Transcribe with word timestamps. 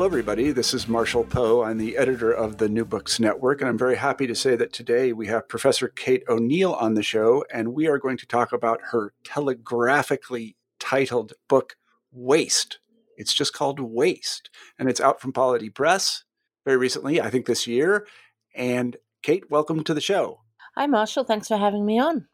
Hello, 0.00 0.08
everybody. 0.08 0.50
This 0.50 0.72
is 0.72 0.88
Marshall 0.88 1.24
Poe. 1.24 1.62
I'm 1.62 1.76
the 1.76 1.98
editor 1.98 2.32
of 2.32 2.56
the 2.56 2.70
New 2.70 2.86
Books 2.86 3.20
Network, 3.20 3.60
and 3.60 3.68
I'm 3.68 3.76
very 3.76 3.96
happy 3.96 4.26
to 4.26 4.34
say 4.34 4.56
that 4.56 4.72
today 4.72 5.12
we 5.12 5.26
have 5.26 5.46
Professor 5.46 5.88
Kate 5.88 6.22
O'Neill 6.26 6.72
on 6.72 6.94
the 6.94 7.02
show, 7.02 7.44
and 7.52 7.74
we 7.74 7.86
are 7.86 7.98
going 7.98 8.16
to 8.16 8.24
talk 8.24 8.50
about 8.50 8.80
her 8.92 9.12
telegraphically 9.24 10.56
titled 10.78 11.34
book, 11.50 11.76
Waste. 12.10 12.78
It's 13.18 13.34
just 13.34 13.52
called 13.52 13.78
Waste, 13.78 14.48
and 14.78 14.88
it's 14.88 15.02
out 15.02 15.20
from 15.20 15.34
Polity 15.34 15.68
Press 15.68 16.24
very 16.64 16.78
recently, 16.78 17.20
I 17.20 17.28
think 17.28 17.44
this 17.44 17.66
year. 17.66 18.06
And 18.54 18.96
Kate, 19.22 19.50
welcome 19.50 19.84
to 19.84 19.92
the 19.92 20.00
show. 20.00 20.40
Hi, 20.76 20.86
Marshall. 20.86 21.24
Thanks 21.24 21.48
for 21.48 21.58
having 21.58 21.84
me 21.84 21.98
on. 21.98 22.26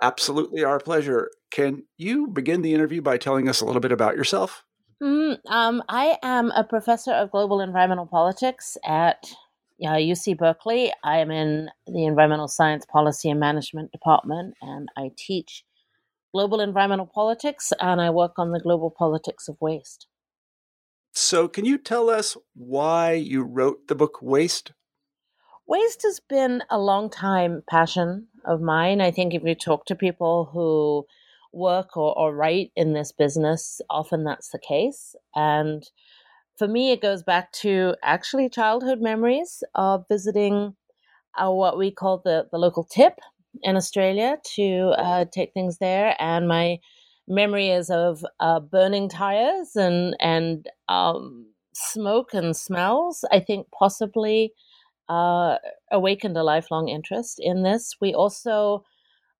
Absolutely 0.00 0.64
our 0.64 0.80
pleasure. 0.80 1.30
Can 1.50 1.82
you 1.98 2.28
begin 2.28 2.62
the 2.62 2.72
interview 2.72 3.02
by 3.02 3.18
telling 3.18 3.50
us 3.50 3.60
a 3.60 3.66
little 3.66 3.82
bit 3.82 3.92
about 3.92 4.16
yourself? 4.16 4.64
Mm, 5.02 5.38
um, 5.46 5.82
I 5.88 6.16
am 6.22 6.52
a 6.52 6.62
professor 6.62 7.10
of 7.10 7.32
global 7.32 7.60
environmental 7.60 8.06
politics 8.06 8.76
at 8.84 9.34
uh, 9.84 9.96
UC 9.96 10.38
Berkeley. 10.38 10.92
I 11.02 11.18
am 11.18 11.32
in 11.32 11.70
the 11.88 12.06
Environmental 12.06 12.46
Science 12.46 12.86
Policy 12.86 13.28
and 13.28 13.40
Management 13.40 13.90
Department, 13.90 14.54
and 14.62 14.88
I 14.96 15.10
teach 15.16 15.64
global 16.32 16.60
environmental 16.60 17.06
politics 17.06 17.72
and 17.80 18.00
I 18.00 18.10
work 18.10 18.38
on 18.38 18.52
the 18.52 18.60
global 18.60 18.90
politics 18.96 19.48
of 19.48 19.56
waste. 19.60 20.06
So, 21.12 21.48
can 21.48 21.64
you 21.64 21.78
tell 21.78 22.08
us 22.08 22.36
why 22.54 23.14
you 23.14 23.42
wrote 23.42 23.88
the 23.88 23.96
book 23.96 24.22
Waste? 24.22 24.70
Waste 25.66 26.02
has 26.04 26.20
been 26.20 26.62
a 26.70 26.78
long 26.78 27.10
time 27.10 27.64
passion 27.68 28.28
of 28.44 28.60
mine. 28.60 29.00
I 29.00 29.10
think 29.10 29.34
if 29.34 29.42
you 29.42 29.56
talk 29.56 29.84
to 29.86 29.96
people 29.96 30.50
who 30.52 31.06
work 31.52 31.96
or, 31.96 32.18
or 32.18 32.34
write 32.34 32.72
in 32.76 32.94
this 32.94 33.12
business, 33.12 33.80
often 33.90 34.24
that's 34.24 34.50
the 34.50 34.58
case. 34.60 35.16
And 35.36 35.84
for 36.58 36.68
me, 36.68 36.92
it 36.92 37.02
goes 37.02 37.22
back 37.22 37.52
to 37.54 37.96
actually 38.02 38.50
childhood 38.50 39.00
memories 39.00 39.64
of 39.74 40.04
visiting 40.08 40.74
uh, 41.36 41.50
what 41.50 41.78
we 41.78 41.90
call 41.92 42.22
the, 42.24 42.48
the 42.52 42.58
local 42.58 42.84
tip 42.84 43.20
in 43.62 43.76
Australia 43.76 44.38
to 44.56 44.94
uh, 44.98 45.24
take 45.32 45.52
things 45.54 45.78
there. 45.78 46.16
And 46.18 46.48
my 46.48 46.78
memory 47.28 47.70
is 47.70 47.90
of 47.90 48.24
uh, 48.40 48.60
burning 48.60 49.08
tires 49.08 49.76
and, 49.76 50.16
and 50.20 50.68
um, 50.88 51.46
smoke 51.74 52.34
and 52.34 52.56
smells. 52.56 53.24
I 53.32 53.40
think 53.40 53.68
possibly 53.78 54.52
uh, 55.08 55.58
awakened 55.92 56.38
a 56.38 56.44
lifelong 56.44 56.88
interest 56.88 57.38
in 57.40 57.64
this. 57.64 57.96
We 58.00 58.14
also 58.14 58.84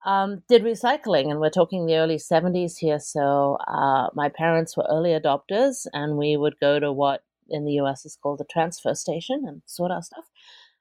um, 0.04 0.42
did 0.48 0.62
recycling, 0.62 1.30
and 1.30 1.40
we're 1.40 1.50
talking 1.50 1.86
the 1.86 1.96
early 1.96 2.16
70s 2.16 2.78
here. 2.78 2.98
So 2.98 3.58
uh, 3.68 4.08
my 4.14 4.28
parents 4.28 4.76
were 4.76 4.86
early 4.90 5.10
adopters, 5.10 5.86
and 5.92 6.16
we 6.16 6.36
would 6.36 6.54
go 6.60 6.80
to 6.80 6.92
what 6.92 7.22
in 7.48 7.64
the 7.64 7.74
US 7.74 8.04
is 8.04 8.16
called 8.20 8.38
the 8.38 8.46
transfer 8.50 8.94
station 8.94 9.44
and 9.46 9.62
sort 9.66 9.90
our 9.90 10.02
stuff. 10.02 10.24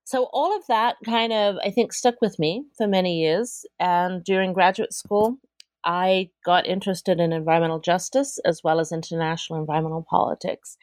So 0.04 0.30
all 0.34 0.56
of 0.56 0.66
that 0.68 0.96
kind 1.06 1.32
of, 1.32 1.58
I 1.64 1.70
think, 1.70 1.94
stuck 1.94 2.16
with 2.22 2.40
me 2.40 2.66
for 2.78 2.88
many 2.88 3.20
years. 3.20 3.66
And 3.80 4.24
during 4.24 4.54
graduate 4.54 4.94
school, 4.94 5.38
I 5.86 6.30
got 6.46 6.68
interested 6.68 7.20
in 7.20 7.34
environmental 7.34 7.80
justice 7.80 8.40
as 8.46 8.62
well 8.64 8.80
as 8.80 8.92
international 8.92 9.60
environmental 9.60 10.06
politics. 10.10 10.78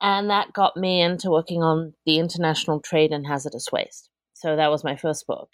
And 0.00 0.28
that 0.30 0.52
got 0.52 0.76
me 0.76 1.00
into 1.00 1.30
working 1.30 1.62
on 1.62 1.94
the 2.04 2.18
international 2.18 2.80
trade 2.80 3.12
in 3.12 3.24
hazardous 3.24 3.70
waste. 3.70 4.10
So 4.34 4.56
that 4.56 4.70
was 4.70 4.82
my 4.82 4.96
first 4.96 5.26
book. 5.26 5.50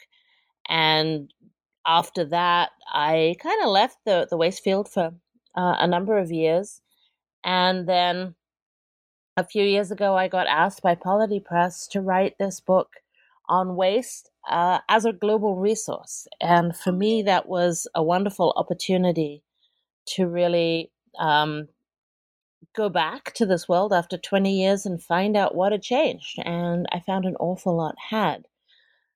And 0.68 1.32
after 1.88 2.24
that, 2.26 2.70
I 2.92 3.36
kind 3.42 3.62
of 3.62 3.70
left 3.70 3.96
the, 4.04 4.26
the 4.28 4.36
waste 4.36 4.62
field 4.62 4.90
for 4.90 5.14
uh, 5.56 5.76
a 5.78 5.86
number 5.86 6.18
of 6.18 6.30
years. 6.30 6.82
And 7.44 7.88
then 7.88 8.34
a 9.38 9.44
few 9.44 9.64
years 9.64 9.90
ago, 9.90 10.14
I 10.14 10.28
got 10.28 10.46
asked 10.46 10.82
by 10.82 10.94
Polity 10.94 11.40
Press 11.40 11.88
to 11.88 12.02
write 12.02 12.34
this 12.38 12.60
book 12.60 12.88
on 13.48 13.74
waste 13.74 14.30
uh, 14.50 14.80
as 14.88 15.06
a 15.06 15.12
global 15.12 15.56
resource. 15.56 16.26
And 16.42 16.76
for 16.76 16.92
me, 16.92 17.22
that 17.22 17.48
was 17.48 17.88
a 17.94 18.02
wonderful 18.02 18.52
opportunity 18.56 19.42
to 20.08 20.26
really 20.26 20.90
um, 21.18 21.68
go 22.76 22.90
back 22.90 23.32
to 23.34 23.46
this 23.46 23.66
world 23.66 23.94
after 23.94 24.18
20 24.18 24.52
years 24.52 24.84
and 24.84 25.02
find 25.02 25.38
out 25.38 25.54
what 25.54 25.72
had 25.72 25.82
changed. 25.82 26.38
And 26.44 26.86
I 26.92 27.00
found 27.00 27.24
an 27.24 27.36
awful 27.40 27.76
lot 27.76 27.94
had. 28.10 28.44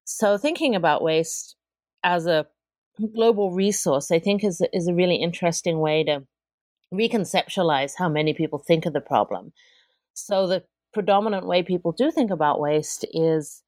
So, 0.04 0.38
thinking 0.38 0.74
about 0.74 1.02
waste 1.02 1.56
as 2.02 2.26
a 2.26 2.46
global 3.14 3.52
resource, 3.52 4.10
I 4.10 4.18
think, 4.18 4.44
is 4.44 4.62
is 4.72 4.88
a 4.88 4.94
really 4.94 5.16
interesting 5.16 5.78
way 5.78 6.04
to 6.04 6.26
reconceptualize 6.92 7.92
how 7.96 8.08
many 8.08 8.34
people 8.34 8.58
think 8.58 8.86
of 8.86 8.92
the 8.92 9.00
problem. 9.00 9.52
So 10.14 10.46
the 10.46 10.64
predominant 10.92 11.46
way 11.46 11.62
people 11.62 11.92
do 11.92 12.10
think 12.10 12.30
about 12.30 12.60
waste 12.60 13.06
is 13.12 13.62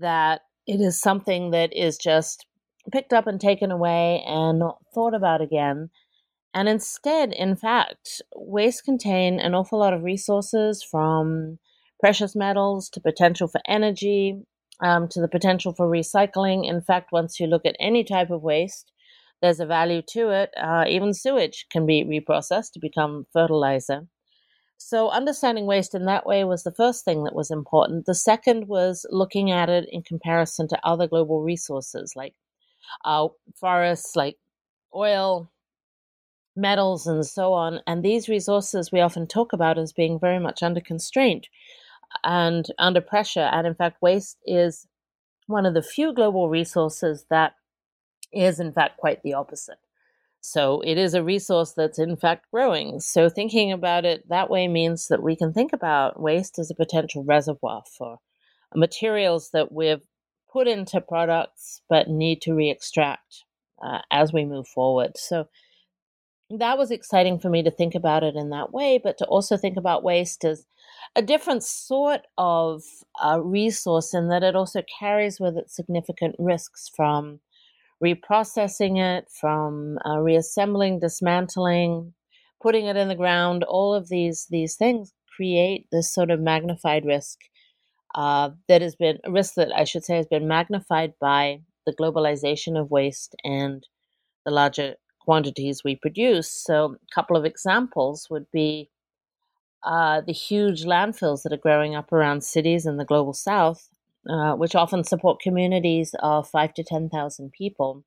that 0.00 0.42
it 0.66 0.80
is 0.80 1.00
something 1.00 1.50
that 1.50 1.74
is 1.74 1.96
just 1.96 2.46
picked 2.92 3.12
up 3.12 3.26
and 3.26 3.40
taken 3.40 3.70
away 3.70 4.22
and 4.26 4.58
not 4.58 4.78
thought 4.94 5.14
about 5.14 5.40
again. 5.40 5.90
And 6.54 6.68
instead, 6.68 7.32
in 7.32 7.56
fact, 7.56 8.22
waste 8.34 8.84
contain 8.84 9.40
an 9.40 9.54
awful 9.54 9.78
lot 9.78 9.94
of 9.94 10.02
resources 10.02 10.82
from 10.82 11.58
precious 12.00 12.36
metals 12.36 12.88
to 12.90 13.00
potential 13.00 13.48
for 13.48 13.60
energy 13.66 14.42
um, 14.80 15.08
to 15.08 15.20
the 15.20 15.28
potential 15.28 15.72
for 15.72 15.88
recycling. 15.88 16.68
In 16.68 16.80
fact, 16.80 17.12
once 17.12 17.40
you 17.40 17.46
look 17.46 17.66
at 17.66 17.76
any 17.80 18.04
type 18.04 18.30
of 18.30 18.42
waste, 18.42 18.92
there's 19.40 19.60
a 19.60 19.66
value 19.66 20.02
to 20.10 20.30
it. 20.30 20.50
Uh, 20.56 20.84
even 20.88 21.14
sewage 21.14 21.66
can 21.70 21.86
be 21.86 22.04
reprocessed 22.04 22.72
to 22.72 22.80
become 22.80 23.26
fertilizer. 23.32 24.06
So, 24.78 25.10
understanding 25.10 25.66
waste 25.66 25.94
in 25.94 26.04
that 26.06 26.24
way 26.26 26.44
was 26.44 26.62
the 26.62 26.72
first 26.72 27.04
thing 27.04 27.24
that 27.24 27.34
was 27.34 27.50
important. 27.50 28.06
The 28.06 28.14
second 28.14 28.68
was 28.68 29.04
looking 29.10 29.50
at 29.50 29.68
it 29.68 29.88
in 29.90 30.02
comparison 30.02 30.68
to 30.68 30.86
other 30.86 31.08
global 31.08 31.42
resources 31.42 32.12
like 32.14 32.34
uh, 33.04 33.28
forests, 33.60 34.16
like 34.16 34.36
oil, 34.94 35.50
metals, 36.56 37.06
and 37.06 37.26
so 37.26 37.52
on. 37.52 37.80
And 37.86 38.04
these 38.04 38.28
resources 38.28 38.92
we 38.92 39.00
often 39.00 39.26
talk 39.26 39.52
about 39.52 39.78
as 39.78 39.92
being 39.92 40.18
very 40.18 40.38
much 40.38 40.62
under 40.62 40.80
constraint 40.80 41.48
and 42.24 42.66
under 42.78 43.00
pressure. 43.00 43.48
And 43.52 43.66
in 43.66 43.74
fact, 43.74 44.02
waste 44.02 44.38
is 44.46 44.86
one 45.46 45.66
of 45.66 45.74
the 45.74 45.82
few 45.82 46.12
global 46.12 46.48
resources 46.48 47.26
that 47.30 47.54
is, 48.32 48.60
in 48.60 48.72
fact, 48.72 48.98
quite 48.98 49.22
the 49.22 49.34
opposite. 49.34 49.78
So 50.40 50.80
it 50.82 50.98
is 50.98 51.14
a 51.14 51.24
resource 51.24 51.72
that's 51.72 51.98
in 51.98 52.16
fact 52.16 52.46
growing. 52.52 53.00
So 53.00 53.28
thinking 53.28 53.72
about 53.72 54.04
it 54.04 54.28
that 54.28 54.48
way 54.50 54.68
means 54.68 55.08
that 55.08 55.22
we 55.22 55.36
can 55.36 55.52
think 55.52 55.72
about 55.72 56.20
waste 56.20 56.58
as 56.58 56.70
a 56.70 56.74
potential 56.74 57.24
reservoir 57.24 57.82
for 57.96 58.18
materials 58.74 59.50
that 59.52 59.72
we've 59.72 60.02
put 60.52 60.68
into 60.68 61.00
products 61.00 61.82
but 61.88 62.08
need 62.08 62.40
to 62.42 62.54
re 62.54 62.70
extract 62.70 63.44
uh, 63.82 64.00
as 64.10 64.32
we 64.32 64.44
move 64.44 64.68
forward. 64.68 65.16
So 65.16 65.48
that 66.50 66.78
was 66.78 66.90
exciting 66.90 67.38
for 67.38 67.50
me 67.50 67.62
to 67.62 67.70
think 67.70 67.94
about 67.94 68.22
it 68.22 68.34
in 68.34 68.50
that 68.50 68.72
way, 68.72 68.98
but 69.02 69.18
to 69.18 69.26
also 69.26 69.56
think 69.56 69.76
about 69.76 70.02
waste 70.02 70.44
as 70.44 70.64
a 71.16 71.22
different 71.22 71.62
sort 71.62 72.26
of 72.38 72.82
uh, 73.22 73.40
resource 73.42 74.14
in 74.14 74.28
that 74.28 74.42
it 74.42 74.56
also 74.56 74.82
carries 74.98 75.40
with 75.40 75.56
it 75.56 75.70
significant 75.70 76.36
risks 76.38 76.90
from 76.94 77.40
reprocessing 78.02 78.98
it, 78.98 79.28
from 79.40 79.98
uh, 80.06 80.18
reassembling, 80.18 81.00
dismantling, 81.00 82.14
putting 82.62 82.86
it 82.86 82.96
in 82.96 83.08
the 83.08 83.14
ground. 83.14 83.64
All 83.64 83.94
of 83.94 84.08
these 84.08 84.46
these 84.50 84.76
things 84.76 85.12
create 85.36 85.86
this 85.92 86.12
sort 86.12 86.30
of 86.30 86.40
magnified 86.40 87.04
risk 87.04 87.38
uh, 88.14 88.50
that 88.68 88.82
has 88.82 88.96
been 88.96 89.18
a 89.24 89.30
risk 89.30 89.54
that 89.54 89.74
I 89.74 89.84
should 89.84 90.04
say 90.04 90.16
has 90.16 90.26
been 90.26 90.48
magnified 90.48 91.14
by 91.20 91.60
the 91.86 91.94
globalization 91.94 92.78
of 92.80 92.90
waste 92.90 93.34
and 93.44 93.86
the 94.44 94.50
larger 94.52 94.96
quantities 95.20 95.82
we 95.84 95.96
produce. 95.96 96.50
So, 96.50 96.96
a 96.96 97.14
couple 97.14 97.36
of 97.36 97.44
examples 97.44 98.28
would 98.30 98.46
be 98.52 98.90
uh, 99.82 100.20
the 100.20 100.32
huge 100.32 100.84
landfills 100.84 101.42
that 101.42 101.52
are 101.52 101.56
growing 101.56 101.94
up 101.94 102.12
around 102.12 102.42
cities 102.44 102.86
in 102.86 102.96
the 102.96 103.04
global 103.04 103.32
south, 103.32 103.88
uh, 104.28 104.54
which 104.54 104.74
often 104.74 105.04
support 105.04 105.40
communities 105.40 106.14
of 106.20 106.48
five 106.48 106.74
to 106.74 106.82
10,000 106.82 107.52
people 107.52 108.04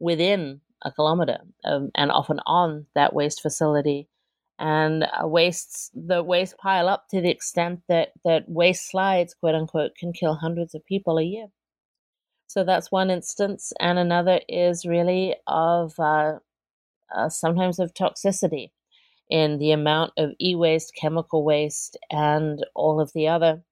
within 0.00 0.60
a 0.82 0.92
kilometer 0.92 1.38
um, 1.64 1.90
and 1.94 2.10
often 2.10 2.40
on 2.46 2.86
that 2.94 3.14
waste 3.14 3.40
facility. 3.40 4.08
And 4.58 5.04
uh, 5.04 5.26
wastes, 5.26 5.90
the 5.94 6.22
waste 6.22 6.58
pile 6.58 6.88
up 6.88 7.08
to 7.08 7.20
the 7.20 7.30
extent 7.30 7.80
that, 7.88 8.12
that 8.24 8.48
waste 8.48 8.88
slides, 8.90 9.34
quote 9.34 9.54
unquote, 9.54 9.96
can 9.96 10.12
kill 10.12 10.34
hundreds 10.34 10.74
of 10.74 10.84
people 10.84 11.18
a 11.18 11.24
year. 11.24 11.46
So 12.46 12.62
that's 12.62 12.92
one 12.92 13.10
instance. 13.10 13.72
And 13.80 13.98
another 13.98 14.40
is 14.48 14.84
really 14.84 15.36
of 15.46 15.98
uh, 15.98 16.38
uh, 17.14 17.28
sometimes 17.28 17.78
of 17.78 17.94
toxicity 17.94 18.70
in 19.30 19.58
the 19.58 19.72
amount 19.72 20.12
of 20.16 20.32
e 20.40 20.54
waste, 20.54 20.94
chemical 20.94 21.44
waste, 21.44 21.96
and 22.10 22.64
all 22.74 23.00
of 23.00 23.12
the 23.12 23.28
other 23.28 23.62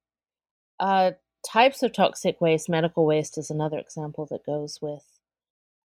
uh, 0.80 1.12
types 1.46 1.82
of 1.82 1.92
toxic 1.92 2.40
waste. 2.40 2.68
Medical 2.68 3.04
waste 3.06 3.38
is 3.38 3.50
another 3.50 3.78
example 3.78 4.26
that 4.30 4.46
goes 4.46 4.80
with 4.80 5.04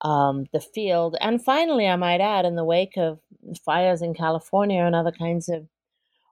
um, 0.02 0.46
the 0.54 0.60
field. 0.60 1.16
And 1.22 1.44
finally, 1.44 1.88
I 1.88 1.96
might 1.96 2.22
add, 2.22 2.46
in 2.46 2.56
the 2.56 2.64
wake 2.64 2.98
of 2.98 3.19
fires 3.66 4.02
in 4.02 4.14
California 4.14 4.84
and 4.84 4.96
other 4.96 5.12
kinds 5.12 5.50
of 5.50 5.68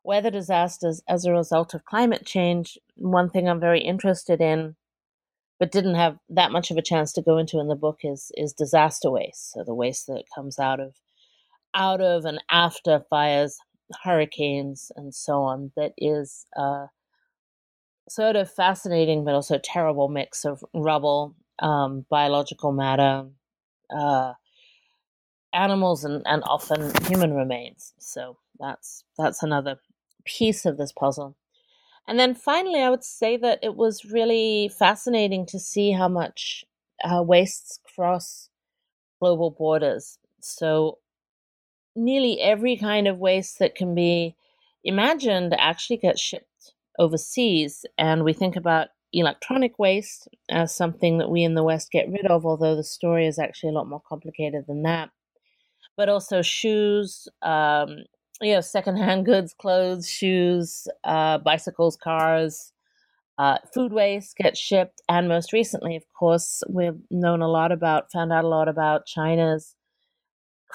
weather 0.03 0.29
disasters 0.31 1.01
as 1.07 1.25
a 1.25 1.31
result 1.31 1.73
of 1.73 1.85
climate 1.85 2.25
change, 2.25 2.77
one 2.95 3.29
thing 3.29 3.49
I'm 3.49 3.59
very 3.59 3.81
interested 3.81 4.39
in, 4.39 4.75
but 5.59 5.71
didn't 5.71 5.95
have 5.95 6.17
that 6.29 6.51
much 6.51 6.69
of 6.69 6.77
a 6.77 6.81
chance 6.81 7.11
to 7.13 7.21
go 7.21 7.37
into 7.37 7.59
in 7.59 7.67
the 7.67 7.75
book, 7.75 7.99
is 8.03 8.31
is 8.35 8.53
disaster 8.53 9.09
waste. 9.09 9.51
So 9.53 9.63
the 9.63 9.73
waste 9.73 10.07
that 10.07 10.25
comes 10.33 10.59
out 10.59 10.79
of 10.79 10.95
out 11.75 12.01
of 12.01 12.25
and 12.25 12.43
after 12.51 13.01
fires, 13.09 13.57
hurricanes, 14.03 14.91
and 14.97 15.15
so 15.15 15.43
on. 15.43 15.73
That 15.77 15.93
is 15.97 16.47
a 16.57 16.87
sort 18.09 18.35
of 18.35 18.51
fascinating 18.51 19.25
but 19.25 19.35
also 19.35 19.59
terrible 19.63 20.09
mix 20.09 20.45
of 20.45 20.63
rubble, 20.73 21.35
um, 21.59 22.05
biological 22.09 22.71
matter, 22.71 23.25
uh, 23.95 24.33
animals 25.53 26.03
and, 26.05 26.21
and 26.25 26.43
often 26.45 26.91
human 27.07 27.33
remains. 27.33 27.93
So 27.99 28.37
that's 28.59 29.03
that's 29.17 29.43
another 29.43 29.77
piece 30.25 30.65
of 30.65 30.77
this 30.77 30.91
puzzle. 30.91 31.35
And 32.07 32.19
then 32.19 32.35
finally, 32.35 32.81
I 32.81 32.89
would 32.89 33.03
say 33.03 33.37
that 33.37 33.59
it 33.63 33.75
was 33.75 34.05
really 34.05 34.69
fascinating 34.77 35.45
to 35.47 35.59
see 35.59 35.91
how 35.91 36.07
much 36.09 36.65
uh, 37.03 37.23
wastes 37.23 37.79
cross 37.95 38.49
global 39.21 39.51
borders. 39.51 40.19
So 40.41 40.99
nearly 41.95 42.41
every 42.41 42.77
kind 42.77 43.07
of 43.07 43.17
waste 43.17 43.59
that 43.59 43.75
can 43.75 43.95
be 43.95 44.35
imagined 44.83 45.55
actually 45.57 45.97
gets 45.97 46.21
shipped 46.21 46.73
overseas. 46.99 47.85
And 47.97 48.23
we 48.23 48.33
think 48.33 48.55
about 48.55 48.89
electronic 49.13 49.79
waste 49.79 50.27
as 50.49 50.75
something 50.75 51.17
that 51.17 51.29
we 51.29 51.43
in 51.43 51.55
the 51.55 51.63
West 51.63 51.91
get 51.91 52.09
rid 52.09 52.25
of, 52.25 52.45
although 52.45 52.75
the 52.75 52.83
story 52.83 53.27
is 53.27 53.39
actually 53.39 53.69
a 53.69 53.73
lot 53.73 53.87
more 53.87 54.01
complicated 54.07 54.65
than 54.67 54.83
that. 54.83 55.09
But 55.97 56.09
also 56.09 56.41
shoes, 56.41 57.27
um, 57.41 57.99
you 58.41 58.53
know, 58.53 58.61
secondhand 58.61 59.25
goods, 59.25 59.53
clothes, 59.53 60.09
shoes, 60.09 60.87
uh, 61.03 61.37
bicycles, 61.39 61.95
cars, 61.95 62.73
uh, 63.37 63.57
food 63.73 63.93
waste 63.93 64.37
gets 64.37 64.59
shipped. 64.59 65.01
And 65.09 65.27
most 65.27 65.53
recently, 65.53 65.95
of 65.95 66.03
course, 66.17 66.63
we've 66.69 66.99
known 67.09 67.41
a 67.41 67.47
lot 67.47 67.71
about, 67.71 68.11
found 68.11 68.31
out 68.31 68.45
a 68.45 68.49
lot 68.49 68.67
about 68.67 69.05
China's 69.05 69.75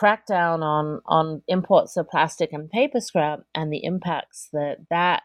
crackdown 0.00 0.62
on, 0.62 1.00
on 1.06 1.43
imports 1.49 1.97
of 1.97 2.08
plastic 2.08 2.52
and 2.52 2.70
paper 2.70 3.00
scrap 3.00 3.41
and 3.55 3.73
the 3.73 3.85
impacts 3.85 4.49
that 4.52 4.79
that 4.88 5.23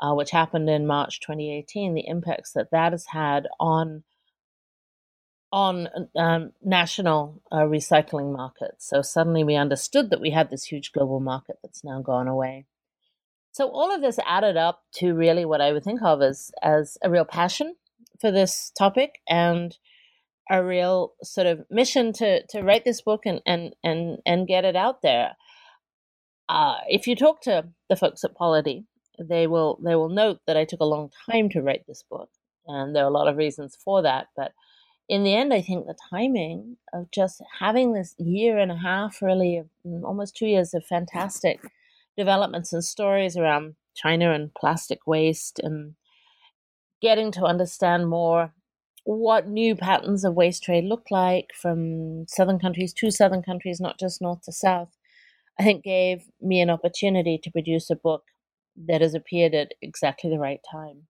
uh, 0.00 0.14
which 0.14 0.30
happened 0.30 0.70
in 0.70 0.86
March 0.86 1.20
2018, 1.20 1.94
the 1.94 2.06
impacts 2.06 2.52
that 2.52 2.70
that 2.70 2.92
has 2.92 3.06
had 3.06 3.46
on 3.58 4.04
on 5.50 5.88
um, 6.14 6.52
national 6.62 7.42
uh, 7.50 7.62
recycling 7.62 8.36
markets. 8.36 8.86
So 8.86 9.00
suddenly 9.00 9.44
we 9.44 9.54
understood 9.54 10.10
that 10.10 10.20
we 10.20 10.30
had 10.30 10.50
this 10.50 10.64
huge 10.64 10.92
global 10.92 11.20
market 11.20 11.56
that's 11.62 11.82
now 11.82 12.02
gone 12.02 12.28
away. 12.28 12.66
So 13.52 13.70
all 13.70 13.94
of 13.94 14.02
this 14.02 14.18
added 14.26 14.58
up 14.58 14.82
to 14.96 15.14
really 15.14 15.46
what 15.46 15.62
I 15.62 15.72
would 15.72 15.84
think 15.84 16.02
of 16.02 16.20
as 16.20 16.50
as 16.62 16.98
a 17.02 17.10
real 17.10 17.24
passion 17.24 17.76
for 18.20 18.30
this 18.30 18.70
topic 18.76 19.20
and 19.28 19.76
a 20.50 20.64
real 20.64 21.14
sort 21.22 21.46
of 21.46 21.64
mission 21.70 22.12
to 22.14 22.44
to 22.46 22.62
write 22.62 22.84
this 22.84 23.02
book 23.02 23.22
and 23.26 23.40
and 23.46 23.74
and 23.84 24.18
and 24.26 24.48
get 24.48 24.64
it 24.64 24.76
out 24.76 25.02
there. 25.02 25.36
Uh, 26.48 26.78
if 26.88 27.06
you 27.06 27.14
talk 27.14 27.42
to 27.42 27.68
the 27.90 27.96
folks 27.96 28.24
at 28.24 28.34
Polity, 28.34 28.86
they 29.18 29.46
will 29.46 29.78
they 29.84 29.94
will 29.94 30.08
note 30.08 30.40
that 30.46 30.56
I 30.56 30.64
took 30.64 30.80
a 30.80 30.86
long 30.86 31.10
time 31.30 31.48
to 31.50 31.62
write 31.62 31.84
this 31.86 32.04
book, 32.08 32.30
and 32.66 32.94
there 32.94 33.04
are 33.04 33.08
a 33.08 33.12
lot 33.12 33.28
of 33.28 33.36
reasons 33.36 33.76
for 33.84 34.02
that. 34.02 34.28
But 34.36 34.52
in 35.08 35.24
the 35.24 35.34
end, 35.34 35.52
I 35.52 35.60
think 35.60 35.86
the 35.86 35.96
timing 36.10 36.76
of 36.92 37.10
just 37.10 37.42
having 37.60 37.92
this 37.92 38.14
year 38.18 38.58
and 38.58 38.72
a 38.72 38.76
half, 38.76 39.20
really 39.22 39.62
mm, 39.86 40.02
almost 40.04 40.36
two 40.36 40.46
years 40.46 40.74
of 40.74 40.84
fantastic 40.84 41.60
developments 42.16 42.72
and 42.72 42.84
stories 42.84 43.36
around 43.36 43.76
China 43.94 44.32
and 44.32 44.54
plastic 44.54 45.06
waste, 45.06 45.58
and 45.58 45.94
getting 47.02 47.30
to 47.32 47.44
understand 47.44 48.08
more 48.08 48.52
what 49.16 49.48
new 49.48 49.74
patterns 49.74 50.22
of 50.22 50.34
waste 50.34 50.64
trade 50.64 50.84
look 50.84 51.06
like 51.10 51.46
from 51.54 52.26
southern 52.28 52.58
countries 52.58 52.92
to 52.92 53.10
southern 53.10 53.42
countries, 53.42 53.80
not 53.80 53.98
just 53.98 54.20
north 54.20 54.42
to 54.42 54.52
south, 54.52 54.98
I 55.58 55.64
think 55.64 55.82
gave 55.82 56.24
me 56.42 56.60
an 56.60 56.68
opportunity 56.68 57.38
to 57.42 57.50
produce 57.50 57.88
a 57.88 57.96
book 57.96 58.24
that 58.76 59.00
has 59.00 59.14
appeared 59.14 59.54
at 59.54 59.72
exactly 59.80 60.28
the 60.28 60.38
right 60.38 60.60
time. 60.70 61.06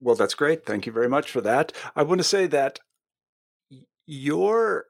Well, 0.00 0.14
that's 0.14 0.34
great. 0.34 0.64
Thank 0.64 0.86
you 0.86 0.92
very 0.92 1.08
much 1.08 1.28
for 1.28 1.40
that. 1.40 1.72
I 1.96 2.04
want 2.04 2.20
to 2.20 2.24
say 2.24 2.46
that 2.46 2.78
your 4.06 4.86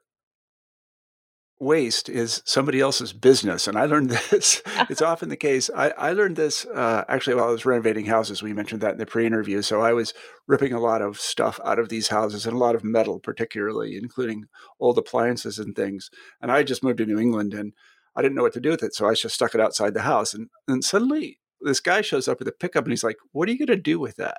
waste 1.63 2.09
is 2.09 2.41
somebody 2.45 2.79
else's 2.79 3.13
business. 3.13 3.67
And 3.67 3.77
I 3.77 3.85
learned 3.85 4.09
this. 4.31 4.61
it's 4.89 5.01
often 5.01 5.29
the 5.29 5.37
case. 5.37 5.69
I, 5.75 5.89
I 5.91 6.13
learned 6.13 6.35
this 6.35 6.65
uh, 6.65 7.03
actually 7.07 7.35
while 7.35 7.47
I 7.47 7.51
was 7.51 7.65
renovating 7.65 8.05
houses. 8.05 8.43
We 8.43 8.53
mentioned 8.53 8.81
that 8.81 8.93
in 8.93 8.97
the 8.97 9.05
pre 9.05 9.25
interview. 9.25 9.61
So 9.61 9.81
I 9.81 9.93
was 9.93 10.13
ripping 10.47 10.73
a 10.73 10.79
lot 10.79 11.01
of 11.01 11.19
stuff 11.19 11.59
out 11.65 11.79
of 11.79 11.89
these 11.89 12.09
houses 12.09 12.45
and 12.45 12.55
a 12.55 12.59
lot 12.59 12.75
of 12.75 12.83
metal, 12.83 13.19
particularly, 13.19 13.97
including 13.97 14.45
old 14.79 14.97
appliances 14.97 15.59
and 15.59 15.75
things. 15.75 16.09
And 16.41 16.51
I 16.51 16.63
just 16.63 16.83
moved 16.83 16.99
to 16.99 17.05
New 17.05 17.19
England 17.19 17.53
and 17.53 17.73
I 18.15 18.21
didn't 18.21 18.35
know 18.35 18.43
what 18.43 18.53
to 18.53 18.61
do 18.61 18.69
with 18.69 18.83
it. 18.83 18.93
So 18.93 19.07
I 19.07 19.13
just 19.13 19.35
stuck 19.35 19.55
it 19.55 19.61
outside 19.61 19.93
the 19.93 20.01
house. 20.01 20.33
And 20.33 20.49
then 20.67 20.81
suddenly 20.81 21.39
this 21.61 21.79
guy 21.79 22.01
shows 22.01 22.27
up 22.27 22.39
with 22.39 22.47
a 22.47 22.53
pickup 22.53 22.85
and 22.85 22.91
he's 22.91 23.03
like, 23.03 23.17
What 23.31 23.47
are 23.47 23.51
you 23.51 23.57
going 23.57 23.75
to 23.75 23.81
do 23.81 23.99
with 23.99 24.17
that? 24.17 24.37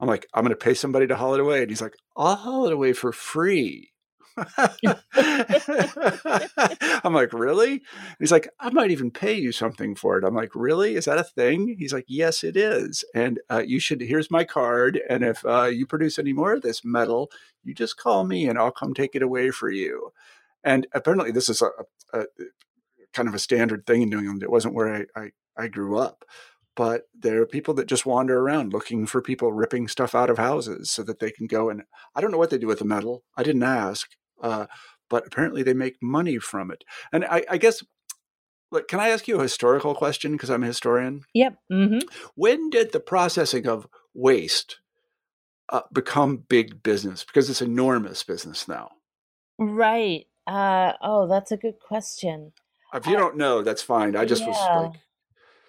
I'm 0.00 0.08
like, 0.08 0.26
I'm 0.34 0.42
going 0.42 0.50
to 0.50 0.56
pay 0.56 0.74
somebody 0.74 1.06
to 1.06 1.16
haul 1.16 1.34
it 1.34 1.40
away. 1.40 1.62
And 1.62 1.70
he's 1.70 1.80
like, 1.80 1.94
I'll 2.16 2.36
haul 2.36 2.66
it 2.66 2.72
away 2.72 2.92
for 2.92 3.12
free. 3.12 3.92
I'm 7.04 7.14
like, 7.14 7.32
really? 7.32 7.82
He's 8.18 8.32
like, 8.32 8.48
I 8.60 8.70
might 8.70 8.90
even 8.90 9.10
pay 9.10 9.34
you 9.34 9.52
something 9.52 9.94
for 9.94 10.18
it. 10.18 10.24
I'm 10.24 10.34
like, 10.34 10.54
really? 10.54 10.96
Is 10.96 11.06
that 11.06 11.18
a 11.18 11.24
thing? 11.24 11.76
He's 11.78 11.92
like, 11.92 12.04
yes, 12.06 12.44
it 12.44 12.56
is. 12.56 13.04
And 13.14 13.40
uh, 13.50 13.62
you 13.66 13.80
should, 13.80 14.00
here's 14.00 14.30
my 14.30 14.44
card. 14.44 15.00
And 15.08 15.24
if 15.24 15.44
uh, 15.46 15.64
you 15.64 15.86
produce 15.86 16.18
any 16.18 16.32
more 16.32 16.54
of 16.54 16.62
this 16.62 16.84
metal, 16.84 17.30
you 17.64 17.74
just 17.74 17.96
call 17.96 18.24
me 18.24 18.48
and 18.48 18.58
I'll 18.58 18.70
come 18.70 18.94
take 18.94 19.14
it 19.14 19.22
away 19.22 19.50
for 19.50 19.70
you. 19.70 20.12
And 20.62 20.86
apparently, 20.92 21.30
this 21.30 21.48
is 21.48 21.62
a, 21.62 21.70
a, 22.12 22.24
kind 23.12 23.28
of 23.28 23.34
a 23.34 23.38
standard 23.38 23.86
thing 23.86 24.02
in 24.02 24.10
New 24.10 24.18
England. 24.18 24.42
It 24.42 24.50
wasn't 24.50 24.74
where 24.74 24.94
I, 24.94 25.20
I, 25.20 25.30
I 25.56 25.68
grew 25.68 25.96
up. 25.96 26.24
But 26.74 27.04
there 27.18 27.40
are 27.40 27.46
people 27.46 27.72
that 27.74 27.86
just 27.86 28.04
wander 28.04 28.38
around 28.38 28.72
looking 28.72 29.06
for 29.06 29.22
people 29.22 29.50
ripping 29.52 29.88
stuff 29.88 30.14
out 30.14 30.28
of 30.28 30.36
houses 30.36 30.90
so 30.90 31.02
that 31.04 31.20
they 31.20 31.30
can 31.30 31.46
go 31.46 31.70
and 31.70 31.84
I 32.14 32.20
don't 32.20 32.30
know 32.30 32.36
what 32.36 32.50
they 32.50 32.58
do 32.58 32.66
with 32.66 32.80
the 32.80 32.84
metal. 32.84 33.24
I 33.34 33.42
didn't 33.42 33.62
ask, 33.62 34.10
uh, 34.42 34.66
but 35.08 35.26
apparently 35.26 35.62
they 35.62 35.74
make 35.74 35.96
money 36.02 36.38
from 36.38 36.70
it. 36.70 36.84
And 37.12 37.24
I, 37.24 37.44
I 37.50 37.56
guess 37.58 37.82
Look, 38.72 38.88
can 38.88 38.98
I 38.98 39.10
ask 39.10 39.28
you 39.28 39.38
a 39.38 39.42
historical 39.42 39.94
question? 39.94 40.32
Because 40.32 40.50
I'm 40.50 40.64
a 40.64 40.66
historian. 40.66 41.22
Yep. 41.34 41.56
Mm-hmm. 41.70 42.08
When 42.34 42.70
did 42.70 42.92
the 42.92 43.00
processing 43.00 43.66
of 43.66 43.86
waste 44.12 44.80
uh, 45.68 45.82
become 45.92 46.38
big 46.48 46.82
business? 46.82 47.24
Because 47.24 47.48
it's 47.48 47.62
enormous 47.62 48.24
business 48.24 48.66
now. 48.66 48.90
Right. 49.58 50.26
Uh, 50.46 50.92
oh, 51.00 51.28
that's 51.28 51.52
a 51.52 51.56
good 51.56 51.78
question. 51.78 52.52
If 52.92 53.06
you 53.06 53.16
don't 53.16 53.36
know, 53.36 53.62
that's 53.62 53.82
fine. 53.82 54.16
I 54.16 54.24
just 54.24 54.42
yeah. 54.42 54.48
was 54.48 54.84
like, 54.84 55.00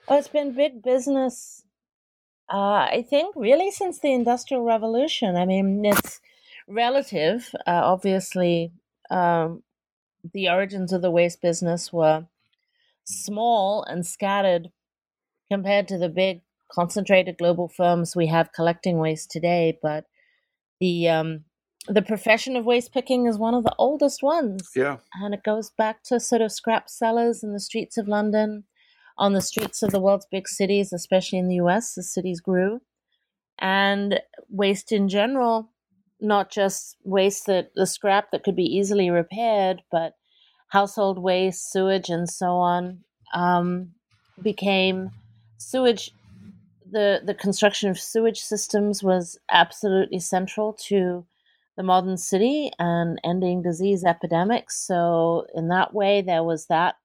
oh, 0.07 0.17
it's 0.17 0.27
been 0.27 0.55
big 0.55 0.81
business. 0.81 1.63
Uh, 2.51 2.87
I 2.91 3.05
think 3.07 3.35
really 3.35 3.71
since 3.71 3.99
the 3.99 4.13
Industrial 4.13 4.63
Revolution. 4.63 5.35
I 5.35 5.45
mean, 5.45 5.83
it's 5.85 6.19
relative. 6.67 7.49
Uh, 7.65 7.81
obviously, 7.83 8.71
um, 9.09 9.63
the 10.33 10.49
origins 10.49 10.91
of 10.91 11.01
the 11.01 11.11
waste 11.11 11.41
business 11.41 11.91
were 11.91 12.27
small 13.05 13.83
and 13.83 14.05
scattered 14.05 14.69
compared 15.49 15.87
to 15.87 15.97
the 15.97 16.09
big 16.09 16.41
concentrated 16.69 17.37
global 17.37 17.69
firms 17.69 18.15
we 18.15 18.27
have 18.27 18.51
collecting 18.51 18.97
waste 18.97 19.31
today. 19.31 19.77
But 19.81 20.05
the 20.79 21.07
um, 21.07 21.45
the 21.87 22.01
profession 22.01 22.55
of 22.55 22.65
waste 22.65 22.93
picking 22.93 23.27
is 23.27 23.37
one 23.37 23.53
of 23.53 23.63
the 23.63 23.75
oldest 23.77 24.21
ones. 24.21 24.71
Yeah. 24.75 24.97
And 25.21 25.33
it 25.33 25.43
goes 25.43 25.71
back 25.77 26.03
to 26.03 26.19
sort 26.19 26.41
of 26.41 26.51
scrap 26.51 26.89
sellers 26.89 27.43
in 27.43 27.53
the 27.53 27.59
streets 27.59 27.97
of 27.97 28.07
London, 28.07 28.65
on 29.17 29.33
the 29.33 29.41
streets 29.41 29.81
of 29.81 29.91
the 29.91 29.99
world's 29.99 30.27
big 30.29 30.47
cities, 30.47 30.91
especially 30.91 31.39
in 31.39 31.47
the 31.47 31.55
US, 31.55 31.97
as 31.97 32.13
cities 32.13 32.41
grew. 32.41 32.81
And 33.59 34.19
waste 34.49 34.91
in 34.91 35.07
general 35.07 35.71
not 36.19 36.49
just 36.51 36.97
waste 37.03 37.45
that 37.45 37.71
the 37.75 37.85
scrap 37.85 38.31
that 38.31 38.43
could 38.43 38.55
be 38.55 38.63
easily 38.63 39.09
repaired, 39.09 39.81
but 39.91 40.13
household 40.69 41.19
waste, 41.19 41.71
sewage, 41.71 42.09
and 42.09 42.29
so 42.29 42.57
on 42.57 42.99
um, 43.33 43.91
became 44.41 45.11
sewage. 45.57 46.11
The, 46.89 47.21
the 47.23 47.33
construction 47.33 47.89
of 47.89 47.99
sewage 47.99 48.39
systems 48.39 49.03
was 49.03 49.37
absolutely 49.51 50.19
central 50.19 50.73
to 50.87 51.25
the 51.75 51.83
modern 51.83 52.17
city 52.17 52.71
and 52.79 53.19
ending 53.23 53.61
disease 53.61 54.03
epidemics. 54.03 54.77
So, 54.79 55.45
in 55.53 55.67
that 55.67 55.93
way, 55.93 56.21
there 56.21 56.43
was 56.43 56.67
that 56.67 56.95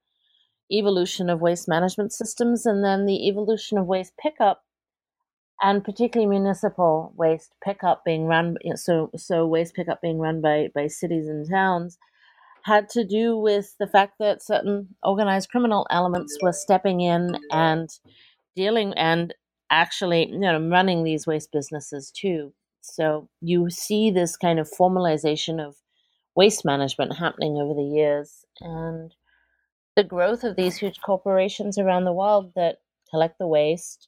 evolution 0.71 1.29
of 1.29 1.41
waste 1.41 1.67
management 1.67 2.11
systems 2.13 2.65
and 2.65 2.83
then 2.83 3.05
the 3.05 3.27
evolution 3.27 3.77
of 3.77 3.85
waste 3.85 4.13
pickup 4.17 4.63
and 5.63 5.83
particularly 5.83 6.29
municipal 6.29 7.13
waste 7.15 7.53
pickup 7.63 8.03
being 8.05 8.25
run 8.25 8.57
so 8.75 9.09
so 9.15 9.47
waste 9.47 9.73
pickup 9.75 10.01
being 10.01 10.19
run 10.19 10.41
by 10.41 10.69
by 10.75 10.87
cities 10.87 11.27
and 11.27 11.49
towns 11.49 11.97
had 12.65 12.89
to 12.89 13.05
do 13.05 13.37
with 13.37 13.75
the 13.79 13.87
fact 13.87 14.13
that 14.19 14.41
certain 14.43 14.95
organized 15.03 15.49
criminal 15.49 15.85
elements 15.89 16.37
were 16.41 16.53
stepping 16.53 17.01
in 17.01 17.37
and 17.51 17.89
dealing 18.55 18.93
and 18.95 19.33
actually 19.69 20.29
you 20.29 20.39
know 20.39 20.59
running 20.69 21.03
these 21.03 21.27
waste 21.27 21.51
businesses 21.51 22.11
too. 22.11 22.53
So 22.81 23.29
you 23.41 23.69
see 23.69 24.11
this 24.11 24.35
kind 24.37 24.59
of 24.59 24.69
formalization 24.69 25.65
of 25.65 25.75
waste 26.35 26.65
management 26.65 27.17
happening 27.17 27.57
over 27.57 27.73
the 27.73 27.83
years 27.83 28.45
and 28.61 29.13
the 29.95 30.03
growth 30.03 30.43
of 30.43 30.55
these 30.55 30.77
huge 30.77 30.99
corporations 31.01 31.77
around 31.77 32.05
the 32.05 32.13
world 32.13 32.51
that 32.55 32.77
collect 33.11 33.37
the 33.39 33.47
waste 33.47 34.07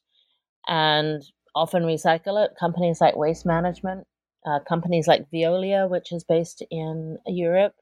and 0.68 1.22
often 1.56 1.82
recycle 1.84 2.44
it. 2.44 2.52
Companies 2.60 3.00
like 3.00 3.16
Waste 3.16 3.46
Management, 3.46 4.06
uh, 4.46 4.60
companies 4.68 5.08
like 5.08 5.30
Veolia, 5.32 5.88
which 5.90 6.12
is 6.12 6.22
based 6.22 6.62
in 6.70 7.18
Europe. 7.26 7.74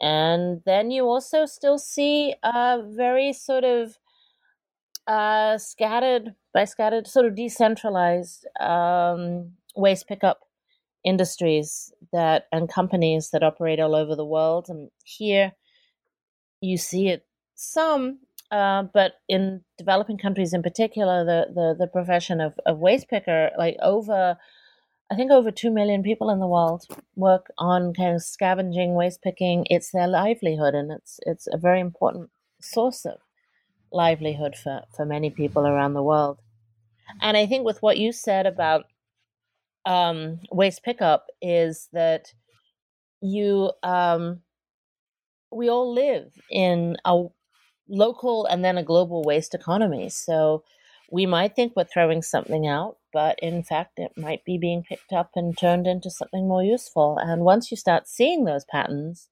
And 0.00 0.62
then 0.66 0.90
you 0.90 1.04
also 1.06 1.46
still 1.46 1.78
see 1.78 2.34
a 2.42 2.82
very 2.84 3.32
sort 3.32 3.64
of 3.64 3.96
uh, 5.06 5.58
scattered, 5.58 6.34
by 6.54 6.64
scattered, 6.64 7.06
sort 7.06 7.26
of 7.26 7.34
decentralized 7.34 8.46
um, 8.60 9.52
waste 9.74 10.06
pickup 10.06 10.40
industries 11.04 11.92
that 12.12 12.44
and 12.52 12.70
companies 12.70 13.30
that 13.30 13.42
operate 13.42 13.80
all 13.80 13.94
over 13.94 14.14
the 14.14 14.24
world. 14.24 14.66
And 14.68 14.90
here 15.04 15.52
you 16.60 16.76
see 16.76 17.08
it 17.08 17.26
some 17.54 18.20
uh, 18.50 18.84
but 18.92 19.14
in 19.28 19.62
developing 19.78 20.18
countries 20.18 20.52
in 20.52 20.62
particular, 20.62 21.24
the, 21.24 21.46
the, 21.54 21.76
the 21.78 21.86
profession 21.86 22.40
of, 22.40 22.54
of 22.66 22.78
waste 22.78 23.08
picker, 23.08 23.50
like 23.56 23.76
over, 23.80 24.36
I 25.10 25.14
think 25.14 25.30
over 25.30 25.50
2 25.52 25.70
million 25.70 26.02
people 26.02 26.30
in 26.30 26.40
the 26.40 26.48
world 26.48 26.84
work 27.14 27.46
on 27.58 27.94
kind 27.94 28.14
of 28.14 28.22
scavenging, 28.22 28.94
waste 28.94 29.22
picking. 29.22 29.66
It's 29.70 29.92
their 29.92 30.08
livelihood 30.08 30.74
and 30.74 30.90
it's, 30.90 31.20
it's 31.26 31.46
a 31.52 31.56
very 31.56 31.80
important 31.80 32.30
source 32.60 33.04
of 33.04 33.18
livelihood 33.92 34.56
for, 34.56 34.82
for 34.96 35.04
many 35.04 35.30
people 35.30 35.66
around 35.66 35.94
the 35.94 36.02
world. 36.02 36.40
And 37.20 37.36
I 37.36 37.46
think 37.46 37.64
with 37.64 37.82
what 37.82 37.98
you 37.98 38.12
said 38.12 38.46
about 38.46 38.86
um, 39.86 40.40
waste 40.50 40.82
pickup 40.82 41.26
is 41.40 41.88
that 41.92 42.32
you, 43.20 43.70
um, 43.82 44.40
we 45.52 45.68
all 45.68 45.92
live 45.92 46.32
in 46.50 46.96
a 47.04 47.26
local 47.90 48.46
and 48.46 48.64
then 48.64 48.78
a 48.78 48.82
global 48.82 49.22
waste 49.22 49.54
economy. 49.54 50.08
So 50.08 50.62
we 51.10 51.26
might 51.26 51.56
think 51.56 51.74
we're 51.76 51.84
throwing 51.84 52.22
something 52.22 52.66
out, 52.66 52.96
but 53.12 53.38
in 53.40 53.62
fact, 53.62 53.98
it 53.98 54.12
might 54.16 54.44
be 54.44 54.58
being 54.58 54.82
picked 54.82 55.12
up 55.12 55.32
and 55.34 55.58
turned 55.58 55.86
into 55.86 56.10
something 56.10 56.46
more 56.46 56.62
useful. 56.62 57.18
And 57.18 57.42
once 57.42 57.70
you 57.70 57.76
start 57.76 58.08
seeing 58.08 58.44
those 58.44 58.64
patterns, 58.64 59.28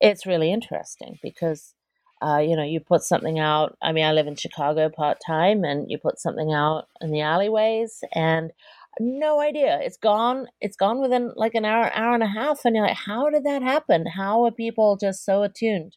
it's 0.00 0.26
really 0.26 0.52
interesting 0.52 1.18
because, 1.22 1.74
uh, 2.22 2.38
you 2.38 2.56
know, 2.56 2.64
you 2.64 2.80
put 2.80 3.02
something 3.02 3.38
out. 3.38 3.76
I 3.82 3.92
mean, 3.92 4.04
I 4.04 4.12
live 4.12 4.26
in 4.26 4.36
Chicago 4.36 4.88
part 4.88 5.18
time, 5.24 5.64
and 5.64 5.90
you 5.90 5.98
put 5.98 6.18
something 6.18 6.52
out 6.52 6.86
in 7.00 7.12
the 7.12 7.20
alleyways, 7.22 8.02
and 8.14 8.52
no 8.98 9.40
idea. 9.40 9.78
It's 9.82 9.96
gone. 9.96 10.48
It's 10.60 10.76
gone 10.76 11.00
within 11.00 11.32
like 11.36 11.54
an 11.54 11.64
hour, 11.64 11.92
hour 11.94 12.14
and 12.14 12.22
a 12.22 12.26
half, 12.26 12.64
and 12.64 12.74
you're 12.76 12.86
like, 12.86 12.96
how 12.96 13.30
did 13.30 13.44
that 13.44 13.62
happen? 13.62 14.06
How 14.06 14.44
are 14.44 14.50
people 14.50 14.96
just 14.96 15.24
so 15.24 15.42
attuned? 15.42 15.96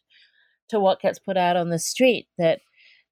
To 0.70 0.80
what 0.80 1.00
gets 1.00 1.18
put 1.18 1.36
out 1.36 1.56
on 1.56 1.70
the 1.70 1.78
street 1.78 2.26
that 2.38 2.60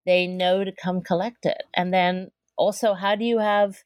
they 0.07 0.27
know 0.27 0.65
to 0.65 0.73
come 0.73 1.03
collect 1.03 1.45
it. 1.45 1.63
And 1.75 1.93
then 1.93 2.31
also, 2.57 2.95
how 2.95 3.15
do 3.15 3.25
you 3.25 3.39
have 3.39 3.77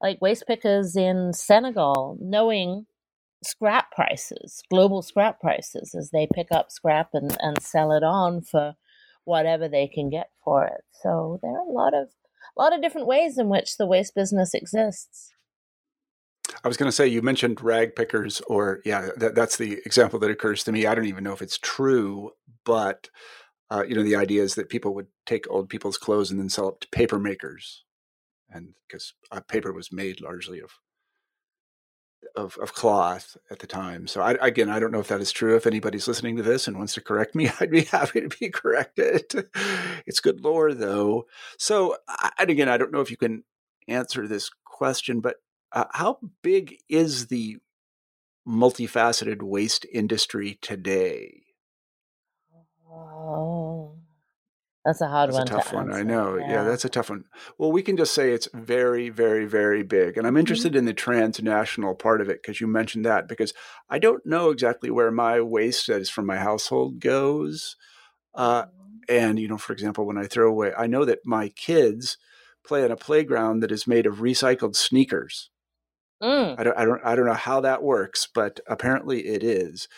like 0.00 0.20
waste 0.20 0.44
pickers 0.46 0.96
in 0.96 1.32
Senegal 1.32 2.18
knowing 2.20 2.86
scrap 3.44 3.92
prices, 3.92 4.62
global 4.70 5.02
scrap 5.02 5.40
prices, 5.40 5.94
as 5.94 6.10
they 6.10 6.26
pick 6.32 6.48
up 6.50 6.70
scrap 6.70 7.10
and, 7.12 7.36
and 7.40 7.62
sell 7.62 7.92
it 7.92 8.02
on 8.02 8.42
for 8.42 8.74
whatever 9.24 9.68
they 9.68 9.88
can 9.88 10.08
get 10.10 10.30
for 10.44 10.66
it. 10.66 10.82
So 11.02 11.38
there 11.42 11.52
are 11.52 11.68
a 11.68 11.72
lot 11.72 11.94
of 11.94 12.08
a 12.56 12.62
lot 12.62 12.74
of 12.74 12.80
different 12.80 13.06
ways 13.06 13.38
in 13.38 13.48
which 13.48 13.76
the 13.76 13.86
waste 13.86 14.14
business 14.14 14.54
exists. 14.54 15.32
I 16.64 16.68
was 16.68 16.76
going 16.76 16.88
to 16.88 16.92
say 16.92 17.06
you 17.06 17.22
mentioned 17.22 17.60
rag 17.62 17.94
pickers, 17.96 18.40
or 18.42 18.80
yeah, 18.84 19.10
that, 19.16 19.34
that's 19.34 19.56
the 19.56 19.74
example 19.84 20.18
that 20.20 20.30
occurs 20.30 20.64
to 20.64 20.72
me. 20.72 20.86
I 20.86 20.94
don't 20.94 21.06
even 21.06 21.24
know 21.24 21.32
if 21.32 21.42
it's 21.42 21.58
true, 21.58 22.32
but 22.64 23.08
uh, 23.70 23.84
you 23.86 23.94
know, 23.94 24.02
the 24.02 24.16
idea 24.16 24.42
is 24.42 24.54
that 24.54 24.68
people 24.68 24.94
would 24.94 25.08
take 25.26 25.50
old 25.50 25.68
people's 25.68 25.98
clothes 25.98 26.30
and 26.30 26.38
then 26.38 26.48
sell 26.48 26.68
it 26.68 26.80
to 26.82 26.88
paper 26.88 27.18
makers, 27.18 27.84
and 28.50 28.74
because 28.86 29.14
uh, 29.32 29.40
paper 29.40 29.72
was 29.72 29.92
made 29.92 30.20
largely 30.20 30.60
of, 30.60 30.70
of 32.36 32.56
of 32.58 32.74
cloth 32.74 33.36
at 33.50 33.58
the 33.58 33.66
time. 33.66 34.06
So 34.06 34.20
I, 34.20 34.32
again, 34.40 34.70
I 34.70 34.78
don't 34.78 34.92
know 34.92 35.00
if 35.00 35.08
that 35.08 35.20
is 35.20 35.32
true. 35.32 35.56
If 35.56 35.66
anybody's 35.66 36.06
listening 36.06 36.36
to 36.36 36.42
this 36.42 36.68
and 36.68 36.76
wants 36.76 36.94
to 36.94 37.00
correct 37.00 37.34
me, 37.34 37.50
I'd 37.60 37.70
be 37.70 37.82
happy 37.82 38.20
to 38.20 38.28
be 38.28 38.50
corrected. 38.50 39.48
it's 40.06 40.20
good 40.20 40.42
lore, 40.42 40.74
though. 40.74 41.26
So, 41.58 41.96
and 42.38 42.50
again, 42.50 42.68
I 42.68 42.76
don't 42.76 42.92
know 42.92 43.00
if 43.00 43.10
you 43.10 43.16
can 43.16 43.42
answer 43.88 44.28
this 44.28 44.50
question, 44.64 45.20
but 45.20 45.36
uh, 45.76 45.86
how 45.92 46.18
big 46.42 46.78
is 46.90 47.28
the 47.28 47.58
multifaceted 48.48 49.42
waste 49.42 49.86
industry 49.92 50.58
today? 50.62 51.44
Oh, 52.88 53.98
that's 54.84 55.00
a 55.00 55.08
hard 55.08 55.30
that's 55.30 55.38
one. 55.38 55.48
a 55.48 55.50
tough 55.50 55.66
to 55.70 55.76
one. 55.76 55.84
answer. 55.84 56.00
I 56.00 56.02
know. 56.04 56.36
Yeah. 56.36 56.62
Yeah. 56.62 56.62
that's 56.62 56.84
a 56.84 56.88
tough 56.88 57.10
one. 57.10 57.24
Well, 57.58 57.72
we 57.72 57.82
can 57.82 57.96
just 57.96 58.14
say 58.14 58.32
it's 58.32 58.48
very, 58.54 59.08
very, 59.08 59.44
very 59.46 59.82
big. 59.82 60.16
And 60.16 60.26
I'm 60.26 60.36
Mhm. 60.36 60.36
interested 60.36 60.76
in 60.76 60.84
the 60.84 60.94
transnational 60.94 61.96
part 61.96 62.20
of 62.20 62.28
it 62.28 62.42
because 62.42 62.60
you 62.60 62.68
mentioned 62.68 63.04
that 63.06 63.26
because 63.26 63.52
I 63.90 63.98
don't 63.98 64.24
know 64.24 64.50
exactly 64.50 64.90
where 64.90 65.10
my 65.10 65.40
waste 65.40 65.88
that 65.88 66.00
is 66.00 66.10
from 66.10 66.26
my 66.26 66.36
household 66.36 67.00
goes. 67.00 67.76
Uh, 68.34 68.66
and, 69.08 69.38
you 69.40 69.48
know, 69.48 69.58
for 69.58 69.72
example, 69.74 70.06
when 70.06 70.18
I 70.18 70.26
throw 70.26 70.48
away, 70.50 70.72
I 70.76 70.86
know 70.88 71.04
that 71.06 71.26
my 71.26 71.48
kids 71.50 72.18
play 72.66 72.84
on 72.84 72.90
a 72.92 72.96
playground 72.96 73.60
that 73.60 73.72
is 73.72 73.86
made 73.86 74.06
of 74.06 74.16
recycled 74.18 74.76
sneakers. 74.76 75.50
Mm. 76.22 76.58
I 76.58 76.64
don't, 76.64 76.78
I 76.78 76.84
don't, 76.84 77.00
I 77.04 77.14
don't 77.14 77.26
know 77.26 77.34
how 77.34 77.60
that 77.60 77.82
works, 77.82 78.26
but 78.32 78.60
apparently 78.66 79.26
it 79.28 79.42
is. 79.42 79.88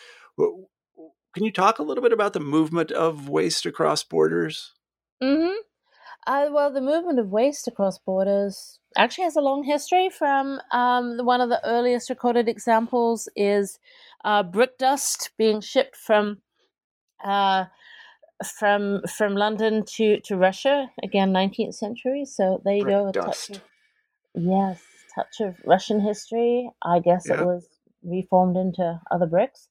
Can 1.34 1.44
you 1.44 1.52
talk 1.52 1.78
a 1.78 1.82
little 1.82 2.02
bit 2.02 2.12
about 2.12 2.32
the 2.32 2.40
movement 2.40 2.90
of 2.90 3.28
waste 3.28 3.66
across 3.66 4.02
borders? 4.02 4.72
hmm 5.22 5.50
Uh, 6.26 6.48
well, 6.50 6.72
the 6.72 6.80
movement 6.80 7.18
of 7.18 7.30
waste 7.30 7.68
across 7.68 7.98
borders 7.98 8.80
actually 8.96 9.25
has 9.25 9.37
a 9.37 9.40
long 9.40 9.62
history. 9.64 10.08
From 10.10 10.60
um, 10.72 11.16
the, 11.16 11.25
one 11.25 11.40
of 11.40 11.48
the 11.48 11.64
earliest 11.64 12.10
recorded 12.10 12.48
examples 12.48 13.28
is 13.37 13.78
uh, 14.25 14.42
brick 14.42 14.78
dust 14.78 15.30
being 15.38 15.60
shipped 15.60 15.96
from 15.96 16.38
uh, 17.25 17.66
from 18.58 19.02
from 19.08 19.34
London 19.37 19.84
to 19.96 20.20
to 20.20 20.37
Russia. 20.37 20.90
Again, 21.02 21.32
nineteenth 21.32 21.75
century. 21.75 22.25
So 22.25 22.60
there 22.64 22.75
you 22.76 22.82
Brick 22.82 22.94
go. 22.94 23.12
Dust. 23.12 23.60
yes, 24.34 24.82
touch 25.18 25.40
of 25.40 25.56
Russian 25.66 26.00
history. 26.00 26.70
I 26.82 27.00
guess 27.00 27.30
it 27.30 27.40
was 27.40 27.68
reformed 28.02 28.56
into 28.56 29.00
other 29.10 29.26
bricks. 29.26 29.68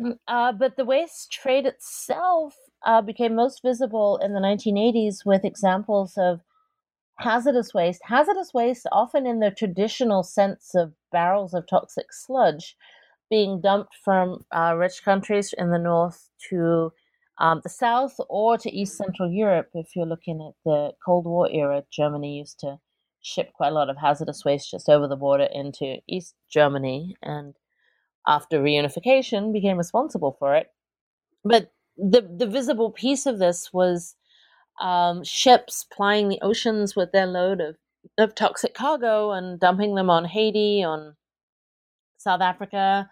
Mm, 0.00 0.18
Uh, 0.28 0.52
but 0.52 0.76
the 0.76 0.84
waste 0.84 1.30
trade 1.30 1.66
itself 1.66 2.56
uh, 2.84 3.02
became 3.02 3.34
most 3.34 3.62
visible 3.62 4.18
in 4.18 4.32
the 4.32 4.40
1980s 4.40 5.24
with 5.24 5.44
examples 5.44 6.16
of 6.18 6.40
hazardous 7.18 7.74
waste. 7.74 8.02
Hazardous 8.04 8.54
waste, 8.54 8.86
often 8.92 9.26
in 9.26 9.40
the 9.40 9.50
traditional 9.50 10.22
sense 10.22 10.74
of 10.74 10.94
barrels 11.12 11.54
of 11.54 11.66
toxic 11.68 12.12
sludge, 12.12 12.76
being 13.30 13.60
dumped 13.60 13.96
from 13.96 14.44
uh, 14.52 14.74
rich 14.76 15.04
countries 15.04 15.54
in 15.56 15.70
the 15.70 15.78
north 15.78 16.30
to 16.50 16.92
um, 17.38 17.60
the 17.62 17.70
south 17.70 18.16
or 18.28 18.58
to 18.58 18.70
East 18.70 18.96
Central 18.96 19.30
Europe. 19.30 19.70
If 19.74 19.96
you're 19.96 20.06
looking 20.06 20.40
at 20.42 20.54
the 20.64 20.94
Cold 21.04 21.26
War 21.26 21.48
era, 21.50 21.84
Germany 21.90 22.38
used 22.38 22.60
to 22.60 22.80
ship 23.22 23.52
quite 23.52 23.72
a 23.72 23.74
lot 23.74 23.90
of 23.90 23.96
hazardous 23.98 24.44
waste 24.44 24.70
just 24.70 24.88
over 24.88 25.06
the 25.06 25.16
border 25.16 25.48
into 25.52 25.96
East 26.08 26.34
Germany 26.50 27.16
and 27.22 27.54
after 28.26 28.60
reunification 28.60 29.52
became 29.52 29.78
responsible 29.78 30.36
for 30.38 30.54
it. 30.56 30.68
But 31.44 31.72
the 31.96 32.22
the 32.22 32.46
visible 32.46 32.90
piece 32.90 33.26
of 33.26 33.38
this 33.38 33.72
was 33.72 34.16
um, 34.80 35.22
ships 35.24 35.84
plying 35.92 36.28
the 36.28 36.40
oceans 36.42 36.96
with 36.96 37.12
their 37.12 37.26
load 37.26 37.60
of, 37.60 37.76
of 38.18 38.34
toxic 38.34 38.74
cargo 38.74 39.32
and 39.32 39.60
dumping 39.60 39.94
them 39.94 40.08
on 40.08 40.24
Haiti, 40.24 40.82
on 40.82 41.16
South 42.16 42.40
Africa, 42.40 43.10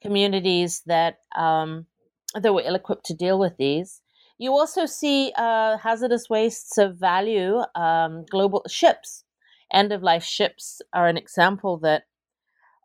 communities 0.00 0.82
that 0.86 1.18
um, 1.36 1.86
that 2.34 2.52
were 2.52 2.62
ill-equipped 2.64 3.06
to 3.06 3.14
deal 3.14 3.38
with 3.38 3.56
these. 3.56 4.00
You 4.38 4.52
also 4.52 4.86
see 4.86 5.32
uh, 5.36 5.78
hazardous 5.78 6.30
wastes 6.30 6.78
of 6.78 6.96
value. 6.96 7.60
Um, 7.74 8.24
global 8.30 8.64
ships, 8.68 9.24
end-of-life 9.72 10.24
ships, 10.24 10.80
are 10.92 11.08
an 11.08 11.16
example 11.16 11.78
that 11.78 12.04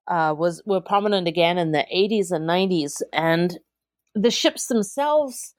uh, 0.07 0.35
was 0.37 0.61
were 0.65 0.81
prominent 0.81 1.27
again 1.27 1.57
in 1.57 1.71
the 1.71 1.85
80s 1.93 2.31
and 2.31 2.49
90s, 2.49 3.01
and 3.13 3.59
the 4.15 4.31
ships 4.31 4.67
themselves 4.67 5.55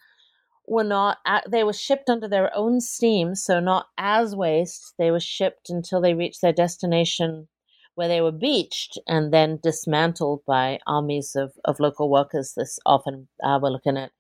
were 0.67 0.85
not 0.85 1.19
they 1.51 1.65
were 1.65 1.73
shipped 1.73 2.09
under 2.09 2.29
their 2.29 2.55
own 2.57 2.81
steam 2.81 3.35
so 3.35 3.61
not 3.61 3.87
as 3.99 4.37
waste. 4.37 4.95
They 4.99 5.11
were 5.11 5.21
shipped 5.21 5.71
until 5.71 6.01
they 6.01 6.15
reached 6.15 6.43
their 6.43 6.53
destination 6.53 7.49
where 7.97 8.09
they 8.09 8.21
were 8.21 8.33
beached 8.33 8.99
and 9.07 9.33
then 9.33 9.61
dismantled 9.63 10.43
by 10.47 10.81
armies 10.87 11.37
of, 11.37 11.53
of 11.65 11.81
local 11.81 12.11
workers. 12.11 12.55
This 12.57 12.79
often 12.87 13.29
uh, 13.45 13.59
we're 13.63 13.71
looking 13.71 13.97
at 13.97 14.11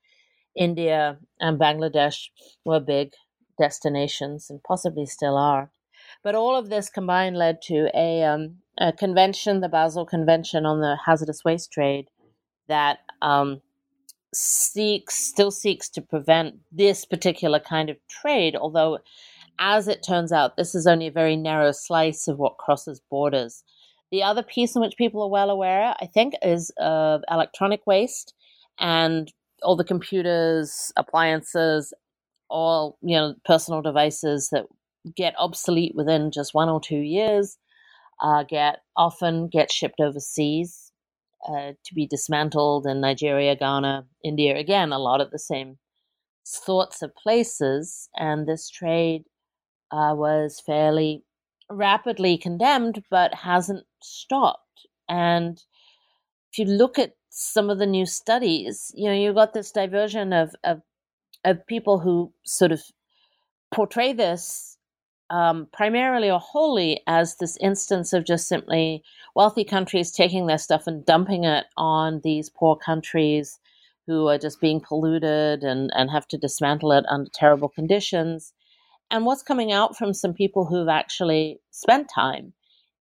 india 0.56 1.18
and 1.40 1.58
bangladesh 1.58 2.28
were 2.64 2.80
big 2.80 3.12
destinations 3.58 4.50
and 4.50 4.62
possibly 4.62 5.06
still 5.06 5.36
are 5.36 5.70
but 6.24 6.34
all 6.34 6.56
of 6.56 6.70
this 6.70 6.88
combined 6.88 7.36
led 7.36 7.60
to 7.62 7.90
a, 7.94 8.24
um, 8.24 8.56
a 8.80 8.92
convention 8.92 9.60
the 9.60 9.68
basel 9.68 10.04
convention 10.04 10.66
on 10.66 10.80
the 10.80 10.96
hazardous 11.06 11.44
waste 11.44 11.70
trade 11.70 12.06
that 12.66 12.98
um, 13.22 13.60
seeks 14.34 15.14
still 15.14 15.50
seeks 15.52 15.88
to 15.90 16.00
prevent 16.00 16.56
this 16.72 17.04
particular 17.04 17.60
kind 17.60 17.90
of 17.90 17.96
trade 18.08 18.56
although 18.56 18.98
as 19.60 19.86
it 19.86 20.02
turns 20.02 20.32
out 20.32 20.56
this 20.56 20.74
is 20.74 20.86
only 20.86 21.06
a 21.06 21.12
very 21.12 21.36
narrow 21.36 21.70
slice 21.70 22.26
of 22.26 22.38
what 22.38 22.56
crosses 22.58 23.00
borders. 23.08 23.62
The 24.10 24.24
other 24.24 24.42
piece 24.42 24.74
in 24.74 24.82
which 24.82 24.96
people 24.96 25.22
are 25.22 25.30
well 25.30 25.50
aware 25.50 25.94
i 26.00 26.06
think 26.06 26.34
is 26.42 26.72
of 26.78 27.22
electronic 27.30 27.86
waste 27.86 28.32
and 28.78 29.32
all 29.62 29.76
the 29.76 29.84
computers 29.84 30.92
appliances 30.96 31.92
all 32.48 32.98
you 33.02 33.16
know 33.16 33.34
personal 33.44 33.82
devices 33.82 34.48
that 34.50 34.66
get 35.16 35.34
obsolete 35.38 35.94
within 35.94 36.30
just 36.30 36.54
one 36.54 36.68
or 36.68 36.80
two 36.80 36.96
years 36.96 37.58
uh, 38.20 38.42
get 38.44 38.80
often 38.96 39.48
get 39.48 39.70
shipped 39.70 40.00
overseas 40.00 40.92
uh, 41.48 41.72
to 41.84 41.94
be 41.94 42.06
dismantled 42.06 42.86
in 42.86 43.00
Nigeria, 43.00 43.54
Ghana, 43.54 44.06
India. 44.24 44.56
Again, 44.56 44.92
a 44.92 44.98
lot 44.98 45.20
of 45.20 45.30
the 45.30 45.38
same 45.38 45.78
sorts 46.44 47.02
of 47.02 47.14
places. 47.16 48.08
And 48.16 48.46
this 48.46 48.68
trade 48.68 49.24
uh, 49.90 50.14
was 50.14 50.62
fairly 50.64 51.22
rapidly 51.70 52.38
condemned, 52.38 53.02
but 53.10 53.34
hasn't 53.34 53.84
stopped. 54.02 54.86
And 55.08 55.62
if 56.52 56.58
you 56.58 56.64
look 56.64 56.98
at 56.98 57.14
some 57.30 57.68
of 57.68 57.78
the 57.78 57.86
new 57.86 58.06
studies, 58.06 58.92
you 58.94 59.06
know, 59.06 59.14
you've 59.14 59.34
got 59.34 59.54
this 59.54 59.72
diversion 59.72 60.32
of, 60.32 60.54
of, 60.64 60.82
of 61.44 61.66
people 61.66 61.98
who 61.98 62.32
sort 62.44 62.72
of 62.72 62.82
portray 63.72 64.12
this 64.12 64.73
um, 65.34 65.66
primarily 65.72 66.30
or 66.30 66.38
wholly 66.38 67.00
as 67.08 67.36
this 67.36 67.56
instance 67.56 68.12
of 68.12 68.24
just 68.24 68.46
simply 68.46 69.02
wealthy 69.34 69.64
countries 69.64 70.12
taking 70.12 70.46
their 70.46 70.58
stuff 70.58 70.86
and 70.86 71.04
dumping 71.04 71.42
it 71.42 71.64
on 71.76 72.20
these 72.22 72.48
poor 72.48 72.76
countries 72.76 73.58
who 74.06 74.28
are 74.28 74.38
just 74.38 74.60
being 74.60 74.80
polluted 74.80 75.64
and, 75.64 75.90
and 75.96 76.08
have 76.08 76.28
to 76.28 76.38
dismantle 76.38 76.92
it 76.92 77.04
under 77.08 77.28
terrible 77.34 77.68
conditions. 77.68 78.52
And 79.10 79.26
what's 79.26 79.42
coming 79.42 79.72
out 79.72 79.96
from 79.96 80.14
some 80.14 80.34
people 80.34 80.66
who've 80.66 80.88
actually 80.88 81.58
spent 81.72 82.08
time 82.14 82.52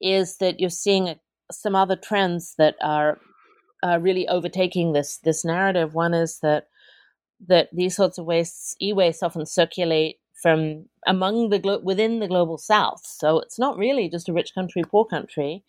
is 0.00 0.38
that 0.38 0.58
you're 0.58 0.70
seeing 0.70 1.14
some 1.50 1.76
other 1.76 1.96
trends 1.96 2.54
that 2.56 2.76
are 2.80 3.18
really 4.00 4.26
overtaking 4.28 4.94
this 4.94 5.18
this 5.18 5.44
narrative. 5.44 5.92
One 5.92 6.14
is 6.14 6.38
that 6.40 6.68
that 7.46 7.68
these 7.72 7.94
sorts 7.94 8.16
of 8.16 8.24
wastes, 8.24 8.74
e-waste, 8.80 9.22
often 9.22 9.44
circulate 9.44 10.16
from 10.40 10.86
among 11.06 11.50
the 11.50 11.58
glo- 11.58 11.80
within 11.80 12.20
the 12.20 12.28
global 12.28 12.58
south. 12.58 13.02
So 13.04 13.40
it's 13.40 13.58
not 13.58 13.76
really 13.78 14.08
just 14.08 14.28
a 14.28 14.32
rich 14.32 14.54
country, 14.54 14.82
poor 14.88 15.04
country 15.04 15.64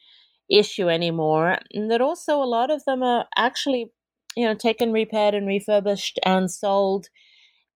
issue 0.50 0.90
anymore. 0.90 1.60
And 1.74 1.90
that 1.92 2.02
also 2.02 2.42
a 2.42 2.46
lot 2.46 2.72
of 2.72 2.86
them 2.86 3.04
are 3.04 3.26
actually, 3.38 3.92
you 4.36 4.46
know, 4.46 4.56
taken, 4.56 4.92
repaired, 4.92 5.34
and 5.34 5.48
refurbished 5.48 6.20
and 6.26 6.52
sold 6.52 7.08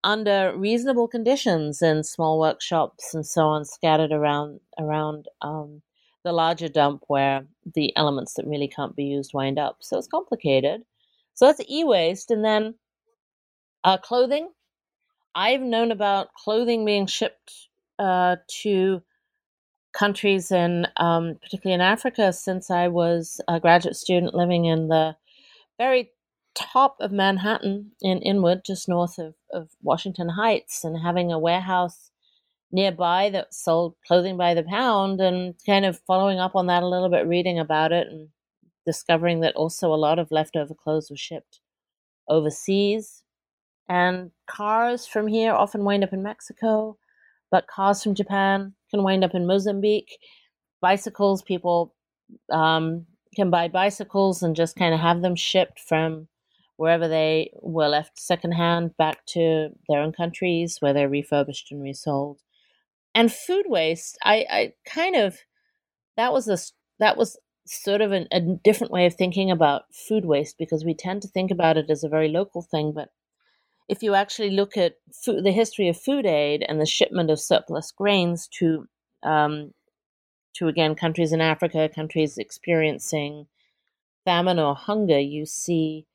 under 0.03 0.55
reasonable 0.57 1.07
conditions 1.07 1.81
in 1.81 2.03
small 2.03 2.39
workshops 2.39 3.13
and 3.13 3.25
so 3.25 3.41
on, 3.47 3.65
scattered 3.65 4.11
around 4.11 4.59
around 4.79 5.25
um, 5.41 5.81
the 6.23 6.31
larger 6.31 6.69
dump 6.69 7.03
where 7.07 7.45
the 7.75 7.95
elements 7.97 8.33
that 8.35 8.47
really 8.47 8.67
can't 8.67 8.95
be 8.95 9.05
used 9.05 9.31
wind 9.33 9.59
up. 9.59 9.77
So 9.81 9.97
it's 9.97 10.07
complicated. 10.07 10.81
So 11.33 11.45
that's 11.45 11.61
e-waste, 11.69 12.31
and 12.31 12.43
then 12.43 12.75
uh, 13.83 13.97
clothing 13.97 14.49
I've 15.37 15.61
known 15.61 15.91
about 15.91 16.33
clothing 16.33 16.83
being 16.83 17.05
shipped 17.05 17.67
uh, 17.99 18.37
to 18.63 19.03
countries 19.93 20.51
in, 20.51 20.87
um, 20.97 21.37
particularly 21.43 21.75
in 21.75 21.81
Africa, 21.81 22.33
since 22.33 22.71
I 22.71 22.87
was 22.87 23.39
a 23.47 23.59
graduate 23.59 23.95
student 23.95 24.33
living 24.33 24.65
in 24.65 24.87
the 24.87 25.15
very 25.77 26.09
top 26.55 26.97
of 26.99 27.11
Manhattan 27.11 27.91
in 28.01 28.19
Inwood, 28.23 28.63
just 28.65 28.89
north 28.89 29.19
of, 29.19 29.35
of 29.53 29.69
Washington 29.83 30.29
Heights, 30.29 30.83
and 30.83 30.99
having 30.99 31.31
a 31.31 31.37
warehouse 31.37 32.09
nearby 32.71 33.29
that 33.29 33.53
sold 33.53 33.93
clothing 34.07 34.37
by 34.37 34.55
the 34.55 34.63
pound, 34.63 35.21
and 35.21 35.53
kind 35.67 35.85
of 35.85 35.99
following 35.99 36.39
up 36.39 36.55
on 36.55 36.65
that 36.65 36.81
a 36.81 36.87
little 36.87 37.09
bit, 37.09 37.27
reading 37.27 37.59
about 37.59 37.91
it, 37.91 38.07
and 38.07 38.29
discovering 38.87 39.41
that 39.41 39.55
also 39.55 39.93
a 39.93 40.03
lot 40.07 40.17
of 40.17 40.31
leftover 40.31 40.73
clothes 40.73 41.11
were 41.11 41.15
shipped 41.15 41.59
overseas 42.27 43.21
and 43.89 44.31
cars 44.47 45.05
from 45.05 45.27
here 45.27 45.53
often 45.53 45.83
wind 45.83 46.03
up 46.03 46.13
in 46.13 46.23
Mexico, 46.23 46.97
but 47.51 47.67
cars 47.67 48.03
from 48.03 48.15
Japan 48.15 48.73
can 48.91 49.03
wind 49.03 49.23
up 49.23 49.33
in 49.33 49.47
Mozambique. 49.47 50.17
Bicycles, 50.81 51.41
people 51.41 51.95
um, 52.51 53.05
can 53.35 53.49
buy 53.49 53.67
bicycles 53.67 54.43
and 54.43 54.55
just 54.55 54.75
kind 54.75 54.93
of 54.93 54.99
have 54.99 55.21
them 55.21 55.35
shipped 55.35 55.79
from 55.79 56.27
wherever 56.77 57.07
they 57.07 57.51
were 57.61 57.87
left 57.87 58.19
secondhand 58.19 58.95
back 58.97 59.25
to 59.25 59.69
their 59.89 60.01
own 60.01 60.11
countries 60.11 60.77
where 60.79 60.93
they're 60.93 61.09
refurbished 61.09 61.71
and 61.71 61.81
resold. 61.81 62.39
And 63.15 63.31
food 63.31 63.65
waste, 63.67 64.17
I, 64.23 64.45
I 64.49 64.73
kind 64.85 65.15
of 65.15 65.39
that 66.17 66.33
was 66.33 66.47
a 66.47 66.57
that 66.99 67.17
was 67.17 67.37
sort 67.65 68.01
of 68.01 68.11
an, 68.11 68.27
a 68.31 68.39
different 68.63 68.93
way 68.93 69.05
of 69.05 69.15
thinking 69.15 69.51
about 69.51 69.83
food 69.93 70.25
waste 70.25 70.57
because 70.57 70.85
we 70.85 70.93
tend 70.93 71.21
to 71.21 71.27
think 71.27 71.51
about 71.51 71.77
it 71.77 71.89
as 71.89 72.03
a 72.03 72.09
very 72.09 72.29
local 72.29 72.61
thing, 72.61 72.91
but 72.93 73.09
if 73.87 74.03
you 74.03 74.15
actually 74.15 74.49
look 74.51 74.75
at 74.77 74.95
food, 75.13 75.43
the 75.43 75.51
history 75.51 75.87
of 75.87 75.99
food 75.99 76.25
aid 76.25 76.65
and 76.67 76.79
the 76.79 76.85
shipment 76.85 77.29
of 77.29 77.39
surplus 77.39 77.91
grains 77.91 78.47
to 78.59 78.87
um, 79.23 79.73
to 80.53 80.67
again 80.67 80.95
countries 80.95 81.31
in 81.31 81.41
Africa, 81.41 81.89
countries 81.93 82.37
experiencing 82.37 83.47
famine 84.25 84.59
or 84.59 84.75
hunger, 84.75 85.19
you 85.19 85.45
see 85.45 86.05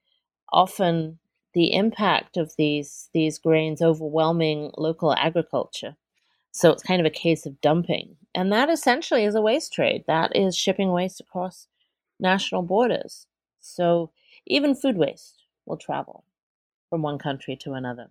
often 0.52 1.18
the 1.54 1.74
impact 1.74 2.36
of 2.36 2.54
these 2.56 3.08
these 3.14 3.38
grains 3.38 3.82
overwhelming 3.82 4.70
local 4.76 5.14
agriculture. 5.14 5.96
So 6.52 6.70
it's 6.70 6.82
kind 6.82 7.00
of 7.00 7.06
a 7.06 7.10
case 7.10 7.46
of 7.46 7.60
dumping, 7.62 8.16
and 8.34 8.52
that 8.52 8.68
essentially 8.68 9.24
is 9.24 9.34
a 9.34 9.40
waste 9.40 9.72
trade. 9.72 10.04
That 10.06 10.36
is 10.36 10.56
shipping 10.56 10.92
waste 10.92 11.20
across 11.20 11.68
national 12.20 12.62
borders. 12.62 13.26
So 13.60 14.10
even 14.46 14.74
food 14.74 14.96
waste 14.98 15.44
will 15.64 15.78
travel 15.78 16.24
from 16.92 17.00
one 17.00 17.18
country 17.18 17.56
to 17.56 17.72
another. 17.72 18.10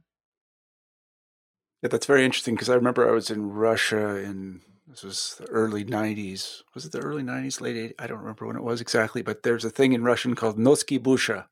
Yeah, 1.84 1.90
that's 1.90 2.08
very 2.08 2.26
interesting 2.26 2.56
because 2.56 2.68
I 2.68 2.74
remember 2.74 3.08
I 3.08 3.12
was 3.12 3.30
in 3.30 3.52
Russia 3.52 4.16
in 4.16 4.62
this 4.88 5.04
was 5.04 5.36
the 5.38 5.46
early 5.50 5.86
90s. 5.86 6.64
Was 6.74 6.84
it 6.86 6.92
the 6.92 7.00
early 7.00 7.22
90s, 7.22 7.62
late 7.62 7.76
80s? 7.76 7.94
I 8.00 8.08
don't 8.08 8.18
remember 8.18 8.48
when 8.48 8.56
it 8.56 8.64
was 8.64 8.82
exactly, 8.82 9.22
but 9.22 9.44
there's 9.44 9.64
a 9.64 9.70
thing 9.70 9.94
in 9.94 10.04
Russian 10.04 10.34
called 10.34 10.58
nozhki 10.58 10.98
Busha. 10.98 11.46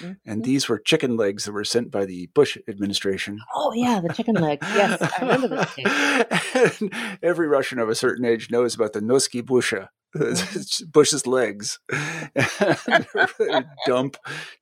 Mm-hmm. 0.00 0.12
And 0.26 0.42
these 0.42 0.68
were 0.68 0.80
chicken 0.80 1.16
legs 1.16 1.44
that 1.44 1.52
were 1.52 1.62
sent 1.62 1.92
by 1.92 2.04
the 2.04 2.28
Bush 2.34 2.58
administration. 2.66 3.38
Oh, 3.54 3.72
yeah, 3.72 4.00
the 4.00 4.12
chicken 4.12 4.34
legs. 4.34 4.66
Yes, 4.74 5.00
I 5.00 5.20
remember 5.20 5.48
this. 5.48 6.82
every 7.22 7.46
Russian 7.46 7.78
of 7.78 7.88
a 7.88 7.94
certain 7.94 8.24
age 8.24 8.50
knows 8.50 8.74
about 8.74 8.92
the 8.92 9.00
nozhki 9.00 9.40
Busha. 9.40 9.86
Bush's 10.92 11.26
legs, 11.26 11.78
dump 13.86 14.16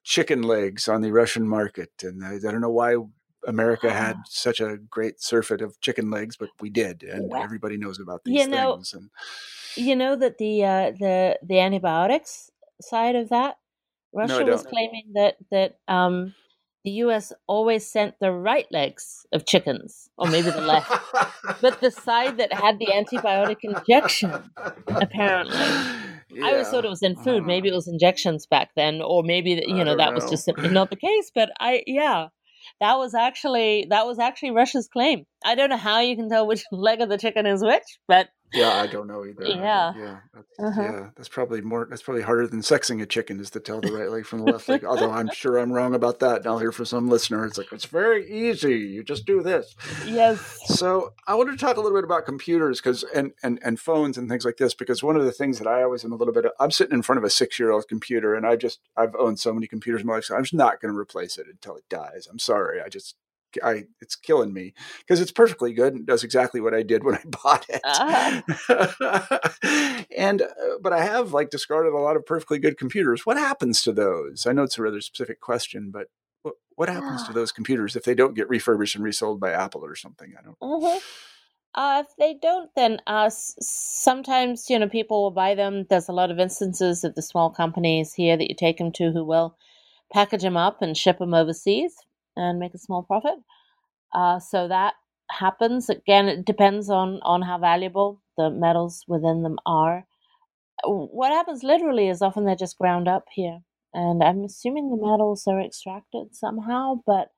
chicken 0.05 0.43
legs 0.43 0.89
on 0.89 1.01
the 1.01 1.11
Russian 1.11 1.47
market, 1.47 1.91
and 2.03 2.25
I, 2.25 2.35
I 2.35 2.39
don't 2.39 2.61
know 2.61 2.71
why 2.71 2.97
America 3.47 3.93
had 3.93 4.17
such 4.27 4.61
a 4.61 4.77
great 4.77 5.21
surfeit 5.21 5.61
of 5.61 5.81
chicken 5.81 6.11
legs, 6.11 6.37
but 6.37 6.51
we 6.61 6.71
did, 6.71 7.03
and 7.03 7.31
well, 7.31 7.43
everybody 7.43 7.77
knows 7.77 7.99
about 7.99 8.23
these 8.25 8.41
you 8.41 8.49
know, 8.49 8.77
things. 8.77 8.95
And 8.95 9.11
you 9.77 9.97
know 9.97 10.17
that 10.17 10.39
the 10.39 10.65
uh, 10.65 10.91
the 10.93 11.39
the 11.43 11.59
antibiotics 11.61 12.51
side 12.81 13.17
of 13.17 13.29
that, 13.31 13.57
Russia 14.13 14.45
no, 14.45 14.53
was 14.53 14.63
claiming 14.63 15.13
that 15.15 15.37
that 15.51 15.79
um, 15.89 16.35
the 16.85 16.91
U.S. 16.93 17.33
always 17.47 17.87
sent 17.87 18.15
the 18.21 18.33
right 18.33 18.67
legs 18.71 19.27
of 19.33 19.47
chickens, 19.47 20.09
or 20.17 20.29
maybe 20.29 20.51
the 20.51 20.61
left, 20.61 20.91
but 21.61 21.81
the 21.81 21.91
side 21.91 22.39
that 22.39 22.53
had 22.53 22.79
the 22.79 22.87
antibiotic 22.87 23.59
injection, 23.63 24.33
apparently. 24.89 25.57
yeah. 25.57 26.47
I 26.47 26.53
always 26.53 26.69
thought 26.69 26.85
it 26.85 26.91
was 26.91 27.03
in 27.03 27.17
food. 27.17 27.45
Maybe 27.45 27.69
it 27.69 27.75
was 27.75 27.89
injections 27.89 28.47
back 28.47 28.71
then, 28.77 29.03
or 29.03 29.23
maybe 29.23 29.63
you 29.67 29.85
know 29.85 29.97
that 29.97 30.11
know. 30.11 30.15
was 30.15 30.31
just 30.31 30.45
simply 30.45 30.69
not 30.69 30.91
the 30.91 30.97
case. 30.97 31.31
But 31.35 31.51
I, 31.61 31.83
yeah, 31.87 32.29
that 32.81 32.95
was 32.99 33.15
actually 33.15 33.87
that 33.91 34.07
was 34.07 34.19
actually 34.19 34.53
Russia's 34.53 34.89
claim. 34.89 35.25
I 35.45 35.55
don't 35.55 35.71
know 35.71 35.77
how 35.77 36.01
you 36.01 36.17
can 36.17 36.29
tell 36.29 36.47
which 36.47 36.65
leg 36.73 37.01
of 37.01 37.09
the 37.09 37.19
chicken 37.19 37.47
is 37.47 37.63
which, 37.63 37.99
but 38.09 38.29
yeah, 38.53 38.81
I 38.81 38.87
don't 38.87 39.07
know 39.07 39.25
either. 39.25 39.45
Yeah, 39.45 39.93
yeah, 39.97 40.17
that's, 40.35 40.59
uh-huh. 40.59 40.83
yeah. 40.83 41.07
That's 41.17 41.29
probably 41.29 41.61
more. 41.61 41.87
That's 41.89 42.03
probably 42.03 42.23
harder 42.23 42.47
than 42.47 42.61
sexing 42.61 43.01
a 43.01 43.07
chicken 43.07 43.39
is 43.41 43.51
to 43.51 43.61
tell 43.61 43.81
the 43.81 43.93
right 43.93 44.11
leg 44.11 44.27
from 44.27 44.41
the 44.41 44.53
left 44.53 44.69
leg. 44.69 44.85
Although 44.85 45.11
I'm 45.11 45.31
sure 45.35 45.59
I'm 45.59 45.73
wrong 45.73 45.95
about 45.95 46.21
that. 46.21 46.39
And 46.39 46.47
I'll 46.47 46.59
hear 46.59 46.73
from 46.73 46.87
some 46.87 47.09
listener. 47.09 47.45
It's 47.45 47.59
like 47.59 47.73
it's 47.73 47.85
very 47.85 48.31
easy. 48.31 48.79
You 48.79 49.05
just 49.05 49.27
do 49.27 49.43
this. 49.43 49.75
Yes. 50.05 50.59
So 50.67 51.13
I 51.27 51.35
wanted 51.35 51.53
to 51.53 51.59
talk 51.59 51.77
a 51.77 51.81
little 51.81 51.97
bit 51.97 52.05
about 52.05 52.27
computers 52.27 52.81
because 52.81 53.05
and 53.15 53.33
and 53.43 53.59
and 53.63 53.79
phones 53.79 54.19
and 54.19 54.29
things 54.29 54.45
like 54.45 54.57
this 54.57 54.75
because 54.75 55.03
one 55.03 55.17
of 55.17 55.25
the 55.25 55.33
things 55.33 55.59
that 55.59 55.69
I 55.69 55.83
always 55.83 56.05
am 56.05 56.13
a 56.13 56.17
little 56.17 56.35
bit. 56.35 56.47
Of, 56.47 56.53
I'm 56.59 56.71
sitting 56.71 56.95
in 56.95 57.03
front 57.03 57.19
of 57.19 57.25
a 57.25 57.31
six 57.31 57.59
year 57.59 57.71
old 57.71 57.89
computer 57.89 58.35
and 58.35 58.47
I 58.47 58.57
just 58.57 58.81
I've 58.97 59.15
owned 59.17 59.39
so 59.39 59.53
many 59.53 59.67
computers 59.67 60.01
in 60.01 60.07
my 60.07 60.15
life. 60.15 60.25
So 60.25 60.37
I'm 60.37 60.43
just 60.43 60.55
not 60.55 60.81
going 60.81 60.93
to 60.93 60.99
replace 60.99 61.39
it 61.39 61.47
until 61.47 61.77
it 61.77 61.89
dies. 61.89 62.27
I'm 62.31 62.39
sorry. 62.39 62.81
I 62.81 62.89
just 62.89 63.17
I 63.63 63.85
it's 64.01 64.17
killing 64.17 64.53
me 64.53 64.75
because 65.01 65.21
it's 65.21 65.33
perfectly 65.33 65.73
good 65.73 65.95
and 65.95 66.07
does 66.07 66.25
exactly 66.25 66.61
what 66.61 66.75
I 66.75 66.83
did 66.83 67.05
when 67.05 67.17
I 67.17 67.23
bought 67.25 67.67
it. 67.69 67.81
Uh-huh. 67.85 68.43
and 70.17 70.43
uh, 70.43 70.47
but 70.81 70.93
I 70.93 71.03
have 71.03 71.33
like 71.33 71.51
discarded 71.51 71.93
a 71.93 71.99
lot 71.99 72.17
of 72.17 72.27
perfectly 72.27 72.59
good 72.59 72.79
computers. 72.79 73.27
What 73.27 73.37
happens 73.37 73.83
to 73.83 73.93
those? 73.93 74.47
I 74.47 74.53
know 74.53 74.63
it's 74.63 74.79
a 74.79 74.83
rather 74.83 75.01
specific 75.01 75.41
question, 75.41 75.91
but 75.91 76.09
what, 76.43 76.55
what 76.77 76.89
happens 76.89 77.25
to 77.25 77.33
those 77.33 77.53
computers 77.53 77.97
if 77.97 78.05
they 78.05 78.15
don't 78.15 78.35
get 78.35 78.49
refurbished 78.49 78.95
and 78.95 79.05
resold 79.05 79.41
by 79.41 79.53
Apple 79.53 79.85
or 79.85 79.95
something? 79.95 80.35
I 80.39 80.43
don't. 80.43 80.59
Mm-hmm. 80.61 80.99
Uh, 81.73 82.03
if 82.05 82.17
they 82.19 82.35
don't, 82.35 82.69
then 82.75 82.99
uh, 83.07 83.31
sometimes 83.31 84.69
you 84.69 84.79
know 84.79 84.89
people 84.89 85.23
will 85.23 85.31
buy 85.31 85.55
them. 85.55 85.87
There's 85.89 86.09
a 86.09 86.13
lot 86.13 86.31
of 86.31 86.41
instances 86.41 87.05
of 87.05 87.15
the 87.15 87.23
small 87.23 87.51
companies 87.51 88.13
here 88.15 88.37
that 88.37 88.49
you 88.49 88.57
take 88.57 88.79
them 88.79 88.93
to 88.93 89.13
who 89.13 89.25
will 89.25 89.57
package 90.13 90.43
them 90.43 90.57
up 90.57 90.83
and 90.83 90.97
ship 90.97 91.19
them 91.19 91.35
overseas 91.35 91.95
and 92.37 92.59
make 92.59 92.75
a 92.75 92.79
small 92.79 93.03
profit. 93.03 93.39
Uh, 94.15 94.39
so 94.39 94.69
that 94.69 94.95
happens. 95.31 95.89
Again, 95.89 96.29
it 96.29 96.45
depends 96.45 96.91
on 96.91 97.21
on 97.23 97.43
how 97.43 97.59
valuable 97.59 98.23
the 98.37 98.51
metals 98.51 99.05
within 99.09 99.43
them 99.43 99.59
are. 99.67 100.07
What 100.85 101.33
happens 101.33 101.63
literally 101.63 102.09
is 102.09 102.23
often 102.23 102.45
they're 102.45 102.57
just 102.57 102.79
ground 102.79 103.09
up 103.09 103.27
here, 103.33 103.61
and 103.95 104.23
I'm 104.23 104.45
assuming 104.45 104.91
the 104.91 104.97
metals 104.97 105.47
are 105.47 105.61
extracted 105.61 106.35
somehow, 106.35 107.01
but 107.07 107.29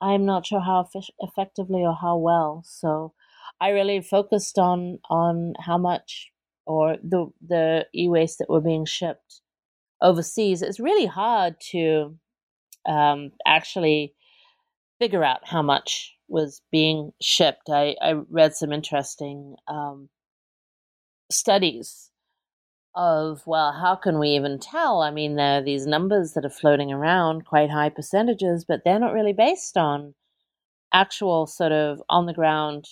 I'm 0.00 0.26
not 0.26 0.46
sure 0.46 0.60
how 0.60 0.86
effectively 1.20 1.82
or 1.82 1.94
how 1.94 2.16
well. 2.18 2.62
So 2.66 3.14
I 3.60 3.70
really 3.70 4.00
focused 4.02 4.58
on 4.58 4.98
on 5.08 5.54
how 5.58 5.78
much 5.78 6.30
or 6.66 6.96
the 7.02 7.30
the 7.46 7.86
e-waste 7.94 8.38
that 8.38 8.50
were 8.50 8.60
being 8.60 8.84
shipped 8.84 9.40
overseas. 10.02 10.62
It's 10.62 10.80
really 10.80 11.06
hard 11.06 11.56
to 11.72 12.18
um, 12.86 13.32
actually 13.46 14.14
figure 15.04 15.22
out 15.22 15.46
how 15.46 15.60
much 15.60 16.16
was 16.28 16.62
being 16.72 17.12
shipped. 17.20 17.68
I, 17.68 17.94
I 18.00 18.14
read 18.30 18.54
some 18.54 18.72
interesting 18.72 19.54
um, 19.68 20.08
studies 21.30 22.10
of, 22.94 23.42
well, 23.44 23.72
how 23.72 23.96
can 23.96 24.18
we 24.18 24.30
even 24.30 24.58
tell? 24.58 25.02
I 25.02 25.10
mean, 25.10 25.36
there 25.36 25.58
are 25.58 25.62
these 25.62 25.86
numbers 25.86 26.32
that 26.32 26.46
are 26.46 26.60
floating 26.60 26.90
around, 26.90 27.44
quite 27.44 27.68
high 27.68 27.90
percentages, 27.90 28.64
but 28.66 28.80
they're 28.82 28.98
not 28.98 29.12
really 29.12 29.34
based 29.34 29.76
on 29.76 30.14
actual 30.94 31.46
sort 31.46 31.72
of 31.72 32.02
on 32.08 32.24
the 32.24 32.32
ground 32.32 32.86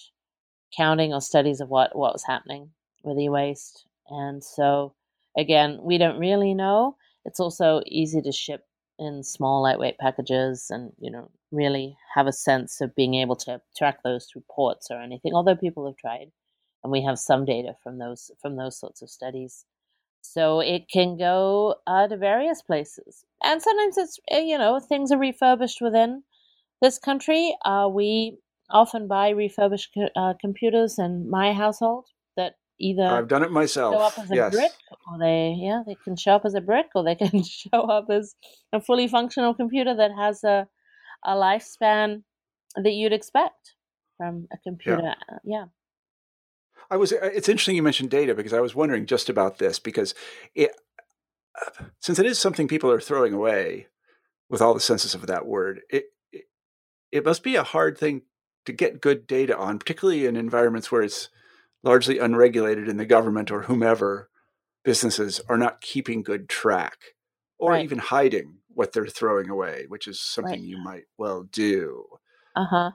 counting 0.76 1.14
or 1.14 1.22
studies 1.22 1.60
of 1.62 1.70
what, 1.70 1.96
what 1.96 2.12
was 2.12 2.24
happening 2.24 2.68
with 3.04 3.18
e 3.18 3.30
waste. 3.30 3.86
And 4.10 4.44
so, 4.44 4.92
again, 5.38 5.78
we 5.80 5.96
don't 5.96 6.18
really 6.18 6.52
know. 6.52 6.96
It's 7.24 7.40
also 7.40 7.80
easy 7.86 8.20
to 8.20 8.32
ship 8.32 8.66
in 8.98 9.22
small 9.22 9.62
lightweight 9.62 9.98
packages 9.98 10.66
and 10.70 10.92
you 10.98 11.10
know 11.10 11.30
really 11.50 11.96
have 12.14 12.26
a 12.26 12.32
sense 12.32 12.80
of 12.80 12.94
being 12.94 13.14
able 13.14 13.36
to 13.36 13.60
track 13.76 14.02
those 14.02 14.26
through 14.26 14.42
ports 14.50 14.88
or 14.90 15.00
anything 15.00 15.34
although 15.34 15.56
people 15.56 15.86
have 15.86 15.96
tried 15.96 16.30
and 16.82 16.90
we 16.90 17.02
have 17.02 17.18
some 17.18 17.44
data 17.44 17.74
from 17.82 17.98
those 17.98 18.30
from 18.40 18.56
those 18.56 18.78
sorts 18.78 19.02
of 19.02 19.10
studies. 19.10 19.64
So 20.22 20.60
it 20.60 20.88
can 20.88 21.16
go 21.16 21.76
uh, 21.86 22.08
to 22.08 22.16
various 22.16 22.62
places. 22.62 23.24
And 23.42 23.62
sometimes 23.62 23.98
it's 23.98 24.18
eh, 24.30 24.40
you 24.40 24.58
know 24.58 24.80
things 24.80 25.12
are 25.12 25.18
refurbished 25.18 25.80
within 25.80 26.22
this 26.82 26.98
country. 26.98 27.56
Uh, 27.64 27.88
we 27.92 28.38
often 28.70 29.08
buy 29.08 29.30
refurbished 29.30 29.96
uh, 30.16 30.34
computers 30.40 30.98
in 30.98 31.28
my 31.30 31.52
household 31.52 32.06
either 32.78 33.04
I've 33.04 33.28
done 33.28 33.42
it 33.42 33.50
myself. 33.50 33.94
Show 33.94 34.00
up 34.00 34.18
as 34.18 34.30
a 34.30 34.34
yes. 34.34 34.52
brick, 34.52 34.72
or 35.10 35.18
they 35.18 35.56
yeah 35.58 35.82
they 35.86 35.96
can 36.04 36.16
show 36.16 36.32
up 36.32 36.44
as 36.44 36.54
a 36.54 36.60
brick, 36.60 36.86
or 36.94 37.04
they 37.04 37.14
can 37.16 37.42
show 37.42 37.82
up 37.82 38.06
as 38.10 38.34
a 38.72 38.80
fully 38.80 39.08
functional 39.08 39.54
computer 39.54 39.94
that 39.94 40.10
has 40.16 40.44
a 40.44 40.66
a 41.24 41.34
lifespan 41.34 42.22
that 42.76 42.92
you'd 42.92 43.12
expect 43.12 43.74
from 44.16 44.48
a 44.52 44.58
computer. 44.58 45.02
Yeah. 45.02 45.34
Uh, 45.34 45.38
yeah. 45.44 45.64
I 46.90 46.96
was. 46.96 47.12
Uh, 47.12 47.30
it's 47.34 47.48
interesting 47.48 47.76
you 47.76 47.82
mentioned 47.82 48.10
data 48.10 48.34
because 48.34 48.52
I 48.52 48.60
was 48.60 48.74
wondering 48.74 49.06
just 49.06 49.28
about 49.28 49.58
this 49.58 49.78
because 49.78 50.14
it, 50.54 50.72
since 52.00 52.18
it 52.18 52.26
is 52.26 52.38
something 52.38 52.68
people 52.68 52.90
are 52.90 53.00
throwing 53.00 53.32
away, 53.32 53.86
with 54.52 54.60
all 54.60 54.74
the 54.74 54.80
senses 54.80 55.14
of 55.14 55.26
that 55.26 55.46
word, 55.46 55.80
it, 55.90 56.06
it 56.30 56.44
it 57.10 57.24
must 57.24 57.42
be 57.42 57.56
a 57.56 57.62
hard 57.62 57.96
thing 57.96 58.22
to 58.66 58.72
get 58.72 59.00
good 59.00 59.26
data 59.26 59.56
on, 59.56 59.78
particularly 59.78 60.26
in 60.26 60.36
environments 60.36 60.92
where 60.92 61.02
it's 61.02 61.30
largely 61.82 62.18
unregulated 62.18 62.88
in 62.88 62.96
the 62.96 63.06
government 63.06 63.50
or 63.50 63.62
whomever 63.62 64.30
businesses 64.84 65.40
are 65.48 65.58
not 65.58 65.80
keeping 65.80 66.22
good 66.22 66.48
track 66.48 66.98
or 67.58 67.72
right. 67.72 67.84
even 67.84 67.98
hiding 67.98 68.58
what 68.68 68.92
they're 68.92 69.06
throwing 69.06 69.48
away, 69.48 69.84
which 69.88 70.06
is 70.06 70.20
something 70.20 70.60
right. 70.60 70.62
you 70.62 70.78
might 70.78 71.04
well 71.18 71.44
do. 71.44 72.04
Uh 72.56 72.66
huh. 72.68 72.90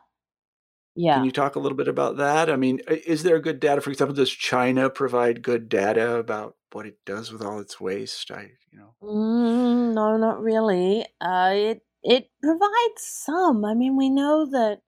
Yeah. 0.95 1.15
Can 1.15 1.26
you 1.26 1.32
talk 1.32 1.56
a 1.56 1.60
little 1.60 1.78
bit 1.78 1.88
about 1.88 2.17
that? 2.17 2.50
I 2.50 2.56
mean, 2.56 2.82
is 2.89 3.21
there 3.21 3.39
good 3.39 3.60
data? 3.60 3.82
For 3.82 3.91
example, 3.91 4.15
does 4.15 4.32
China 4.32 4.89
provide 4.89 5.43
good 5.43 5.69
data 5.69 6.15
about 6.15 6.56
what 6.71 6.88
it 6.88 6.97
does 7.06 7.32
with 7.32 7.43
all 7.43 7.60
its 7.60 7.80
waste? 7.80 8.32
I, 8.32 8.50
you 8.71 8.80
know. 8.80 8.95
Mm, 9.04 9.93
no, 9.93 10.17
not 10.17 10.41
really. 10.41 11.06
Uh, 11.21 11.52
it 11.54 11.82
it 12.02 12.30
provides 12.41 13.02
some. 13.02 13.63
I 13.63 13.76
mean, 13.76 13.95
we 13.95 14.10
know 14.10 14.47
that 14.47 14.80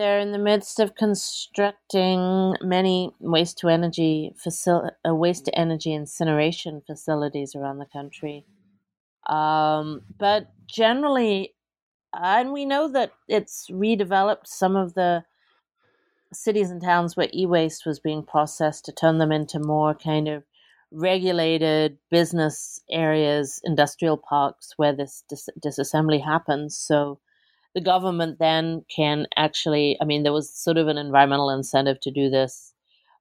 they're 0.00 0.20
in 0.20 0.32
the 0.32 0.38
midst 0.38 0.80
of 0.80 0.96
constructing 0.96 2.56
many 2.62 3.12
waste 3.20 3.58
to 3.58 3.68
energy 3.68 4.34
facil- 4.44 4.92
uh, 5.08 5.14
waste 5.14 5.46
to 5.46 5.58
energy 5.58 5.94
incineration 5.94 6.82
facilities 6.86 7.54
around 7.54 7.78
the 7.78 7.86
country. 7.86 8.46
Um, 9.28 10.02
but 10.18 10.50
generally, 10.66 11.54
and 12.14 12.52
we 12.52 12.64
know 12.64 12.88
that 12.88 13.12
it's 13.28 13.68
redeveloped 13.70 14.46
some 14.46 14.76
of 14.76 14.94
the 14.94 15.24
cities 16.32 16.70
and 16.70 16.82
towns 16.82 17.16
where 17.16 17.28
e-waste 17.34 17.86
was 17.86 18.00
being 18.00 18.22
processed 18.22 18.84
to 18.86 18.92
turn 18.92 19.18
them 19.18 19.32
into 19.32 19.60
more 19.60 19.94
kind 19.94 20.28
of 20.28 20.44
regulated 20.92 21.98
business 22.10 22.80
areas, 22.90 23.60
industrial 23.64 24.16
parks 24.16 24.74
where 24.76 24.94
this 24.94 25.24
dis- 25.28 25.48
disassembly 25.64 26.24
happens. 26.24 26.76
So 26.76 27.20
the 27.74 27.80
government 27.80 28.38
then 28.38 28.84
can 28.94 29.26
actually, 29.36 29.96
I 30.00 30.04
mean, 30.04 30.22
there 30.22 30.32
was 30.32 30.52
sort 30.52 30.76
of 30.76 30.88
an 30.88 30.98
environmental 30.98 31.50
incentive 31.50 32.00
to 32.00 32.10
do 32.10 32.28
this, 32.28 32.72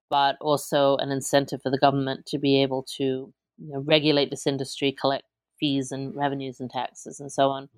but 0.09 0.37
also 0.41 0.97
an 0.97 1.11
incentive 1.11 1.61
for 1.61 1.69
the 1.69 1.77
government 1.77 2.25
to 2.27 2.39
be 2.39 2.61
able 2.61 2.83
to 2.97 3.03
you 3.03 3.33
know, 3.73 3.83
regulate 3.85 4.29
this 4.29 4.47
industry, 4.47 4.95
collect 4.99 5.25
fees 5.59 5.91
and 5.91 6.15
revenues 6.15 6.59
and 6.59 6.69
taxes 6.69 7.19
and 7.19 7.31
so 7.31 7.49
on. 7.49 7.69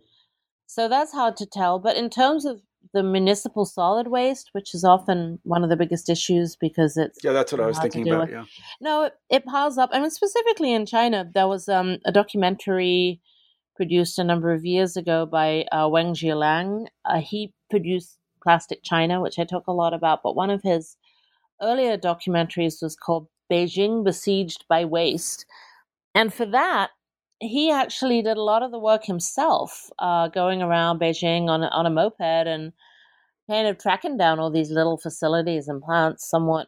So 0.67 0.88
that's 0.88 1.12
hard 1.12 1.36
to 1.38 1.45
tell. 1.45 1.79
But 1.79 1.97
in 1.97 2.10
terms 2.10 2.45
of 2.45 2.62
the 2.93 3.03
municipal 3.03 3.65
solid 3.65 4.07
waste, 4.07 4.49
which 4.53 4.73
is 4.73 4.84
often 4.84 5.39
one 5.43 5.63
of 5.63 5.69
the 5.69 5.75
biggest 5.75 6.10
issues 6.10 6.55
because 6.55 6.97
it's 6.97 7.19
yeah, 7.23 7.31
that's 7.31 7.51
what 7.51 7.62
I 7.62 7.67
was 7.67 7.79
thinking 7.79 8.07
about. 8.07 8.21
With. 8.21 8.31
Yeah, 8.31 8.45
no, 8.79 9.03
it, 9.03 9.13
it 9.29 9.45
piles 9.45 9.77
up. 9.77 9.89
I 9.93 9.99
mean, 9.99 10.10
specifically 10.10 10.73
in 10.73 10.86
China, 10.86 11.29
there 11.34 11.47
was 11.47 11.69
um, 11.69 11.97
a 12.05 12.12
documentary 12.12 13.21
produced 13.75 14.19
a 14.19 14.23
number 14.23 14.51
of 14.53 14.65
years 14.65 14.97
ago 14.97 15.25
by 15.25 15.65
uh, 15.71 15.88
Wang 15.89 16.13
Jiuliang. 16.13 16.88
Uh, 17.05 17.21
he 17.21 17.53
produced 17.69 18.17
Plastic 18.43 18.84
China, 18.84 19.21
which 19.21 19.39
I 19.39 19.43
talk 19.43 19.67
a 19.67 19.71
lot 19.73 19.93
about, 19.93 20.21
but 20.23 20.36
one 20.36 20.49
of 20.49 20.62
his 20.63 20.97
earlier 21.62 21.97
documentaries 21.97 22.81
was 22.81 22.95
called 22.95 23.27
Beijing 23.51 24.03
Besieged 24.03 24.65
by 24.69 24.86
Waste. 24.86 25.45
And 26.15 26.34
for 26.34 26.45
that, 26.47 26.91
he 27.39 27.71
actually 27.71 28.21
did 28.21 28.38
a 28.38 28.43
lot 28.43 28.63
of 28.63 28.71
the 28.71 28.79
work 28.79 29.05
himself, 29.05 29.89
uh, 29.99 30.27
going 30.27 30.62
around 30.62 30.99
Beijing 30.99 31.47
on, 31.49 31.63
on 31.63 31.86
a 31.86 31.89
moped 31.89 32.19
and 32.19 32.73
kind 33.49 33.67
of 33.67 33.77
tracking 33.77 34.17
down 34.17 34.39
all 34.39 34.51
these 34.51 34.71
little 34.71 34.97
facilities 34.97 35.67
and 35.67 35.81
plants 35.81 36.29
somewhat 36.29 36.67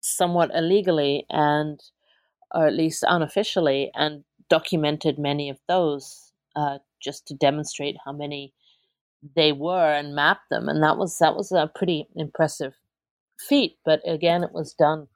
somewhat 0.00 0.50
illegally 0.54 1.26
and 1.30 1.80
or 2.54 2.66
at 2.66 2.74
least 2.74 3.04
unofficially 3.06 3.90
and 3.94 4.24
documented 4.48 5.18
many 5.18 5.48
of 5.48 5.58
those 5.68 6.32
uh, 6.56 6.78
just 7.00 7.26
to 7.28 7.34
demonstrate 7.34 7.96
how 8.04 8.12
many 8.12 8.52
they 9.34 9.52
were 9.52 9.92
and 9.92 10.14
mapped 10.14 10.48
them, 10.50 10.68
and 10.68 10.82
that 10.82 10.96
was 10.96 11.18
that 11.18 11.36
was 11.36 11.52
a 11.52 11.70
pretty 11.74 12.08
impressive 12.16 12.74
feat. 13.38 13.76
But 13.84 14.00
again, 14.06 14.42
it 14.44 14.52
was 14.52 14.74
done 14.74 15.08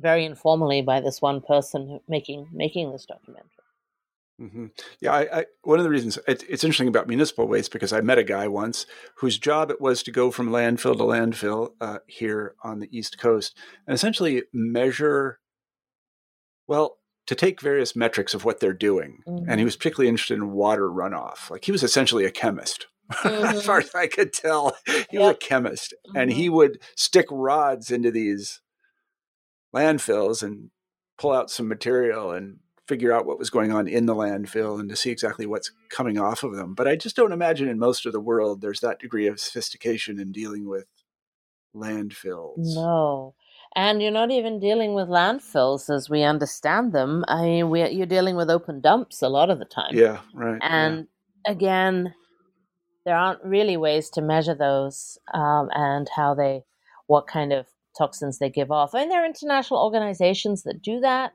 very 0.00 0.24
informally 0.24 0.82
by 0.82 1.00
this 1.00 1.20
one 1.22 1.40
person 1.40 2.00
making 2.08 2.48
making 2.52 2.92
this 2.92 3.06
documentary. 3.06 3.50
Mm-hmm. 4.40 4.66
Yeah, 5.00 5.12
I, 5.12 5.38
I, 5.40 5.44
one 5.62 5.78
of 5.78 5.84
the 5.84 5.90
reasons 5.90 6.18
it, 6.28 6.44
it's 6.46 6.62
interesting 6.62 6.88
about 6.88 7.08
municipal 7.08 7.48
waste 7.48 7.72
because 7.72 7.92
I 7.92 8.02
met 8.02 8.18
a 8.18 8.24
guy 8.24 8.48
once 8.48 8.84
whose 9.16 9.38
job 9.38 9.70
it 9.70 9.80
was 9.80 10.02
to 10.02 10.10
go 10.10 10.30
from 10.30 10.50
landfill 10.50 10.96
to 10.98 11.04
landfill 11.04 11.70
uh, 11.80 11.98
here 12.06 12.54
on 12.62 12.80
the 12.80 12.96
East 12.96 13.18
Coast 13.18 13.56
and 13.86 13.94
essentially 13.94 14.42
measure, 14.52 15.40
well, 16.66 16.98
to 17.26 17.34
take 17.34 17.60
various 17.60 17.96
metrics 17.96 18.34
of 18.34 18.44
what 18.44 18.60
they're 18.60 18.72
doing. 18.72 19.22
Mm-hmm. 19.26 19.38
And 19.38 19.50
he 19.50 19.56
mm-hmm. 19.56 19.64
was 19.64 19.76
particularly 19.76 20.08
interested 20.08 20.34
in 20.34 20.52
water 20.52 20.88
runoff. 20.88 21.50
Like 21.50 21.64
he 21.64 21.72
was 21.72 21.82
essentially 21.82 22.24
a 22.24 22.30
chemist. 22.30 22.86
Mm-hmm. 23.12 23.44
as 23.56 23.64
far 23.64 23.78
as 23.78 23.94
I 23.94 24.06
could 24.06 24.32
tell, 24.32 24.76
he 24.86 24.92
yep. 24.92 25.12
was 25.12 25.30
a 25.30 25.34
chemist, 25.34 25.94
mm-hmm. 26.06 26.16
and 26.16 26.32
he 26.32 26.46
mm-hmm. 26.46 26.56
would 26.56 26.82
stick 26.96 27.26
rods 27.30 27.90
into 27.90 28.10
these 28.10 28.60
landfills 29.74 30.42
and 30.42 30.70
pull 31.18 31.32
out 31.32 31.50
some 31.50 31.68
material 31.68 32.32
and 32.32 32.58
figure 32.88 33.12
out 33.12 33.26
what 33.26 33.38
was 33.38 33.50
going 33.50 33.72
on 33.72 33.88
in 33.88 34.06
the 34.06 34.14
landfill 34.14 34.78
and 34.78 34.88
to 34.88 34.96
see 34.96 35.10
exactly 35.10 35.44
what's 35.44 35.72
coming 35.88 36.18
off 36.18 36.42
of 36.44 36.54
them. 36.54 36.74
But 36.74 36.86
I 36.86 36.94
just 36.96 37.16
don't 37.16 37.32
imagine 37.32 37.68
in 37.68 37.78
most 37.78 38.06
of 38.06 38.12
the 38.12 38.20
world 38.20 38.60
there's 38.60 38.80
that 38.80 39.00
degree 39.00 39.26
of 39.26 39.40
sophistication 39.40 40.20
in 40.20 40.30
dealing 40.30 40.68
with 40.68 40.86
landfills. 41.74 42.74
No. 42.74 43.34
And 43.76 44.00
you're 44.00 44.10
not 44.10 44.30
even 44.30 44.58
dealing 44.58 44.94
with 44.94 45.06
landfills 45.08 45.94
as 45.94 46.08
we 46.08 46.22
understand 46.22 46.94
them. 46.94 47.26
I 47.28 47.42
mean, 47.42 47.70
we, 47.70 47.86
you're 47.90 48.06
dealing 48.06 48.34
with 48.34 48.48
open 48.48 48.80
dumps 48.80 49.20
a 49.20 49.28
lot 49.28 49.50
of 49.50 49.58
the 49.58 49.66
time. 49.66 49.90
Yeah, 49.92 50.20
right. 50.34 50.58
And 50.62 51.06
yeah. 51.44 51.52
again, 51.52 52.14
there 53.04 53.16
aren't 53.16 53.44
really 53.44 53.76
ways 53.76 54.08
to 54.10 54.22
measure 54.22 54.54
those 54.54 55.18
um, 55.34 55.68
and 55.72 56.08
how 56.16 56.34
they, 56.34 56.64
what 57.06 57.26
kind 57.26 57.52
of 57.52 57.66
toxins 57.96 58.38
they 58.38 58.48
give 58.48 58.72
off. 58.72 58.94
I 58.94 59.00
mean, 59.00 59.10
there 59.10 59.22
are 59.22 59.26
international 59.26 59.84
organizations 59.84 60.62
that 60.62 60.80
do 60.80 61.00
that. 61.00 61.32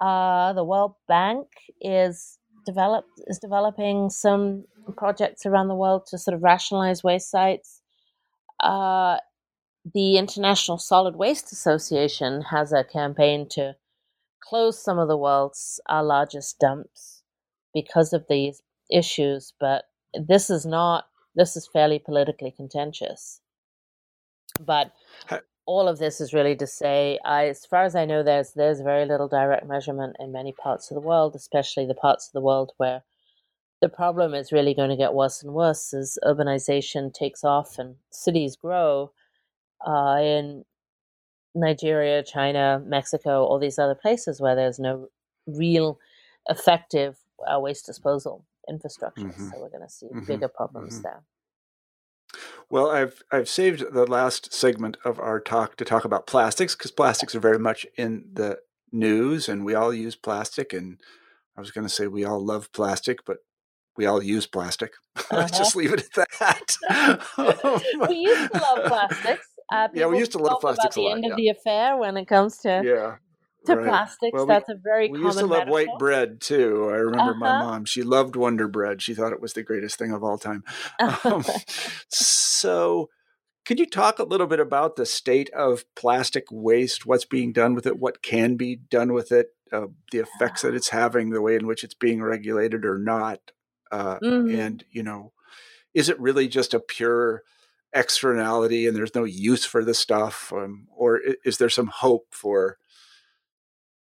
Uh, 0.00 0.54
the 0.54 0.64
World 0.64 0.94
Bank 1.06 1.48
is 1.82 2.38
develop 2.64 3.04
is 3.26 3.38
developing 3.38 4.10
some 4.10 4.64
projects 4.96 5.46
around 5.46 5.68
the 5.68 5.74
world 5.74 6.06
to 6.06 6.18
sort 6.18 6.34
of 6.34 6.42
rationalize 6.42 7.04
waste 7.04 7.30
sites. 7.30 7.82
Uh, 8.60 9.18
the 9.84 10.16
International 10.16 10.78
Solid 10.78 11.16
Waste 11.16 11.52
Association 11.52 12.42
has 12.50 12.72
a 12.72 12.84
campaign 12.84 13.48
to 13.50 13.76
close 14.40 14.82
some 14.82 14.98
of 14.98 15.08
the 15.08 15.16
world's 15.16 15.80
uh, 15.88 16.02
largest 16.02 16.58
dumps 16.58 17.22
because 17.74 18.12
of 18.12 18.26
these 18.28 18.62
issues, 18.90 19.52
but 19.60 19.84
this 20.14 20.50
is 20.50 20.64
not. 20.64 21.06
This 21.34 21.56
is 21.56 21.68
fairly 21.72 21.98
politically 21.98 22.50
contentious. 22.50 23.40
But 24.60 24.92
all 25.66 25.86
of 25.86 25.98
this 25.98 26.20
is 26.20 26.32
really 26.32 26.56
to 26.56 26.66
say, 26.66 27.18
I, 27.24 27.46
as 27.48 27.66
far 27.66 27.84
as 27.84 27.94
I 27.94 28.06
know, 28.06 28.22
there's 28.22 28.52
there's 28.52 28.80
very 28.80 29.04
little 29.04 29.28
direct 29.28 29.66
measurement 29.66 30.16
in 30.18 30.32
many 30.32 30.52
parts 30.52 30.90
of 30.90 30.94
the 30.94 31.06
world, 31.06 31.34
especially 31.36 31.86
the 31.86 31.94
parts 31.94 32.26
of 32.26 32.32
the 32.32 32.40
world 32.40 32.72
where 32.78 33.02
the 33.80 33.88
problem 33.88 34.34
is 34.34 34.50
really 34.50 34.74
going 34.74 34.90
to 34.90 34.96
get 34.96 35.14
worse 35.14 35.42
and 35.42 35.54
worse 35.54 35.94
as 35.94 36.18
urbanization 36.24 37.12
takes 37.12 37.44
off 37.44 37.78
and 37.78 37.96
cities 38.10 38.56
grow. 38.56 39.12
Uh, 39.86 40.18
in 40.20 40.64
Nigeria, 41.54 42.22
China, 42.22 42.82
Mexico, 42.84 43.44
all 43.44 43.58
these 43.58 43.78
other 43.78 43.94
places 43.94 44.40
where 44.40 44.54
there's 44.54 44.78
no 44.78 45.08
real 45.46 45.98
effective 46.48 47.16
uh, 47.46 47.58
waste 47.58 47.86
disposal 47.86 48.44
infrastructure. 48.68 49.22
Mm-hmm. 49.22 49.48
So 49.48 49.60
we're 49.60 49.70
going 49.70 49.86
to 49.86 49.90
see 49.90 50.06
mm-hmm. 50.06 50.24
bigger 50.24 50.48
problems 50.48 50.94
mm-hmm. 50.94 51.02
there. 51.02 51.22
Well, 52.68 52.90
I've 52.90 53.22
I've 53.32 53.48
saved 53.48 53.92
the 53.92 54.06
last 54.06 54.52
segment 54.52 54.98
of 55.04 55.18
our 55.18 55.40
talk 55.40 55.76
to 55.76 55.84
talk 55.84 56.04
about 56.04 56.26
plastics 56.26 56.74
because 56.74 56.90
plastics 56.90 57.34
are 57.34 57.40
very 57.40 57.58
much 57.58 57.86
in 57.96 58.26
the 58.30 58.58
news, 58.92 59.48
and 59.48 59.64
we 59.64 59.74
all 59.74 59.94
use 59.94 60.14
plastic. 60.14 60.74
And 60.74 61.00
I 61.56 61.60
was 61.60 61.70
going 61.70 61.86
to 61.86 61.92
say 61.92 62.06
we 62.06 62.26
all 62.26 62.44
love 62.44 62.70
plastic, 62.72 63.24
but 63.24 63.38
we 63.96 64.04
all 64.06 64.22
use 64.22 64.46
plastic. 64.46 64.92
Uh-huh. 65.30 65.42
Let's 65.42 65.58
just 65.58 65.76
leave 65.76 65.92
it 65.92 66.08
at 66.16 66.28
that. 66.38 66.76
we 68.08 68.16
used 68.16 68.52
to 68.52 68.58
love 68.58 68.84
plastics. 68.86 69.48
Uh, 69.70 69.88
yeah, 69.94 70.06
we 70.06 70.18
used 70.18 70.32
to 70.32 70.38
love 70.38 70.60
plastics 70.60 70.96
about 70.96 71.02
the 71.02 71.10
end 71.10 71.24
yeah. 71.24 71.30
of 71.30 71.36
the 71.36 71.48
affair 71.48 71.96
when 71.96 72.16
it 72.16 72.26
comes 72.26 72.58
to 72.58 72.82
yeah 72.84 73.16
to 73.68 73.76
right. 73.76 73.86
plastics. 73.86 74.32
Well, 74.32 74.46
That's 74.46 74.68
we, 74.68 74.74
a 74.74 74.78
very 74.82 75.10
we 75.10 75.20
used 75.20 75.38
to 75.38 75.46
love 75.46 75.66
metaphor. 75.66 75.72
white 75.72 75.98
bread 75.98 76.40
too. 76.40 76.88
I 76.90 76.96
remember 76.96 77.32
uh-huh. 77.32 77.38
my 77.38 77.58
mom; 77.62 77.84
she 77.84 78.02
loved 78.02 78.36
Wonder 78.36 78.68
Bread. 78.68 79.02
She 79.02 79.14
thought 79.14 79.32
it 79.32 79.40
was 79.40 79.52
the 79.52 79.62
greatest 79.62 79.98
thing 79.98 80.12
of 80.12 80.22
all 80.22 80.38
time. 80.38 80.64
Um, 81.24 81.44
so, 82.08 83.08
could 83.64 83.78
you 83.78 83.86
talk 83.86 84.18
a 84.18 84.24
little 84.24 84.46
bit 84.46 84.60
about 84.60 84.96
the 84.96 85.06
state 85.06 85.50
of 85.50 85.84
plastic 85.94 86.44
waste? 86.50 87.06
What's 87.06 87.24
being 87.24 87.52
done 87.52 87.74
with 87.74 87.86
it? 87.86 87.98
What 87.98 88.22
can 88.22 88.56
be 88.56 88.76
done 88.76 89.12
with 89.12 89.32
it? 89.32 89.48
Uh, 89.72 89.86
the 90.12 90.18
effects 90.18 90.62
that 90.62 90.74
it's 90.74 90.88
having, 90.90 91.30
the 91.30 91.42
way 91.42 91.56
in 91.56 91.66
which 91.66 91.84
it's 91.84 91.94
being 91.94 92.22
regulated 92.22 92.84
or 92.84 92.98
not, 92.98 93.40
uh, 93.90 94.18
mm-hmm. 94.20 94.58
and 94.58 94.84
you 94.90 95.02
know, 95.02 95.32
is 95.92 96.08
it 96.08 96.20
really 96.20 96.48
just 96.48 96.72
a 96.72 96.80
pure 96.80 97.42
externality 97.92 98.86
and 98.86 98.96
there's 98.96 99.14
no 99.14 99.24
use 99.24 99.64
for 99.64 99.84
the 99.84 99.94
stuff, 99.94 100.52
um, 100.52 100.86
or 100.94 101.20
is 101.44 101.58
there 101.58 101.70
some 101.70 101.86
hope 101.88 102.26
for 102.30 102.78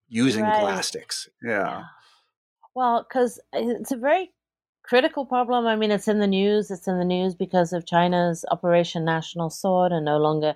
using 0.09 0.45
right. 0.45 0.61
plastics. 0.61 1.29
Yeah. 1.43 1.51
yeah. 1.51 1.83
Well, 2.75 3.07
because 3.09 3.41
it's 3.53 3.93
a 3.93 3.97
very 3.97 4.33
critical 4.83 5.27
problem. 5.27 5.67
I 5.67 5.77
mean, 5.77 5.91
it's 5.91 6.09
in 6.09 6.21
the 6.21 6.27
news. 6.27 6.71
It's 6.71 6.89
in 6.89 6.99
the 6.99 7.05
news 7.05 7.35
because 7.35 7.73
of 7.73 7.87
China's 7.87 8.45
Operation 8.51 9.05
National 9.05 9.51
Sword 9.51 9.93
and 9.93 10.05
no 10.05 10.19
longer 10.19 10.55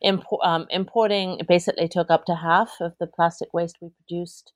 import, 0.00 0.40
um, 0.44 0.66
importing. 0.70 1.40
Basically, 1.46 1.88
took 1.88 2.10
up 2.10 2.24
to 2.26 2.34
half 2.34 2.76
of 2.80 2.94
the 2.98 3.06
plastic 3.06 3.52
waste 3.52 3.78
we 3.80 3.90
produced, 3.90 4.52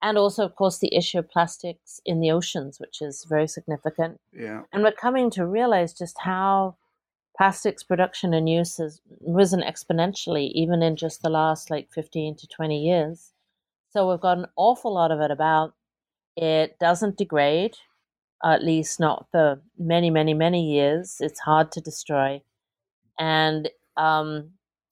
and 0.00 0.18
also, 0.18 0.44
of 0.44 0.54
course, 0.56 0.78
the 0.78 0.94
issue 0.94 1.18
of 1.18 1.30
plastics 1.30 2.00
in 2.04 2.20
the 2.20 2.30
oceans, 2.30 2.78
which 2.78 3.00
is 3.00 3.26
very 3.28 3.48
significant. 3.48 4.20
Yeah. 4.32 4.62
And 4.72 4.82
we're 4.82 4.92
coming 4.92 5.30
to 5.32 5.46
realize 5.46 5.92
just 5.92 6.18
how 6.20 6.76
plastics 7.36 7.82
production 7.82 8.34
and 8.34 8.48
use 8.48 8.76
has 8.76 9.00
risen 9.26 9.62
exponentially, 9.62 10.50
even 10.52 10.82
in 10.82 10.96
just 10.96 11.22
the 11.22 11.30
last 11.30 11.70
like 11.70 11.90
fifteen 11.92 12.36
to 12.36 12.46
twenty 12.46 12.80
years. 12.80 13.32
So 13.90 14.10
we've 14.10 14.20
got 14.20 14.38
an 14.38 14.46
awful 14.56 14.94
lot 14.94 15.10
of 15.10 15.20
it 15.20 15.30
about. 15.30 15.74
It 16.36 16.78
doesn't 16.78 17.18
degrade, 17.18 17.76
at 18.42 18.64
least 18.64 18.98
not 18.98 19.26
for 19.30 19.60
many, 19.78 20.10
many, 20.10 20.34
many 20.34 20.72
years. 20.72 21.16
It's 21.20 21.40
hard 21.40 21.70
to 21.72 21.80
destroy, 21.80 22.42
and 23.18 23.68
um, 23.96 24.50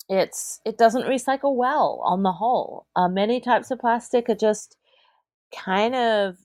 it's 0.08 0.60
it 0.64 0.76
doesn't 0.76 1.06
recycle 1.06 1.56
well 1.56 2.02
on 2.04 2.22
the 2.22 2.32
whole. 2.32 2.86
Uh, 2.94 3.08
many 3.08 3.40
types 3.40 3.70
of 3.70 3.78
plastic 3.78 4.28
are 4.28 4.34
just 4.34 4.76
kind 5.54 5.94
of 5.94 6.36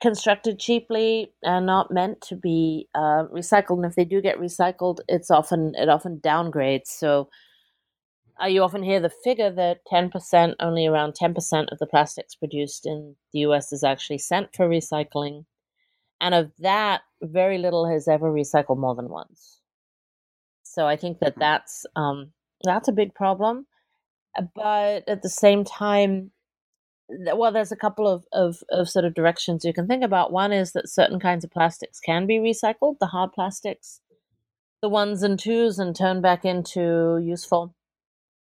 constructed 0.00 0.58
cheaply 0.58 1.32
and 1.42 1.66
not 1.66 1.90
meant 1.90 2.20
to 2.22 2.36
be 2.36 2.88
uh, 2.94 3.24
recycled. 3.32 3.76
And 3.76 3.86
if 3.86 3.94
they 3.94 4.04
do 4.04 4.20
get 4.20 4.38
recycled, 4.38 4.98
it's 5.08 5.30
often 5.30 5.74
it 5.76 5.88
often 5.88 6.18
downgrades. 6.18 6.88
So 6.88 7.28
uh, 8.42 8.46
you 8.46 8.62
often 8.62 8.82
hear 8.82 9.00
the 9.00 9.12
figure 9.22 9.50
that 9.50 9.80
10%, 9.90 10.54
only 10.60 10.86
around 10.86 11.14
10% 11.14 11.72
of 11.72 11.78
the 11.78 11.86
plastics 11.86 12.34
produced 12.34 12.86
in 12.86 13.16
the 13.32 13.40
US 13.40 13.72
is 13.72 13.84
actually 13.84 14.18
sent 14.18 14.54
for 14.54 14.68
recycling. 14.68 15.44
And 16.20 16.34
of 16.34 16.52
that, 16.58 17.02
very 17.22 17.58
little 17.58 17.88
has 17.88 18.08
ever 18.08 18.32
recycled 18.32 18.78
more 18.78 18.94
than 18.94 19.08
once. 19.08 19.60
So 20.62 20.86
I 20.86 20.96
think 20.96 21.20
that 21.20 21.34
hmm. 21.34 21.40
that's, 21.40 21.86
um, 21.96 22.32
that's 22.64 22.88
a 22.88 22.92
big 22.92 23.14
problem. 23.14 23.66
Uh, 24.36 24.42
but 24.54 25.08
at 25.08 25.22
the 25.22 25.28
same 25.28 25.64
time, 25.64 26.32
well, 27.08 27.52
there's 27.52 27.72
a 27.72 27.76
couple 27.76 28.08
of, 28.08 28.24
of, 28.32 28.62
of 28.70 28.88
sort 28.88 29.04
of 29.04 29.14
directions 29.14 29.64
you 29.64 29.72
can 29.72 29.86
think 29.86 30.02
about. 30.02 30.32
One 30.32 30.52
is 30.52 30.72
that 30.72 30.88
certain 30.88 31.20
kinds 31.20 31.44
of 31.44 31.50
plastics 31.50 32.00
can 32.00 32.26
be 32.26 32.38
recycled, 32.38 32.98
the 32.98 33.06
hard 33.06 33.32
plastics, 33.32 34.00
the 34.82 34.88
ones 34.88 35.22
and 35.22 35.38
twos, 35.38 35.78
and 35.78 35.94
turned 35.94 36.22
back 36.22 36.44
into 36.44 37.18
useful 37.22 37.74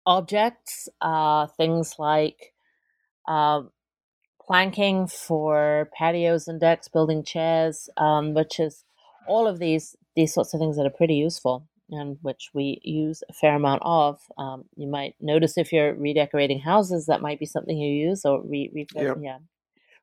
objects, 0.07 0.89
uh, 1.01 1.47
things 1.49 1.97
like 1.99 2.53
uh, 3.29 3.63
planking 4.47 5.07
for 5.07 5.91
patios 5.99 6.49
and 6.49 6.61
decks, 6.61 6.89
building 6.89 7.25
chairs, 7.25 7.89
um, 7.97 8.35
which 8.35 8.61
is 8.61 8.85
all 9.27 9.47
of 9.47 9.59
these 9.59 9.97
these 10.17 10.33
sorts 10.33 10.55
of 10.55 10.61
things 10.61 10.77
that 10.77 10.87
are 10.87 10.91
pretty 10.91 11.15
useful 11.15 11.67
and 11.95 12.19
which 12.23 12.51
we 12.55 12.81
use 12.83 13.23
a 13.29 13.33
fair 13.33 13.55
amount 13.55 13.83
of. 13.85 14.21
Um, 14.39 14.65
you 14.77 14.89
might 14.89 15.15
notice 15.21 15.57
if 15.57 15.73
you're 15.73 15.95
redecorating 15.95 16.61
houses, 16.61 17.07
that 17.07 17.23
might 17.23 17.39
be 17.39 17.47
something 17.47 17.77
you 17.77 18.09
use, 18.09 18.25
or 18.25 18.43
re, 18.43 18.71
re- 18.75 18.87
yep. 18.95 19.17
yeah, 19.21 19.39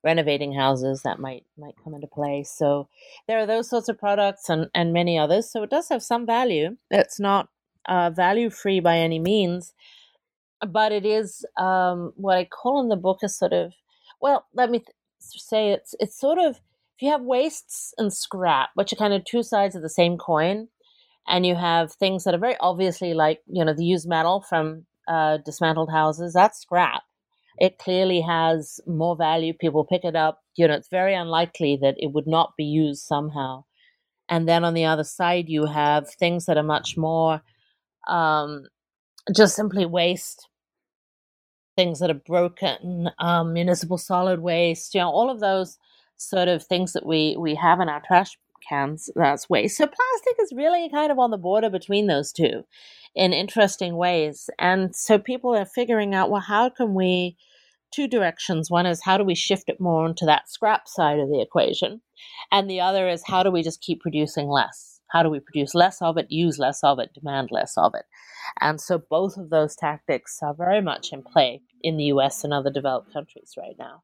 renovating 0.04 0.54
houses 0.54 1.02
that 1.04 1.20
might 1.20 1.46
might 1.58 1.76
come 1.84 1.94
into 1.94 2.08
play. 2.08 2.44
So 2.44 2.88
there 3.28 3.40
are 3.40 3.46
those 3.46 3.70
sorts 3.70 3.90
of 3.90 4.00
products 4.00 4.50
and 4.50 4.68
and 4.74 4.94
many 4.94 5.18
others. 5.18 5.52
So 5.52 5.64
it 5.64 5.70
does 5.70 5.90
have 5.90 6.04
some 6.04 6.26
value. 6.26 6.78
It's 6.90 7.20
not 7.20 7.50
uh, 7.88 8.10
value 8.10 8.50
free 8.50 8.80
by 8.80 8.98
any 8.98 9.20
means, 9.20 9.74
but 10.68 10.92
it 10.92 11.06
is 11.06 11.46
um, 11.58 12.14
what 12.16 12.38
I 12.38 12.46
call 12.46 12.82
in 12.82 12.90
the 12.90 12.96
book 12.96 13.20
a 13.24 13.30
sort 13.30 13.54
of 13.54 13.74
well, 14.22 14.46
let 14.54 14.70
me 14.70 14.80
th- 14.80 14.90
say 15.20 15.72
it's 15.72 15.96
it's 16.00 16.20
sort 16.20 16.38
of 16.38 16.62
if 17.02 17.06
you 17.06 17.10
have 17.10 17.22
wastes 17.22 17.94
and 17.98 18.14
scrap, 18.14 18.70
which 18.76 18.94
are 18.94 18.98
kind 18.98 19.14
of 19.14 19.26
two 19.26 19.42
sides 19.42 19.76
of 19.76 19.82
the 19.82 19.90
same 19.90 20.18
coin, 20.18 20.68
and 21.28 21.46
you 21.46 21.56
have 21.56 21.94
things 21.94 22.24
that 22.24 22.34
are 22.36 22.40
very 22.40 22.58
obviously 22.62 23.14
like 23.14 23.40
you 23.48 23.64
know 23.66 23.74
the 23.74 23.86
used 23.86 24.08
metal 24.08 24.44
from 24.48 24.86
uh, 25.08 25.38
dismantled 25.46 25.92
houses, 25.92 26.34
that's 26.34 26.60
scrap. 26.62 27.04
It 27.58 27.78
clearly 27.78 28.22
has 28.22 28.80
more 28.88 29.16
value. 29.16 29.54
People 29.54 29.86
pick 29.86 30.04
it 30.06 30.16
up. 30.16 30.40
You 30.58 30.68
know, 30.68 30.76
it's 30.76 30.90
very 30.90 31.14
unlikely 31.16 31.78
that 31.82 31.96
it 31.98 32.14
would 32.14 32.28
not 32.28 32.54
be 32.58 32.66
used 32.66 33.04
somehow. 33.04 33.66
And 34.30 34.48
then 34.48 34.64
on 34.64 34.74
the 34.74 34.86
other 34.86 35.04
side, 35.04 35.46
you 35.50 35.66
have 35.68 36.10
things 36.14 36.46
that 36.46 36.58
are 36.58 36.64
much 36.64 36.98
more 36.98 37.42
um, 38.08 38.66
just 39.36 39.56
simply 39.56 39.86
waste, 39.86 40.48
things 41.78 42.00
that 42.00 42.12
are 42.12 42.22
broken, 42.28 43.10
um, 43.20 43.54
municipal 43.54 43.98
solid 43.98 44.42
waste, 44.42 44.96
you 44.96 45.02
know, 45.02 45.10
all 45.10 45.30
of 45.30 45.40
those 45.40 45.78
sort 46.18 46.48
of 46.48 46.64
things 46.66 46.94
that 46.94 47.06
we, 47.06 47.36
we 47.40 47.56
have 47.56 47.80
in 47.82 47.90
our 47.90 48.02
trash 48.06 48.38
cans, 48.68 49.10
that's 49.16 49.50
waste. 49.50 49.78
So 49.78 49.86
plastic 49.86 50.36
is 50.42 50.54
really 50.56 50.90
kind 50.90 51.12
of 51.12 51.20
on 51.20 51.32
the 51.32 51.38
border 51.38 51.70
between 51.70 52.08
those 52.08 52.32
two 52.32 52.64
in 53.16 53.34
interesting 53.34 53.96
ways. 53.96 54.50
And 54.60 54.96
so 54.96 55.18
people 55.20 55.56
are 55.56 55.66
figuring 55.66 56.16
out, 56.16 56.30
well, 56.30 56.42
how 56.42 56.70
can 56.70 56.94
we, 56.94 57.38
two 57.94 58.08
directions. 58.08 58.72
One 58.72 58.86
is 58.86 59.04
how 59.04 59.18
do 59.18 59.24
we 59.24 59.36
shift 59.36 59.70
it 59.70 59.80
more 59.80 60.08
into 60.08 60.26
that 60.26 60.50
scrap 60.50 60.88
side 60.88 61.20
of 61.20 61.30
the 61.30 61.42
equation? 61.42 62.02
And 62.52 62.70
the 62.70 62.80
other 62.82 63.08
is 63.08 63.24
how 63.28 63.44
do 63.44 63.52
we 63.52 63.64
just 63.64 63.82
keep 63.82 64.02
producing 64.02 64.48
less? 64.48 65.00
How 65.10 65.24
do 65.24 65.30
we 65.30 65.40
produce 65.40 65.76
less 65.76 66.02
of 66.02 66.18
it, 66.18 66.28
use 66.30 66.58
less 66.58 66.80
of 66.84 67.00
it, 67.00 67.14
demand 67.14 67.50
less 67.52 67.74
of 67.78 67.94
it? 67.96 68.06
And 68.60 68.80
so 68.80 68.98
both 69.10 69.38
of 69.38 69.50
those 69.50 69.76
tactics 69.76 70.40
are 70.42 70.54
very 70.54 70.82
much 70.82 71.12
in 71.12 71.22
play 71.22 71.62
in 71.82 71.98
the 71.98 72.06
US 72.06 72.44
and 72.44 72.54
other 72.54 72.72
developed 72.72 73.12
countries 73.14 73.54
right 73.58 73.76
now. 73.78 74.04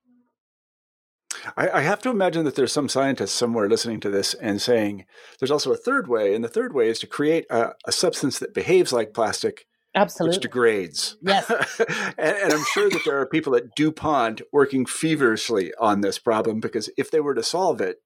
I, 1.56 1.70
I, 1.70 1.82
have 1.82 2.02
to 2.02 2.10
imagine 2.10 2.46
that 2.46 2.56
there's 2.56 2.72
some 2.72 2.90
scientist 2.90 3.36
somewhere 3.36 3.70
listening 3.70 4.00
to 4.02 4.10
this 4.10 4.34
and 4.36 4.62
saying 4.62 5.06
there's 5.40 5.52
also 5.52 5.72
a 5.72 5.78
third 5.78 6.08
way, 6.08 6.34
and 6.34 6.44
the 6.44 6.50
third 6.50 6.74
way 6.74 6.90
is 6.90 7.00
to 7.00 7.08
create 7.08 7.46
a, 7.50 7.72
a 7.86 7.92
substance 7.92 8.40
that 8.40 8.54
behaves 8.54 8.94
like 8.94 9.14
plastic. 9.14 9.66
Absolutely. 9.96 10.36
Which 10.36 10.42
degrades. 10.44 11.18
Yes. 11.22 11.50
and, 12.18 12.38
and, 12.38 12.54
I'm 12.54 12.66
sure 12.74 12.90
that 12.90 13.02
there 13.04 13.20
are 13.20 13.26
people 13.26 13.56
at 13.56 13.74
DuPont 13.76 14.42
working 14.54 14.86
feverishly 14.86 15.74
on 15.80 16.02
this 16.02 16.20
problem 16.20 16.60
because 16.60 16.90
if 16.98 17.10
they 17.10 17.20
were 17.20 17.34
to 17.34 17.42
solve 17.42 17.82
it, 17.82 17.98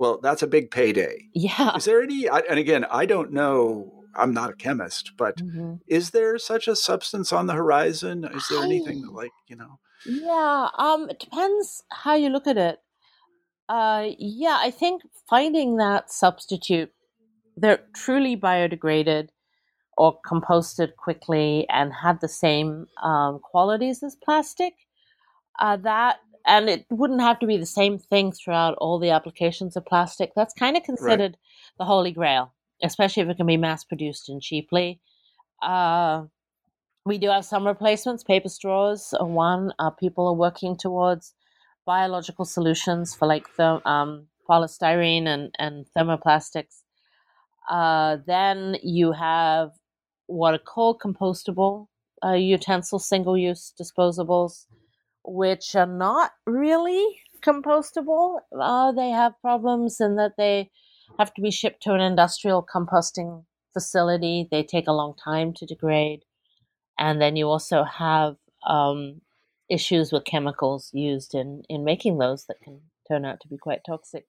well, 0.00 0.18
that's 0.20 0.42
a 0.42 0.48
big 0.48 0.72
payday. 0.72 1.28
Yeah. 1.32 1.76
Is 1.76 1.84
there 1.84 2.02
any, 2.02 2.26
and 2.26 2.58
again, 2.58 2.84
I 2.90 3.06
don't 3.06 3.32
know 3.32 4.04
I'm 4.16 4.32
not 4.32 4.50
a 4.50 4.54
chemist, 4.54 5.12
but 5.16 5.36
mm-hmm. 5.38 5.74
is 5.86 6.10
there 6.10 6.38
such 6.38 6.68
a 6.68 6.76
substance 6.76 7.32
on 7.32 7.46
the 7.46 7.54
horizon? 7.54 8.24
Is 8.24 8.48
there 8.48 8.62
anything 8.62 9.02
that, 9.02 9.12
like, 9.12 9.32
you 9.48 9.56
know? 9.56 9.78
Yeah, 10.06 10.68
um, 10.76 11.08
it 11.10 11.18
depends 11.18 11.82
how 11.90 12.14
you 12.14 12.28
look 12.28 12.46
at 12.46 12.58
it. 12.58 12.78
Uh, 13.68 14.10
yeah, 14.18 14.58
I 14.60 14.70
think 14.70 15.02
finding 15.28 15.76
that 15.76 16.10
substitute, 16.10 16.92
they're 17.56 17.80
truly 17.94 18.36
biodegraded 18.36 19.28
or 19.96 20.18
composted 20.26 20.96
quickly 20.96 21.66
and 21.70 21.92
had 22.02 22.20
the 22.20 22.28
same 22.28 22.86
um, 23.02 23.38
qualities 23.38 24.02
as 24.02 24.16
plastic. 24.16 24.74
Uh, 25.58 25.76
that 25.76 26.18
and 26.46 26.68
it 26.68 26.84
wouldn't 26.90 27.22
have 27.22 27.38
to 27.38 27.46
be 27.46 27.56
the 27.56 27.66
same 27.66 27.98
thing 27.98 28.32
throughout 28.32 28.74
all 28.78 28.98
the 28.98 29.10
applications 29.10 29.76
of 29.76 29.86
plastic. 29.86 30.32
That's 30.36 30.52
kind 30.52 30.76
of 30.76 30.82
considered 30.82 31.32
right. 31.32 31.78
the 31.78 31.84
holy 31.84 32.12
grail, 32.12 32.52
especially 32.82 33.22
if 33.22 33.28
it 33.30 33.36
can 33.36 33.46
be 33.46 33.56
mass 33.56 33.82
produced 33.82 34.28
and 34.28 34.42
cheaply. 34.42 35.00
Uh, 35.62 36.24
we 37.04 37.18
do 37.18 37.28
have 37.28 37.44
some 37.44 37.66
replacements. 37.66 38.24
Paper 38.24 38.48
straws 38.48 39.14
are 39.20 39.26
one. 39.26 39.72
Uh, 39.78 39.90
people 39.90 40.26
are 40.26 40.34
working 40.34 40.76
towards 40.76 41.34
biological 41.86 42.44
solutions 42.44 43.14
for 43.14 43.28
like 43.28 43.46
the 43.56 43.86
um, 43.88 44.26
polystyrene 44.48 45.26
and, 45.26 45.54
and 45.58 45.86
thermoplastics. 45.96 46.82
Uh, 47.70 48.18
then 48.26 48.76
you 48.82 49.12
have 49.12 49.72
what 50.26 50.54
are 50.54 50.58
called 50.58 51.00
compostable 51.00 51.88
uh, 52.24 52.32
utensils, 52.32 53.06
single 53.06 53.36
use 53.36 53.74
disposables, 53.78 54.66
which 55.24 55.74
are 55.74 55.86
not 55.86 56.32
really 56.46 57.20
compostable. 57.42 58.38
Uh, 58.58 58.92
they 58.92 59.10
have 59.10 59.38
problems 59.42 60.00
in 60.00 60.16
that 60.16 60.32
they 60.38 60.70
have 61.18 61.34
to 61.34 61.42
be 61.42 61.50
shipped 61.50 61.82
to 61.82 61.92
an 61.92 62.00
industrial 62.00 62.64
composting 62.64 63.44
facility. 63.74 64.48
They 64.50 64.62
take 64.62 64.86
a 64.86 64.92
long 64.92 65.14
time 65.22 65.52
to 65.54 65.66
degrade. 65.66 66.24
And 66.98 67.20
then 67.20 67.36
you 67.36 67.48
also 67.48 67.84
have 67.84 68.36
um, 68.66 69.20
issues 69.68 70.12
with 70.12 70.24
chemicals 70.24 70.90
used 70.92 71.34
in, 71.34 71.62
in 71.68 71.84
making 71.84 72.18
those 72.18 72.46
that 72.46 72.60
can 72.62 72.80
turn 73.08 73.24
out 73.24 73.40
to 73.40 73.48
be 73.48 73.56
quite 73.56 73.80
toxic. 73.86 74.26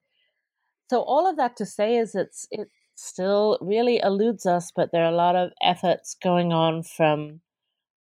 So 0.89 1.01
all 1.01 1.29
of 1.29 1.37
that 1.37 1.57
to 1.57 1.65
say 1.65 1.97
is 1.97 2.15
it's 2.15 2.47
it 2.51 2.69
still 2.95 3.57
really 3.61 3.99
eludes 4.01 4.45
us, 4.45 4.71
but 4.75 4.91
there 4.91 5.03
are 5.03 5.11
a 5.11 5.15
lot 5.15 5.35
of 5.35 5.51
efforts 5.61 6.15
going 6.21 6.53
on 6.53 6.83
from 6.83 7.41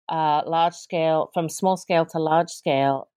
uh, 0.09 0.43
large 0.47 0.75
scale, 0.75 1.31
from 1.33 1.49
small 1.49 1.77
scale 1.77 2.07
to 2.07 2.19
large 2.19 2.51
scale. 2.51 3.09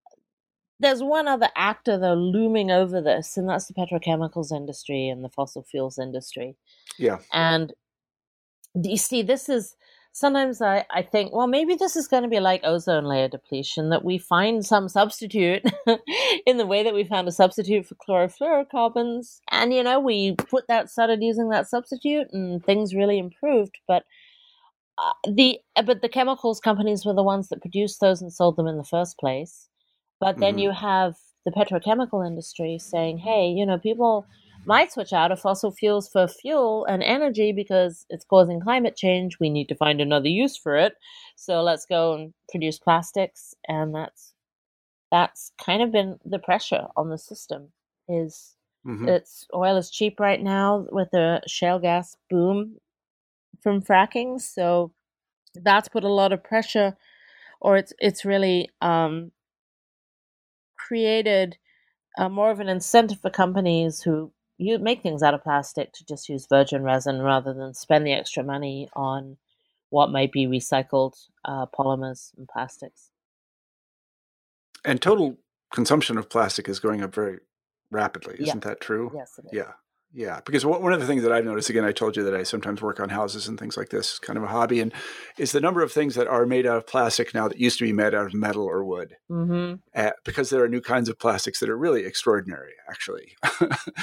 There's 0.80 1.04
one 1.04 1.28
other 1.28 1.50
actor 1.56 1.98
though 1.98 2.14
looming 2.14 2.72
over 2.72 3.02
this, 3.02 3.36
and 3.36 3.50
that's 3.50 3.68
the 3.68 3.74
petrochemicals 3.74 4.52
industry 4.52 5.10
and 5.10 5.24
the 5.24 5.30
fossil 5.30 5.64
fuels 5.64 5.98
industry. 5.98 6.56
Yeah, 6.98 7.20
and 7.34 7.74
you 8.76 8.98
see, 8.98 9.22
this 9.22 9.50
is 9.50 9.76
sometimes 10.18 10.64
I, 10.64 10.84
I 10.90 11.04
think, 11.04 11.32
well, 11.32 11.46
maybe 11.46 11.76
this 11.76 11.96
is 11.96 12.08
going 12.08 12.24
to 12.24 12.30
be 12.30 12.40
like 12.40 12.62
ozone 12.64 13.06
layer 13.06 13.28
depletion, 13.28 13.90
that 13.90 14.04
we 14.04 14.18
find 14.18 14.66
some 14.66 14.90
substitute 14.90 15.64
in 16.48 16.58
the 16.58 16.66
way 16.66 16.82
that 16.82 16.96
we 16.96 17.04
found 17.04 17.28
a 17.28 17.32
substitute 17.32 17.86
for 17.86 17.96
chlorofluorocarbons. 17.96 19.42
And, 19.52 19.72
you 19.76 19.84
know, 19.84 20.00
we 20.00 20.34
put 20.36 20.68
that, 20.70 20.90
started 20.90 21.22
using 21.22 21.50
that 21.50 21.70
substitute 21.70 22.28
and 22.34 22.66
things 22.66 22.96
really 22.96 23.20
improved. 23.20 23.78
But 23.88 24.06
uh, 24.98 25.12
the 25.32 25.60
but 25.86 26.02
the 26.02 26.10
chemicals 26.10 26.60
companies 26.60 27.06
were 27.06 27.14
the 27.14 27.22
ones 27.22 27.50
that 27.50 27.62
produced 27.62 28.02
those 28.02 28.20
and 28.20 28.34
sold 28.34 28.56
them 28.56 28.66
in 28.66 28.78
the 28.78 28.84
first 28.84 29.20
place. 29.20 29.70
But 30.20 30.40
then 30.40 30.54
mm-hmm. 30.54 30.60
you 30.60 30.72
have 30.72 31.14
the 31.46 31.52
petrochemical 31.52 32.26
industry 32.26 32.80
saying, 32.80 33.20
hey, 33.20 33.50
you 33.50 33.68
know, 33.68 33.78
people 33.78 34.26
might 34.68 34.92
switch 34.92 35.14
out 35.14 35.32
of 35.32 35.40
fossil 35.40 35.72
fuels 35.72 36.10
for 36.10 36.28
fuel 36.28 36.86
and 36.86 37.02
energy 37.02 37.54
because 37.54 38.06
it's 38.10 38.26
causing 38.26 38.60
climate 38.60 38.98
change. 38.98 39.40
We 39.40 39.50
need 39.50 39.70
to 39.70 39.76
find 39.76 40.02
another 40.02 40.28
use 40.28 40.58
for 40.58 40.76
it. 40.76 40.94
So 41.38 41.64
let's 41.64 41.86
go 41.86 42.14
and 42.14 42.34
produce 42.52 42.78
plastics 42.78 43.56
and 43.68 43.96
that's 43.96 44.34
that's 45.10 45.54
kind 45.64 45.82
of 45.82 45.94
been 45.94 46.20
the 46.26 46.40
pressure 46.40 46.88
on 46.98 47.10
the 47.10 47.18
system 47.18 47.70
is 48.10 48.56
mm-hmm. 48.86 49.08
it's 49.08 49.48
oil 49.56 49.78
is 49.78 49.90
cheap 49.90 50.20
right 50.20 50.44
now 50.44 50.86
with 50.92 51.08
the 51.12 51.42
shale 51.48 51.80
gas 51.80 52.18
boom 52.30 52.76
from 53.64 53.82
fracking. 53.82 54.42
So 54.42 54.92
that's 55.56 55.88
put 55.88 56.04
a 56.04 56.12
lot 56.12 56.34
of 56.34 56.44
pressure 56.44 56.98
or 57.62 57.78
it's 57.78 57.94
it's 58.00 58.26
really 58.26 58.70
um 58.82 59.32
created 60.78 61.58
uh, 62.18 62.28
more 62.28 62.52
of 62.52 62.60
an 62.60 62.68
incentive 62.68 63.22
for 63.22 63.30
companies 63.30 64.02
who 64.02 64.32
you 64.58 64.80
make 64.80 65.04
things 65.04 65.22
out 65.24 65.34
of 65.34 65.44
plastic 65.44 65.94
to 65.94 66.06
just 66.06 66.30
use 66.30 66.48
virgin 66.48 66.84
resin 66.84 67.22
rather 67.22 67.54
than 67.54 67.74
spend 67.74 68.06
the 68.06 68.14
extra 68.14 68.44
money 68.44 68.90
on 68.94 69.38
what 69.90 70.12
might 70.12 70.32
be 70.32 70.48
recycled 70.48 71.14
uh, 71.46 71.66
polymers 71.68 72.36
and 72.38 72.48
plastics. 72.48 73.12
And 74.84 75.02
total 75.02 75.38
consumption 75.74 76.18
of 76.18 76.30
plastic 76.30 76.68
is 76.68 76.80
going 76.80 77.04
up 77.04 77.14
very 77.14 77.40
rapidly, 77.92 78.36
isn't 78.40 78.64
yeah. 78.64 78.70
that 78.70 78.82
true? 78.82 79.12
Yes, 79.16 79.40
Yeah. 79.52 79.74
Yeah, 80.14 80.40
because 80.46 80.66
one 80.66 80.94
of 80.94 81.00
the 81.00 81.06
things 81.06 81.24
that 81.24 81.32
I've 81.32 81.46
noticed, 81.46 81.70
again, 81.70 81.84
I 81.84 81.92
told 81.92 82.16
you 82.16 82.24
that 82.24 82.34
I 82.34 82.44
sometimes 82.44 82.82
work 82.82 83.00
on 83.00 83.10
houses 83.10 83.48
and 83.48 83.60
things 83.60 83.76
like 83.76 83.90
this, 83.90 84.20
kind 84.20 84.38
of 84.38 84.44
a 84.44 84.48
hobby, 84.48 84.80
and 84.80 84.94
is 85.38 85.52
the 85.52 85.62
number 85.62 85.82
of 85.82 85.92
things 85.92 86.16
that 86.16 86.28
are 86.28 86.46
made 86.46 86.66
out 86.66 86.78
of 86.78 86.88
plastic 86.88 87.34
now 87.34 87.48
that 87.48 87.60
used 87.60 87.78
to 87.80 87.86
be 87.86 87.94
made 87.94 88.16
out 88.16 88.26
of 88.26 88.34
metal 88.34 88.64
or 88.64 88.84
wood. 88.84 89.18
Mm-hmm. 89.30 89.76
Uh, 89.94 90.12
because 90.24 90.50
there 90.50 90.64
are 90.64 90.70
new 90.70 90.82
kinds 90.82 91.10
of 91.10 91.20
plastics 91.20 91.60
that 91.60 91.70
are 91.70 91.78
really 91.78 92.06
extraordinary, 92.06 92.74
actually. 92.90 93.36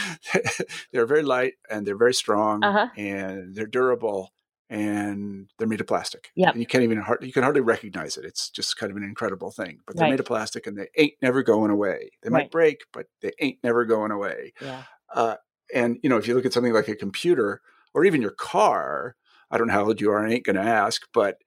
they're 0.92 1.06
very 1.06 1.22
light 1.22 1.54
and 1.70 1.86
they're 1.86 1.96
very 1.96 2.14
strong 2.14 2.62
uh-huh. 2.62 2.88
and 2.96 3.54
they're 3.54 3.66
durable 3.66 4.30
and 4.70 5.48
they're 5.58 5.68
made 5.68 5.80
of 5.80 5.86
plastic. 5.86 6.30
Yeah, 6.34 6.52
you 6.54 6.66
can't 6.66 6.84
even 6.84 7.02
you 7.20 7.32
can 7.32 7.42
hardly 7.42 7.60
recognize 7.60 8.16
it. 8.16 8.24
It's 8.24 8.50
just 8.50 8.76
kind 8.76 8.90
of 8.90 8.96
an 8.96 9.04
incredible 9.04 9.50
thing. 9.50 9.80
But 9.86 9.96
they're 9.96 10.04
right. 10.04 10.10
made 10.10 10.20
of 10.20 10.26
plastic 10.26 10.66
and 10.66 10.76
they 10.76 10.88
ain't 10.96 11.14
never 11.22 11.42
going 11.42 11.70
away. 11.70 12.10
They 12.22 12.30
might 12.30 12.38
right. 12.38 12.50
break, 12.50 12.80
but 12.92 13.06
they 13.20 13.32
ain't 13.40 13.58
never 13.62 13.84
going 13.84 14.10
away. 14.10 14.52
Yeah. 14.60 14.82
Uh, 15.14 15.36
and 15.72 15.98
you 16.02 16.10
know, 16.10 16.16
if 16.16 16.26
you 16.26 16.34
look 16.34 16.46
at 16.46 16.52
something 16.52 16.72
like 16.72 16.88
a 16.88 16.96
computer 16.96 17.60
or 17.94 18.04
even 18.04 18.22
your 18.22 18.32
car, 18.32 19.16
I 19.50 19.58
don't 19.58 19.68
know 19.68 19.74
how 19.74 19.84
old 19.84 20.00
you 20.00 20.10
are, 20.10 20.26
I 20.26 20.32
ain't 20.32 20.44
going 20.44 20.56
to 20.56 20.62
ask, 20.62 21.02
but 21.12 21.38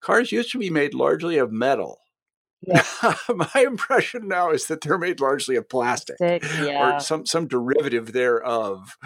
cars 0.00 0.32
used 0.32 0.52
to 0.52 0.58
be 0.58 0.70
made 0.70 0.94
largely 0.94 1.38
of 1.38 1.52
metal. 1.52 1.98
Yeah. 2.62 2.84
My 3.34 3.64
impression 3.66 4.28
now 4.28 4.50
is 4.50 4.66
that 4.66 4.80
they're 4.82 4.98
made 4.98 5.20
largely 5.20 5.56
of 5.56 5.68
plastic 5.68 6.16
yeah. 6.20 6.96
or 6.96 7.00
some 7.00 7.26
some 7.26 7.48
derivative 7.48 8.12
thereof. 8.12 8.96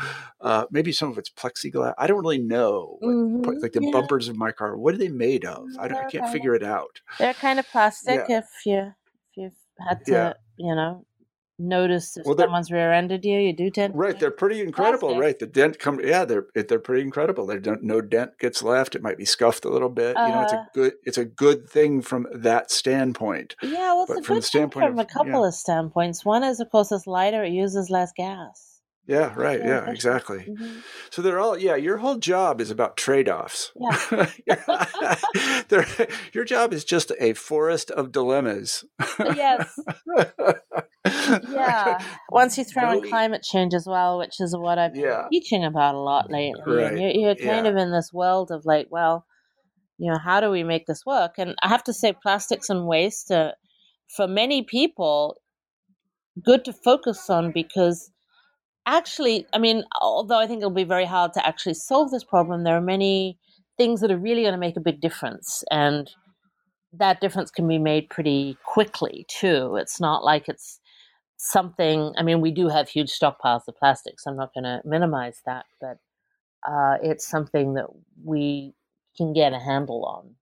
Uh, 0.40 0.66
maybe 0.70 0.92
some 0.92 1.10
of 1.10 1.16
it's 1.16 1.30
plexiglass. 1.30 1.94
I 1.96 2.06
don't 2.06 2.20
really 2.20 2.38
know. 2.38 2.98
What, 3.00 3.10
mm-hmm. 3.10 3.62
Like 3.62 3.72
the 3.72 3.82
yeah. 3.82 3.90
bumpers 3.92 4.28
of 4.28 4.36
my 4.36 4.52
car, 4.52 4.76
what 4.76 4.94
are 4.94 4.98
they 4.98 5.08
made 5.08 5.46
of? 5.46 5.68
I, 5.78 5.86
I 5.86 6.04
can't 6.10 6.30
figure 6.30 6.54
of, 6.54 6.62
it 6.62 6.68
out. 6.68 7.00
They're 7.18 7.34
kind 7.34 7.58
of 7.58 7.66
plastic 7.68 8.26
yeah. 8.28 8.38
if 8.38 8.46
you 8.66 8.78
if 8.78 9.36
you've 9.36 9.88
had 9.88 10.04
to, 10.06 10.36
you 10.58 10.74
know, 10.74 11.06
notice 11.58 12.16
if 12.16 12.26
well, 12.26 12.36
someone's 12.36 12.70
rear-ended 12.70 13.24
you. 13.24 13.38
You 13.38 13.52
do 13.54 13.70
tend 13.70 13.94
right. 13.96 14.18
They're 14.18 14.30
pretty 14.30 14.60
incredible, 14.60 15.08
plastic. 15.08 15.22
right? 15.22 15.38
The 15.38 15.46
dent 15.46 15.78
come, 15.78 16.00
yeah, 16.02 16.24
they're 16.24 16.46
they're 16.54 16.78
pretty 16.78 17.02
incredible. 17.02 17.46
There 17.46 17.58
don't 17.58 17.82
no 17.82 18.00
dent 18.00 18.38
gets 18.38 18.62
left. 18.62 18.94
It 18.94 19.02
might 19.02 19.18
be 19.18 19.24
scuffed 19.24 19.64
a 19.64 19.70
little 19.70 19.88
bit. 19.88 20.16
Uh, 20.16 20.26
you 20.26 20.32
know, 20.32 20.42
it's 20.42 20.52
a 20.52 20.56
uh-huh. 20.56 20.68
good 20.74 20.92
it's 21.04 21.18
a 21.18 21.24
good 21.24 21.68
thing 21.68 22.02
from 22.02 22.26
that 22.32 22.70
standpoint. 22.70 23.56
Yeah, 23.62 23.94
well, 23.94 24.02
it's 24.02 24.12
but 24.12 24.20
a 24.20 24.22
from 24.22 24.36
good 24.36 24.44
thing 24.44 24.70
from 24.70 24.98
of, 24.98 24.98
a 24.98 25.04
couple 25.04 25.42
yeah. 25.42 25.48
of 25.48 25.54
standpoints. 25.54 26.24
One 26.24 26.44
is, 26.44 26.60
of 26.60 26.70
course, 26.70 26.92
it's 26.92 27.06
lighter. 27.06 27.44
It 27.44 27.52
uses 27.52 27.90
less 27.90 28.12
gas. 28.16 28.75
Yeah, 29.06 29.32
right. 29.36 29.60
Yeah, 29.60 29.88
exactly. 29.88 30.46
Mm-hmm. 30.48 30.78
So 31.10 31.22
they're 31.22 31.38
all, 31.38 31.56
yeah, 31.56 31.76
your 31.76 31.98
whole 31.98 32.16
job 32.16 32.60
is 32.60 32.72
about 32.72 32.96
trade 32.96 33.28
offs. 33.28 33.72
Yeah. 34.46 34.64
your 36.32 36.44
job 36.44 36.72
is 36.72 36.84
just 36.84 37.12
a 37.20 37.34
forest 37.34 37.92
of 37.92 38.10
dilemmas. 38.10 38.84
yes. 39.18 39.78
yeah. 41.48 42.02
Once 42.30 42.58
you 42.58 42.64
throw 42.64 42.92
in 42.92 43.08
climate 43.08 43.42
change 43.42 43.74
as 43.74 43.86
well, 43.86 44.18
which 44.18 44.40
is 44.40 44.56
what 44.56 44.78
I've 44.78 44.94
been 44.94 45.02
yeah. 45.02 45.28
teaching 45.30 45.64
about 45.64 45.94
a 45.94 46.00
lot 46.00 46.28
lately, 46.28 46.60
right. 46.66 46.98
you're, 46.98 47.10
you're, 47.10 47.34
kind 47.36 47.66
yeah. 47.66 47.70
of 47.72 47.76
in 47.76 47.92
this 47.92 48.12
world 48.12 48.50
of 48.50 48.66
like, 48.66 48.88
well, 48.90 49.24
you 49.98 50.10
know, 50.10 50.18
how 50.18 50.40
do 50.40 50.50
we 50.50 50.64
make 50.64 50.86
this 50.86 51.06
work? 51.06 51.34
And 51.38 51.54
I 51.62 51.68
have 51.68 51.84
to 51.84 51.92
say, 51.92 52.12
plastics 52.12 52.68
and 52.70 52.86
waste, 52.86 53.30
are, 53.30 53.54
for 54.14 54.26
many 54.26 54.62
people, 54.62 55.36
good 56.44 56.64
to 56.64 56.72
focus 56.72 57.30
on 57.30 57.52
because 57.52 58.10
actually, 58.86 59.46
I 59.52 59.58
mean, 59.58 59.84
although 60.00 60.38
I 60.38 60.46
think 60.46 60.58
it'll 60.58 60.70
be 60.70 60.84
very 60.84 61.04
hard 61.04 61.32
to 61.34 61.46
actually 61.46 61.74
solve 61.74 62.10
this 62.10 62.24
problem, 62.24 62.64
there 62.64 62.76
are 62.76 62.80
many 62.80 63.38
things 63.76 64.00
that 64.00 64.10
are 64.10 64.18
really 64.18 64.42
going 64.42 64.54
to 64.54 64.58
make 64.58 64.76
a 64.76 64.80
big 64.80 65.00
difference. 65.00 65.62
And 65.70 66.10
that 66.92 67.20
difference 67.20 67.50
can 67.50 67.68
be 67.68 67.78
made 67.78 68.08
pretty 68.08 68.56
quickly, 68.64 69.26
too. 69.28 69.76
It's 69.76 70.00
not 70.00 70.24
like 70.24 70.48
it's 70.48 70.80
something, 71.36 72.14
I 72.16 72.22
mean, 72.22 72.40
we 72.40 72.50
do 72.50 72.68
have 72.68 72.88
huge 72.88 73.10
stockpiles 73.10 73.68
of 73.68 73.76
plastics. 73.76 74.26
I'm 74.26 74.36
not 74.36 74.54
going 74.54 74.64
to 74.64 74.80
minimize 74.84 75.42
that, 75.44 75.66
but 75.80 75.98
uh, 76.66 76.96
it's 77.02 77.26
something 77.26 77.74
that 77.74 77.86
we 78.24 78.72
can 79.16 79.32
get 79.32 79.52
a 79.52 79.58
handle 79.58 80.04
on 80.04 80.34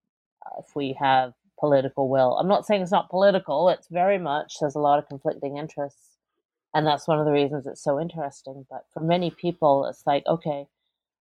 uh, 0.46 0.60
if 0.60 0.76
we 0.76 0.96
have 1.00 1.32
political 1.58 2.08
will. 2.08 2.36
I'm 2.38 2.48
not 2.48 2.66
saying 2.66 2.82
it's 2.82 2.92
not 2.92 3.10
political, 3.10 3.68
it's 3.68 3.88
very 3.88 4.18
much, 4.18 4.56
there's 4.60 4.74
a 4.74 4.80
lot 4.80 4.98
of 4.98 5.08
conflicting 5.08 5.56
interests 5.56 6.13
and 6.74 6.86
that's 6.86 7.06
one 7.06 7.18
of 7.18 7.24
the 7.24 7.32
reasons 7.32 7.66
it's 7.66 7.82
so 7.82 8.00
interesting 8.00 8.66
but 8.68 8.84
for 8.92 9.00
many 9.00 9.30
people 9.30 9.86
it's 9.86 10.06
like 10.06 10.26
okay 10.26 10.66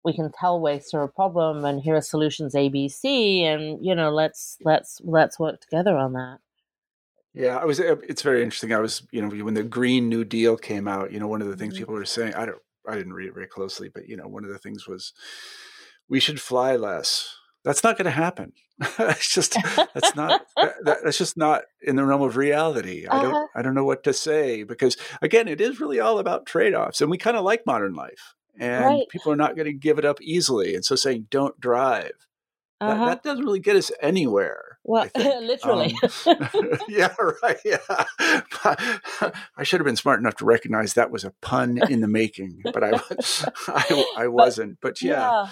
we 0.06 0.14
can 0.14 0.32
tell 0.32 0.60
waste 0.60 0.94
are 0.94 1.04
a 1.04 1.10
problem 1.10 1.66
and 1.66 1.82
here 1.82 1.96
are 1.96 2.02
solutions 2.02 2.54
abc 2.54 3.44
and 3.44 3.84
you 3.86 3.94
know 3.94 4.10
let's 4.12 4.58
let's 4.64 5.02
let's 5.04 5.40
work 5.40 5.60
together 5.60 5.98
on 5.98 6.14
that 6.14 6.38
yeah 7.34 7.58
i 7.58 7.66
was 7.66 7.80
uh, 7.80 7.96
it's 8.08 8.22
very 8.22 8.44
interesting 8.44 8.74
i 8.74 8.80
was 8.80 9.04
you 9.12 9.22
know 9.22 9.44
when 9.44 9.54
the 9.54 9.64
green 9.64 10.08
new 10.08 10.24
deal 10.24 10.56
came 10.56 10.88
out 10.88 11.12
you 11.12 11.20
know 11.20 11.28
one 11.28 11.42
of 11.42 11.48
the 11.48 11.58
things 11.58 11.74
mm-hmm. 11.74 11.82
people 11.82 11.96
were 11.96 12.06
saying 12.06 12.34
i 12.36 12.46
don't 12.46 12.62
i 12.88 12.96
didn't 12.96 13.14
read 13.14 13.28
it 13.28 13.34
very 13.34 13.48
closely 13.48 13.90
but 13.90 14.08
you 14.08 14.16
know 14.16 14.28
one 14.28 14.44
of 14.44 14.50
the 14.50 14.60
things 14.60 14.88
was 14.88 15.14
we 16.08 16.20
should 16.20 16.40
fly 16.40 16.76
less 16.76 17.36
that's 17.64 17.84
not 17.84 17.98
going 17.98 18.06
to 18.06 18.12
happen. 18.12 18.54
it's 19.00 19.34
just 19.34 19.58
that's 19.94 20.16
not 20.16 20.46
that, 20.56 20.98
that's 21.04 21.18
just 21.18 21.38
not 21.38 21.64
in 21.82 21.96
the 21.96 22.06
realm 22.06 22.22
of 22.22 22.38
reality. 22.38 23.06
I 23.08 23.22
don't 23.22 23.34
uh-huh. 23.34 23.48
I 23.56 23.62
don't 23.62 23.76
know 23.76 23.86
what 23.86 24.04
to 24.06 24.14
say 24.14 24.64
because 24.64 24.98
again, 25.22 25.48
it 25.48 25.62
is 25.62 25.80
really 25.80 26.00
all 26.00 26.20
about 26.20 26.46
trade 26.46 26.74
offs, 26.74 27.02
and 27.02 27.12
we 27.12 27.18
kind 27.18 27.38
of 27.38 27.44
like 27.44 27.66
modern 27.66 27.94
life, 27.94 28.36
and 28.58 28.86
right. 28.86 29.10
people 29.10 29.32
are 29.32 29.38
not 29.38 29.56
going 29.56 29.68
to 29.68 29.74
give 29.74 30.00
it 30.00 30.06
up 30.06 30.22
easily. 30.22 30.76
And 30.76 30.86
so 30.86 30.96
saying 30.96 31.28
don't 31.30 31.60
drive 31.60 32.14
uh-huh. 32.82 33.06
that, 33.06 33.24
that, 33.24 33.24
doesn't 33.24 33.44
really 33.44 33.60
get 33.60 33.76
us 33.76 33.92
anywhere. 34.02 34.80
Well, 34.84 35.08
literally. 35.16 35.96
Um, 36.26 36.48
yeah, 36.88 37.14
right. 37.44 37.58
Yeah. 37.66 37.78
I 38.64 39.64
should 39.64 39.82
have 39.82 39.86
been 39.86 39.96
smart 39.96 40.20
enough 40.20 40.36
to 40.38 40.46
recognize 40.46 40.94
that 40.94 41.12
was 41.12 41.24
a 41.24 41.34
pun 41.42 41.80
in 41.90 42.00
the 42.02 42.08
making, 42.08 42.62
but 42.64 42.84
I, 42.84 43.00
I, 43.68 44.06
I 44.18 44.28
wasn't. 44.28 44.78
But 44.82 45.02
yeah. 45.02 45.44
yeah. 45.44 45.48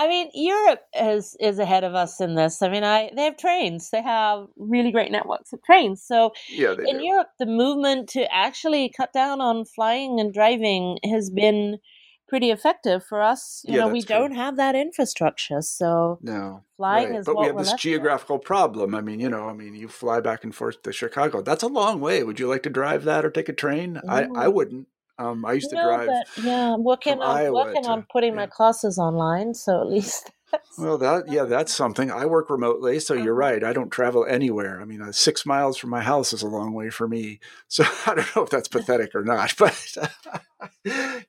I 0.00 0.08
mean, 0.08 0.30
Europe 0.32 0.80
is 0.98 1.36
is 1.40 1.58
ahead 1.58 1.84
of 1.84 1.94
us 1.94 2.22
in 2.22 2.34
this. 2.34 2.62
I 2.62 2.70
mean, 2.70 2.84
I 2.84 3.10
they 3.14 3.24
have 3.24 3.36
trains. 3.36 3.90
They 3.90 4.00
have 4.00 4.46
really 4.56 4.92
great 4.92 5.12
networks 5.12 5.52
of 5.52 5.62
trains. 5.62 6.02
So 6.02 6.32
yeah, 6.48 6.72
in 6.72 6.98
do. 6.98 7.04
Europe, 7.04 7.28
the 7.38 7.44
movement 7.44 8.08
to 8.10 8.24
actually 8.34 8.90
cut 8.96 9.12
down 9.12 9.42
on 9.42 9.66
flying 9.66 10.18
and 10.18 10.32
driving 10.32 10.98
has 11.04 11.28
been 11.28 11.80
pretty 12.28 12.50
effective 12.50 13.04
for 13.04 13.20
us. 13.20 13.62
You 13.66 13.74
yeah, 13.74 13.80
know, 13.80 13.88
we 13.88 14.00
true. 14.00 14.16
don't 14.16 14.32
have 14.32 14.56
that 14.56 14.74
infrastructure, 14.74 15.60
so 15.60 16.18
no 16.22 16.64
flying 16.78 17.10
right. 17.10 17.18
is. 17.18 17.26
But 17.26 17.38
we 17.38 17.48
have 17.48 17.58
this 17.58 17.74
geographical 17.74 18.38
problem. 18.38 18.94
I 18.94 19.02
mean, 19.02 19.20
you 19.20 19.28
know, 19.28 19.50
I 19.50 19.52
mean, 19.52 19.74
you 19.74 19.88
fly 19.88 20.20
back 20.20 20.44
and 20.44 20.54
forth 20.54 20.82
to 20.84 20.92
Chicago. 20.92 21.42
That's 21.42 21.62
a 21.62 21.68
long 21.68 22.00
way. 22.00 22.22
Would 22.22 22.40
you 22.40 22.48
like 22.48 22.62
to 22.62 22.70
drive 22.70 23.04
that 23.04 23.26
or 23.26 23.30
take 23.30 23.50
a 23.50 23.52
train? 23.52 24.00
I 24.08 24.28
I 24.34 24.48
wouldn't. 24.48 24.86
Um, 25.20 25.44
I 25.44 25.52
used 25.52 25.70
to 25.70 25.76
drive. 25.76 26.08
But, 26.08 26.44
yeah, 26.44 26.74
I'm 26.74 26.82
working 26.82 27.20
on 27.20 27.52
working 27.52 27.82
to, 27.82 27.90
on 27.90 28.06
putting 28.10 28.30
yeah. 28.32 28.36
my 28.36 28.46
classes 28.46 28.98
online, 28.98 29.52
so 29.54 29.80
at 29.80 29.86
least. 29.86 30.30
well, 30.78 30.98
that 30.98 31.30
yeah, 31.30 31.44
that's 31.44 31.74
something. 31.74 32.10
I 32.10 32.24
work 32.26 32.48
remotely, 32.48 32.98
so 33.00 33.14
uh-huh. 33.14 33.22
you're 33.22 33.34
right. 33.34 33.62
I 33.62 33.72
don't 33.72 33.90
travel 33.90 34.24
anywhere. 34.24 34.80
I 34.80 34.84
mean, 34.84 35.02
uh, 35.02 35.12
six 35.12 35.44
miles 35.44 35.76
from 35.76 35.90
my 35.90 36.00
house 36.00 36.32
is 36.32 36.42
a 36.42 36.48
long 36.48 36.72
way 36.72 36.90
for 36.90 37.06
me. 37.06 37.38
So 37.68 37.84
I 38.04 38.14
don't 38.16 38.34
know 38.34 38.42
if 38.42 38.50
that's 38.50 38.66
pathetic 38.76 39.14
or 39.14 39.22
not, 39.22 39.54
but 39.56 39.96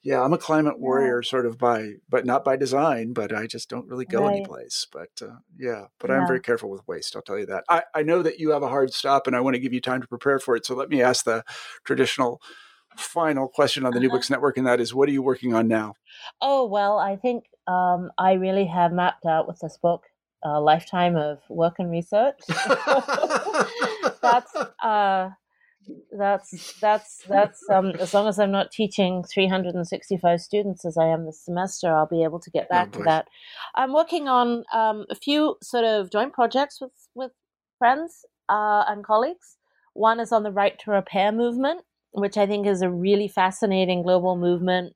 yeah, 0.02 0.24
I'm 0.24 0.34
a 0.34 0.40
climate 0.40 0.80
warrior, 0.80 1.22
yeah. 1.22 1.30
sort 1.30 1.46
of 1.46 1.60
by, 1.60 1.94
but 2.10 2.26
not 2.26 2.44
by 2.44 2.56
design. 2.56 3.14
But 3.14 3.32
I 3.32 3.46
just 3.46 3.70
don't 3.70 3.88
really 3.88 4.06
go 4.06 4.22
right. 4.22 4.38
anyplace. 4.38 4.88
But 4.92 5.10
uh, 5.22 5.36
yeah, 5.60 5.86
but 6.00 6.10
yeah. 6.10 6.18
I'm 6.18 6.28
very 6.28 6.40
careful 6.40 6.72
with 6.72 6.88
waste. 6.88 7.16
I'll 7.16 7.22
tell 7.22 7.38
you 7.38 7.46
that. 7.48 7.64
I 7.70 7.84
I 7.94 8.02
know 8.02 8.24
that 8.24 8.40
you 8.40 8.52
have 8.52 8.64
a 8.64 8.70
hard 8.70 8.92
stop, 8.92 9.28
and 9.28 9.36
I 9.36 9.42
want 9.42 9.54
to 9.54 9.60
give 9.60 9.74
you 9.74 9.82
time 9.82 10.02
to 10.02 10.08
prepare 10.08 10.40
for 10.40 10.56
it. 10.56 10.66
So 10.66 10.74
let 10.74 10.90
me 10.90 11.02
ask 11.02 11.26
the 11.26 11.44
traditional 11.84 12.42
final 12.98 13.48
question 13.48 13.86
on 13.86 13.94
the 13.94 14.00
New 14.00 14.08
uh-huh. 14.08 14.18
Books 14.18 14.30
Network, 14.30 14.58
and 14.58 14.68
that 14.68 14.80
is, 14.80 14.94
what 14.94 15.10
are 15.10 15.12
you 15.12 15.22
working 15.22 15.54
on 15.54 15.68
now? 15.68 15.96
Oh 16.42 16.66
well, 16.66 16.98
I 17.00 17.16
think 17.16 17.46
um, 17.68 18.12
I 18.18 18.34
really 18.34 18.66
have 18.66 18.92
mapped 18.92 19.26
out 19.26 19.48
with 19.48 19.60
this 19.60 19.78
book 19.78 20.04
a 20.44 20.60
lifetime 20.60 21.16
of 21.16 21.40
work 21.50 21.76
and 21.80 21.92
research. 21.92 22.40
that's 24.22 24.56
uh, 24.84 25.30
that's 26.18 26.80
that's 26.80 27.24
that's 27.28 27.70
um, 27.70 27.88
as 28.00 28.14
long 28.14 28.28
as 28.28 28.40
I'm 28.40 28.52
not 28.52 28.72
teaching 28.72 29.24
365 29.24 30.42
students 30.42 30.86
as 30.86 30.98
I 30.98 31.08
am 31.08 31.26
this 31.26 31.44
semester, 31.44 31.94
I'll 31.94 32.08
be 32.08 32.24
able 32.24 32.40
to 32.40 32.52
get 32.52 32.68
oh, 32.70 32.74
back 32.74 32.90
oh, 32.94 33.00
to 33.00 33.04
that. 33.06 33.28
I'm 33.76 33.94
working 33.94 34.28
on 34.28 34.64
um, 34.74 35.06
a 35.10 35.16
few 35.16 35.56
sort 35.62 35.86
of 35.86 36.12
joint 36.12 36.34
projects 36.34 36.80
with 36.82 36.92
with 37.16 37.32
friends 37.78 38.26
uh, 38.50 38.84
and 38.88 39.04
colleagues. 39.04 39.58
One 39.94 40.20
is 40.20 40.32
on 40.32 40.44
the 40.44 40.52
right 40.52 40.80
to 40.80 40.92
repair 40.92 41.32
movement, 41.32 41.82
which 42.14 42.38
I 42.38 42.46
think 42.46 42.68
is 42.68 42.82
a 42.82 42.90
really 42.90 43.28
fascinating 43.28 44.04
global 44.04 44.38
movement 44.38 44.94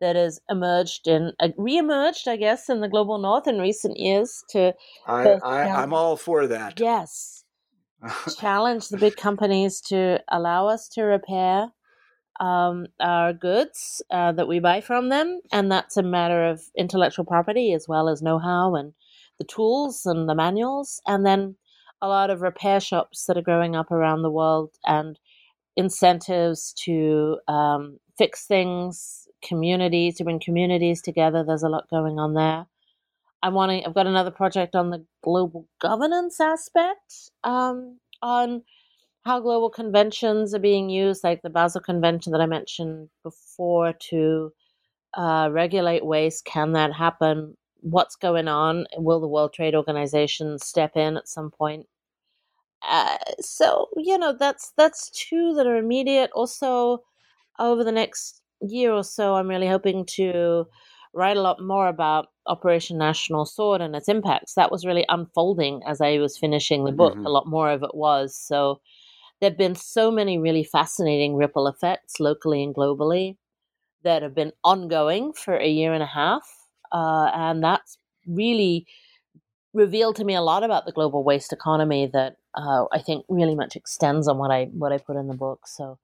that 0.00 0.16
has 0.16 0.40
emerged 0.50 1.06
and 1.06 1.32
uh, 1.40 1.48
re-emerged, 1.56 2.28
I 2.28 2.36
guess, 2.36 2.68
in 2.68 2.80
the 2.80 2.88
global 2.88 3.18
north 3.18 3.46
in 3.46 3.58
recent 3.58 3.98
years. 3.98 4.44
To 4.50 4.74
I, 5.06 5.38
I 5.42 5.68
I'm 5.70 5.92
all 5.92 6.16
for 6.16 6.46
that. 6.46 6.80
Yes, 6.80 7.44
challenge 8.38 8.88
the 8.88 8.98
big 8.98 9.16
companies 9.16 9.80
to 9.82 10.20
allow 10.28 10.66
us 10.66 10.88
to 10.90 11.02
repair 11.02 11.68
um, 12.40 12.86
our 13.00 13.32
goods 13.32 14.02
uh, 14.10 14.32
that 14.32 14.48
we 14.48 14.58
buy 14.58 14.80
from 14.80 15.08
them, 15.08 15.40
and 15.52 15.70
that's 15.70 15.96
a 15.96 16.02
matter 16.02 16.44
of 16.44 16.62
intellectual 16.76 17.24
property 17.24 17.72
as 17.72 17.86
well 17.88 18.08
as 18.08 18.22
know-how 18.22 18.74
and 18.74 18.92
the 19.38 19.44
tools 19.44 20.04
and 20.04 20.28
the 20.28 20.34
manuals, 20.34 21.00
and 21.06 21.24
then 21.24 21.56
a 22.02 22.08
lot 22.08 22.30
of 22.30 22.42
repair 22.42 22.80
shops 22.80 23.24
that 23.24 23.38
are 23.38 23.42
growing 23.42 23.76
up 23.76 23.90
around 23.90 24.22
the 24.22 24.30
world 24.30 24.70
and 24.84 25.18
incentives 25.76 26.72
to 26.84 27.38
um, 27.48 27.98
fix 28.16 28.46
things, 28.46 29.28
communities 29.42 30.16
to 30.16 30.24
bring 30.24 30.40
communities 30.40 31.02
together. 31.02 31.44
There's 31.44 31.62
a 31.62 31.68
lot 31.68 31.88
going 31.90 32.18
on 32.18 32.34
there. 32.34 32.66
I'm 33.42 33.54
wanting. 33.54 33.84
I've 33.84 33.94
got 33.94 34.06
another 34.06 34.30
project 34.30 34.74
on 34.74 34.90
the 34.90 35.04
global 35.22 35.68
governance 35.80 36.40
aspect, 36.40 37.30
um, 37.44 37.98
on 38.22 38.62
how 39.24 39.40
global 39.40 39.70
conventions 39.70 40.54
are 40.54 40.58
being 40.58 40.88
used, 40.88 41.24
like 41.24 41.42
the 41.42 41.50
Basel 41.50 41.80
Convention 41.80 42.32
that 42.32 42.40
I 42.40 42.46
mentioned 42.46 43.08
before, 43.22 43.92
to 44.10 44.52
uh, 45.14 45.48
regulate 45.52 46.04
waste. 46.06 46.44
Can 46.46 46.72
that 46.72 46.92
happen? 46.94 47.56
What's 47.80 48.16
going 48.16 48.48
on? 48.48 48.86
Will 48.96 49.20
the 49.20 49.28
World 49.28 49.52
Trade 49.52 49.74
Organization 49.74 50.58
step 50.58 50.96
in 50.96 51.16
at 51.18 51.28
some 51.28 51.50
point? 51.50 51.86
Uh, 52.88 53.16
so 53.40 53.88
you 53.96 54.18
know 54.18 54.34
that's 54.38 54.72
that's 54.76 55.10
two 55.10 55.54
that 55.54 55.66
are 55.66 55.76
immediate. 55.76 56.30
Also, 56.34 57.02
over 57.58 57.84
the 57.84 57.92
next 57.92 58.42
year 58.60 58.92
or 58.92 59.04
so, 59.04 59.34
I'm 59.34 59.48
really 59.48 59.68
hoping 59.68 60.04
to 60.16 60.66
write 61.14 61.36
a 61.36 61.42
lot 61.42 61.62
more 61.62 61.88
about 61.88 62.26
Operation 62.46 62.98
National 62.98 63.46
Sword 63.46 63.80
and 63.80 63.94
its 63.94 64.08
impacts. 64.08 64.54
That 64.54 64.72
was 64.72 64.84
really 64.84 65.04
unfolding 65.08 65.80
as 65.86 66.00
I 66.00 66.18
was 66.18 66.36
finishing 66.36 66.84
the 66.84 66.92
book. 66.92 67.14
Mm-hmm. 67.14 67.26
A 67.26 67.30
lot 67.30 67.46
more 67.46 67.70
of 67.70 67.82
it 67.82 67.94
was. 67.94 68.36
So 68.36 68.80
there've 69.40 69.56
been 69.56 69.76
so 69.76 70.10
many 70.10 70.38
really 70.38 70.64
fascinating 70.64 71.36
ripple 71.36 71.68
effects 71.68 72.20
locally 72.20 72.62
and 72.62 72.74
globally 72.74 73.36
that 74.02 74.22
have 74.22 74.34
been 74.34 74.52
ongoing 74.62 75.32
for 75.32 75.56
a 75.56 75.68
year 75.68 75.94
and 75.94 76.02
a 76.02 76.06
half, 76.06 76.46
uh, 76.92 77.30
and 77.32 77.62
that's 77.64 77.96
really 78.26 78.86
revealed 79.72 80.16
to 80.16 80.24
me 80.24 80.34
a 80.34 80.42
lot 80.42 80.62
about 80.62 80.84
the 80.86 80.92
global 80.92 81.24
waste 81.24 81.52
economy 81.52 82.08
that 82.12 82.36
uh, 82.56 82.84
I 82.92 82.98
think 82.98 83.24
really 83.28 83.54
much 83.54 83.76
extends 83.76 84.28
on 84.28 84.38
what 84.38 84.50
I 84.50 84.64
what 84.72 84.92
I 84.92 84.98
put 84.98 85.16
in 85.16 85.28
the 85.28 85.34
book. 85.34 85.66
So 85.66 85.98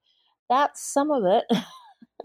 that's 0.49 0.81
some 0.81 1.11
of 1.11 1.23
it. 1.25 1.45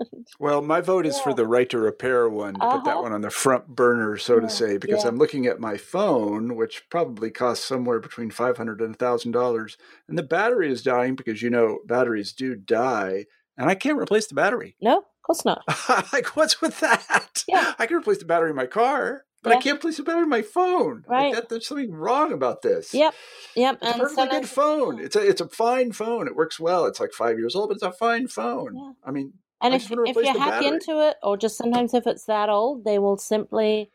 well, 0.41 0.63
my 0.63 0.81
vote 0.81 1.07
is 1.07 1.17
yeah. 1.17 1.25
for 1.25 1.35
the 1.35 1.47
right 1.47 1.69
to 1.71 1.79
repair 1.79 2.29
one, 2.29 2.55
to 2.55 2.63
uh-huh. 2.63 2.77
put 2.77 2.85
that 2.85 2.91
uh-huh. 2.95 3.03
one 3.03 3.13
on 3.13 3.21
the 3.21 3.31
front 3.31 3.69
burner, 3.69 4.17
so 4.17 4.35
yeah. 4.35 4.41
to 4.41 4.51
say, 4.51 4.79
because 4.79 5.05
yeah. 5.05 5.09
I'm 5.09 5.17
looking 5.17 5.47
at 5.47 5.61
my 5.61 5.77
phone, 5.77 6.57
which 6.57 6.83
probably 6.91 7.31
costs 7.31 7.65
somewhere 7.65 8.01
between 8.01 8.31
five 8.31 8.57
hundred 8.57 8.81
and 8.81 8.95
a 8.95 8.99
thousand 8.99 9.33
dollars, 9.33 9.77
and 10.09 10.19
the 10.19 10.23
battery 10.23 10.71
is 10.71 10.83
dying 10.83 11.15
because 11.15 11.43
you 11.43 11.51
know 11.51 11.79
batteries 11.87 12.33
do 12.33 12.55
die, 12.55 13.27
and 13.57 13.71
I 13.71 13.75
can't 13.75 13.99
replace 13.99 14.27
the 14.27 14.35
battery. 14.35 14.77
No, 14.81 14.99
of 14.99 15.05
course 15.25 15.45
not. 15.45 15.63
like, 16.13 16.37
what's 16.37 16.61
with 16.61 16.81
that? 16.81 17.45
Yeah. 17.49 17.75
I 17.79 17.87
can 17.87 17.97
replace 17.97 18.19
the 18.19 18.25
battery 18.25 18.51
in 18.51 18.57
my 18.57 18.67
car 18.67 19.23
but 19.47 19.53
yeah. 19.53 19.59
I 19.59 19.63
can't 19.63 19.81
place 19.81 19.97
it 20.01 20.05
better 20.05 20.25
in 20.25 20.29
my 20.29 20.43
phone. 20.43 21.05
Right. 21.07 21.27
Like 21.27 21.35
that, 21.35 21.49
there's 21.49 21.69
something 21.69 21.93
wrong 21.93 22.33
about 22.33 22.63
this. 22.63 22.93
Yep. 22.93 23.15
Yep. 23.55 23.79
It's 23.81 23.87
and 23.93 23.95
a 23.95 23.99
perfectly 24.03 24.27
good 24.27 24.49
phone. 24.49 24.99
It's 24.99 25.15
a 25.15 25.21
it's 25.21 25.41
a 25.41 25.49
fine 25.49 25.93
phone. 25.93 26.27
It 26.27 26.35
works 26.35 26.59
well. 26.59 26.85
It's 26.87 26.99
like 26.99 27.13
five 27.13 27.39
years 27.39 27.55
old, 27.55 27.69
but 27.69 27.75
it's 27.75 27.85
a 27.85 27.93
fine 27.93 28.27
phone. 28.27 28.75
Yeah. 28.75 28.93
I 29.05 29.13
mean, 29.13 29.35
and 29.63 29.73
I 29.73 29.77
if 29.77 29.89
if 29.89 30.17
you 30.17 30.25
hack 30.25 30.37
battery. 30.37 30.67
into 30.67 31.01
it, 31.09 31.15
or 31.23 31.37
just 31.37 31.57
sometimes 31.57 31.95
if 31.95 32.09
it's 32.09 32.25
that 32.25 32.49
old, 32.49 32.85
they 32.85 32.99
will 32.99 33.19
simply, 33.19 33.89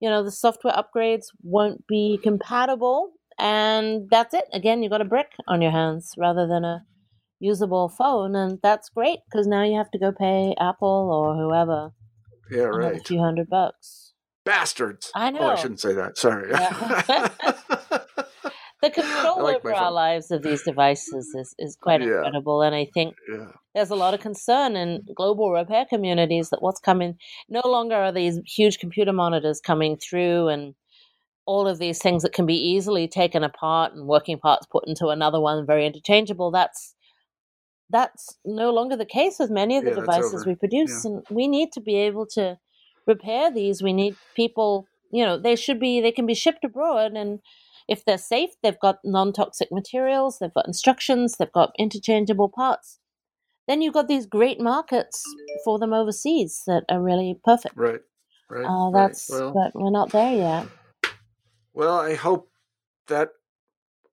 you 0.00 0.08
know, 0.08 0.24
the 0.24 0.30
software 0.30 0.72
upgrades 0.72 1.26
won't 1.42 1.86
be 1.86 2.18
compatible, 2.22 3.12
and 3.38 4.08
that's 4.10 4.32
it. 4.32 4.46
Again, 4.54 4.82
you 4.82 4.88
got 4.88 5.02
a 5.02 5.04
brick 5.04 5.32
on 5.46 5.60
your 5.60 5.72
hands 5.72 6.14
rather 6.16 6.46
than 6.46 6.64
a 6.64 6.86
usable 7.38 7.90
phone, 7.90 8.34
and 8.34 8.60
that's 8.62 8.88
great 8.88 9.18
because 9.30 9.46
now 9.46 9.62
you 9.62 9.76
have 9.76 9.90
to 9.90 9.98
go 9.98 10.10
pay 10.10 10.54
Apple 10.58 11.10
or 11.12 11.36
whoever. 11.36 11.90
Yeah, 12.50 12.70
right. 12.74 12.98
A 12.98 13.04
few 13.04 13.18
hundred 13.18 13.50
bucks 13.50 14.05
bastards. 14.46 15.10
I 15.14 15.30
know. 15.30 15.40
Oh, 15.40 15.48
I 15.48 15.56
shouldn't 15.56 15.80
say 15.80 15.92
that. 15.92 16.16
Sorry. 16.16 16.50
Yeah. 16.50 16.70
the 18.82 18.90
control 18.90 19.42
like 19.42 19.56
over 19.56 19.74
our 19.74 19.92
lives 19.92 20.30
of 20.30 20.42
these 20.42 20.62
devices 20.62 21.34
is, 21.34 21.54
is 21.58 21.76
quite 21.76 22.00
yeah. 22.00 22.06
incredible. 22.06 22.62
And 22.62 22.74
I 22.74 22.86
think 22.94 23.16
yeah. 23.30 23.48
there's 23.74 23.90
a 23.90 23.96
lot 23.96 24.14
of 24.14 24.20
concern 24.20 24.76
in 24.76 25.04
global 25.14 25.52
repair 25.52 25.84
communities 25.84 26.48
that 26.50 26.62
what's 26.62 26.80
coming, 26.80 27.18
no 27.48 27.62
longer 27.64 27.96
are 27.96 28.12
these 28.12 28.38
huge 28.46 28.78
computer 28.78 29.12
monitors 29.12 29.60
coming 29.60 29.98
through 29.98 30.48
and 30.48 30.74
all 31.46 31.68
of 31.68 31.78
these 31.78 32.00
things 32.00 32.22
that 32.22 32.32
can 32.32 32.46
be 32.46 32.56
easily 32.56 33.06
taken 33.06 33.44
apart 33.44 33.92
and 33.92 34.06
working 34.06 34.38
parts 34.38 34.66
put 34.66 34.86
into 34.86 35.08
another 35.08 35.40
one, 35.40 35.66
very 35.66 35.86
interchangeable. 35.86 36.50
That's 36.50 36.94
that's 37.88 38.36
no 38.44 38.72
longer 38.72 38.96
the 38.96 39.04
case 39.04 39.36
with 39.38 39.48
many 39.48 39.76
of 39.76 39.84
the 39.84 39.94
devices 39.94 40.44
we 40.44 40.56
produce, 40.56 41.04
and 41.04 41.24
we 41.30 41.46
need 41.46 41.70
to 41.72 41.80
be 41.80 41.94
able 41.94 42.26
to 42.26 42.58
repair 43.06 43.52
these, 43.52 43.82
we 43.82 43.92
need 43.92 44.16
people, 44.34 44.86
you 45.10 45.24
know, 45.24 45.38
they 45.38 45.56
should 45.56 45.80
be, 45.80 46.00
they 46.00 46.12
can 46.12 46.26
be 46.26 46.34
shipped 46.34 46.64
abroad. 46.64 47.12
And 47.12 47.40
if 47.88 48.04
they're 48.04 48.18
safe, 48.18 48.50
they've 48.62 48.80
got 48.80 48.98
non 49.04 49.32
toxic 49.32 49.68
materials, 49.70 50.38
they've 50.38 50.54
got 50.54 50.66
instructions, 50.66 51.36
they've 51.36 51.52
got 51.52 51.72
interchangeable 51.78 52.48
parts. 52.48 52.98
Then 53.68 53.82
you've 53.82 53.94
got 53.94 54.08
these 54.08 54.26
great 54.26 54.60
markets 54.60 55.22
for 55.64 55.78
them 55.78 55.92
overseas 55.92 56.62
that 56.66 56.84
are 56.88 57.02
really 57.02 57.38
perfect. 57.44 57.76
Right. 57.76 58.00
Right. 58.48 58.64
Uh, 58.64 58.90
that's, 58.92 59.28
right. 59.30 59.40
Well, 59.40 59.52
but 59.52 59.80
we're 59.80 59.90
not 59.90 60.12
there 60.12 60.32
yet. 60.32 60.66
Well, 61.74 61.98
I 61.98 62.14
hope 62.14 62.50
that 63.08 63.30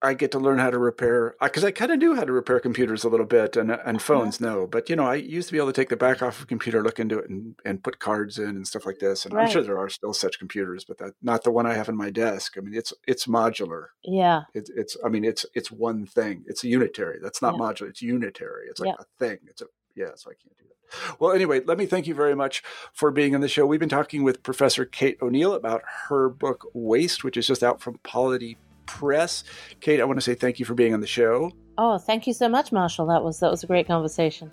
I 0.04 0.14
get 0.14 0.32
to 0.32 0.40
learn 0.40 0.60
how 0.60 0.70
to 0.70 0.78
repair 0.78 1.36
because 1.42 1.64
I 1.64 1.72
kind 1.72 1.92
of 1.92 1.98
knew 1.98 2.14
how 2.14 2.26
to 2.26 2.32
repair 2.32 2.60
computers 2.60 3.06
a 3.06 3.10
little 3.10 3.26
bit 3.26 3.56
and 3.56 3.72
and 3.72 3.82
uh-huh. 3.82 4.00
phones 4.00 4.42
no, 4.42 4.68
but 4.68 4.90
you 4.90 4.96
know 4.96 5.06
I 5.06 5.16
used 5.16 5.48
to 5.48 5.54
be 5.54 5.58
able 5.58 5.68
to 5.68 5.74
take 5.74 5.90
the 5.90 5.96
back 5.96 6.22
off 6.22 6.38
of 6.38 6.44
a 6.44 6.48
computer, 6.48 6.84
look 6.84 7.00
into 7.00 7.18
it, 7.20 7.30
and 7.30 7.56
and 7.64 7.84
put 7.84 8.00
cards 8.00 8.38
in 8.38 8.50
and 8.50 8.68
stuff 8.68 8.86
like 8.86 9.00
this. 9.00 9.26
And 9.26 9.34
right. 9.34 9.46
I'm 9.46 9.52
sure 9.52 9.64
there 9.64 9.80
are 9.80 9.90
still 9.90 10.14
such 10.14 10.40
computers, 10.40 10.84
but 10.84 10.98
that 10.98 11.14
not 11.22 11.44
the 11.44 11.52
one 11.52 11.66
I 11.66 11.74
have 11.74 11.88
in 11.88 11.96
my 11.96 12.10
desk. 12.10 12.56
I 12.58 12.62
mean, 12.62 12.74
it's 12.74 12.94
it's 13.08 13.28
modular. 13.28 13.88
Yeah. 14.04 14.42
It's 14.54 14.70
it's 14.76 14.98
I 15.06 15.10
mean 15.10 15.24
it's 15.24 15.46
it's 15.56 15.72
one 15.72 16.06
thing. 16.06 16.44
It's 16.48 16.64
a 16.64 16.68
unitary. 16.68 17.20
That's 17.22 17.42
not 17.42 17.56
yeah. 17.56 17.62
modular. 17.62 17.90
It's 17.90 18.02
unitary. 18.02 18.68
It's 18.70 18.82
like 18.82 18.88
yeah. 18.88 18.96
a 19.00 19.26
thing. 19.26 19.38
It's 19.48 19.62
a 19.62 19.66
yeah. 19.96 20.12
So 20.16 20.30
I 20.30 20.34
can't 20.34 20.58
do 20.58 20.66
that. 20.68 21.20
Well, 21.20 21.32
anyway, 21.32 21.62
let 21.66 21.78
me 21.78 21.86
thank 21.86 22.08
you 22.08 22.14
very 22.14 22.36
much 22.36 22.62
for 22.94 23.10
being 23.10 23.34
on 23.34 23.42
the 23.42 23.48
show. 23.48 23.66
We've 23.66 23.80
been 23.80 23.90
talking 23.90 24.24
with 24.24 24.44
Professor 24.44 24.86
Kate 24.86 25.18
O'Neill 25.22 25.54
about 25.54 25.82
her 26.10 26.30
book 26.30 26.68
Waste, 26.74 27.24
which 27.24 27.38
is 27.38 27.48
just 27.48 27.64
out 27.64 27.82
from 27.82 28.00
Polity 28.04 28.58
Press. 28.86 29.44
Kate, 29.80 30.00
I 30.00 30.06
want 30.06 30.18
to 30.18 30.22
say 30.22 30.36
thank 30.36 30.60
you 30.60 30.66
for 30.66 30.74
being 30.74 30.94
on 30.94 31.02
the 31.02 31.08
show. 31.08 31.52
Oh, 31.78 31.98
thank 31.98 32.28
you 32.28 32.34
so 32.34 32.48
much, 32.48 32.72
Marshall. 32.72 33.08
That 33.08 33.24
was 33.24 33.40
that 33.40 33.50
was 33.50 33.64
a 33.64 33.68
great 33.68 33.88
conversation. 33.88 34.52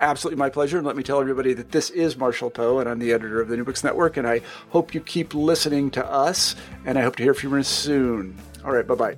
Absolutely 0.00 0.38
my 0.38 0.48
pleasure. 0.48 0.78
And 0.78 0.86
let 0.86 0.96
me 0.96 1.02
tell 1.02 1.20
everybody 1.20 1.54
that 1.54 1.72
this 1.72 1.90
is 1.90 2.16
Marshall 2.16 2.50
Poe, 2.50 2.78
and 2.78 2.88
I'm 2.88 2.98
the 2.98 3.12
editor 3.12 3.40
of 3.40 3.48
the 3.48 3.56
New 3.56 3.64
Books 3.64 3.82
Network. 3.82 4.16
And 4.16 4.28
I 4.28 4.42
hope 4.70 4.94
you 4.94 5.00
keep 5.00 5.34
listening 5.34 5.90
to 5.92 6.06
us, 6.06 6.54
and 6.84 6.98
I 6.98 7.02
hope 7.02 7.16
to 7.16 7.22
hear 7.22 7.34
from 7.34 7.56
you 7.56 7.62
soon. 7.62 8.38
All 8.64 8.72
right, 8.72 8.86
bye 8.86 8.94
bye. 8.94 9.16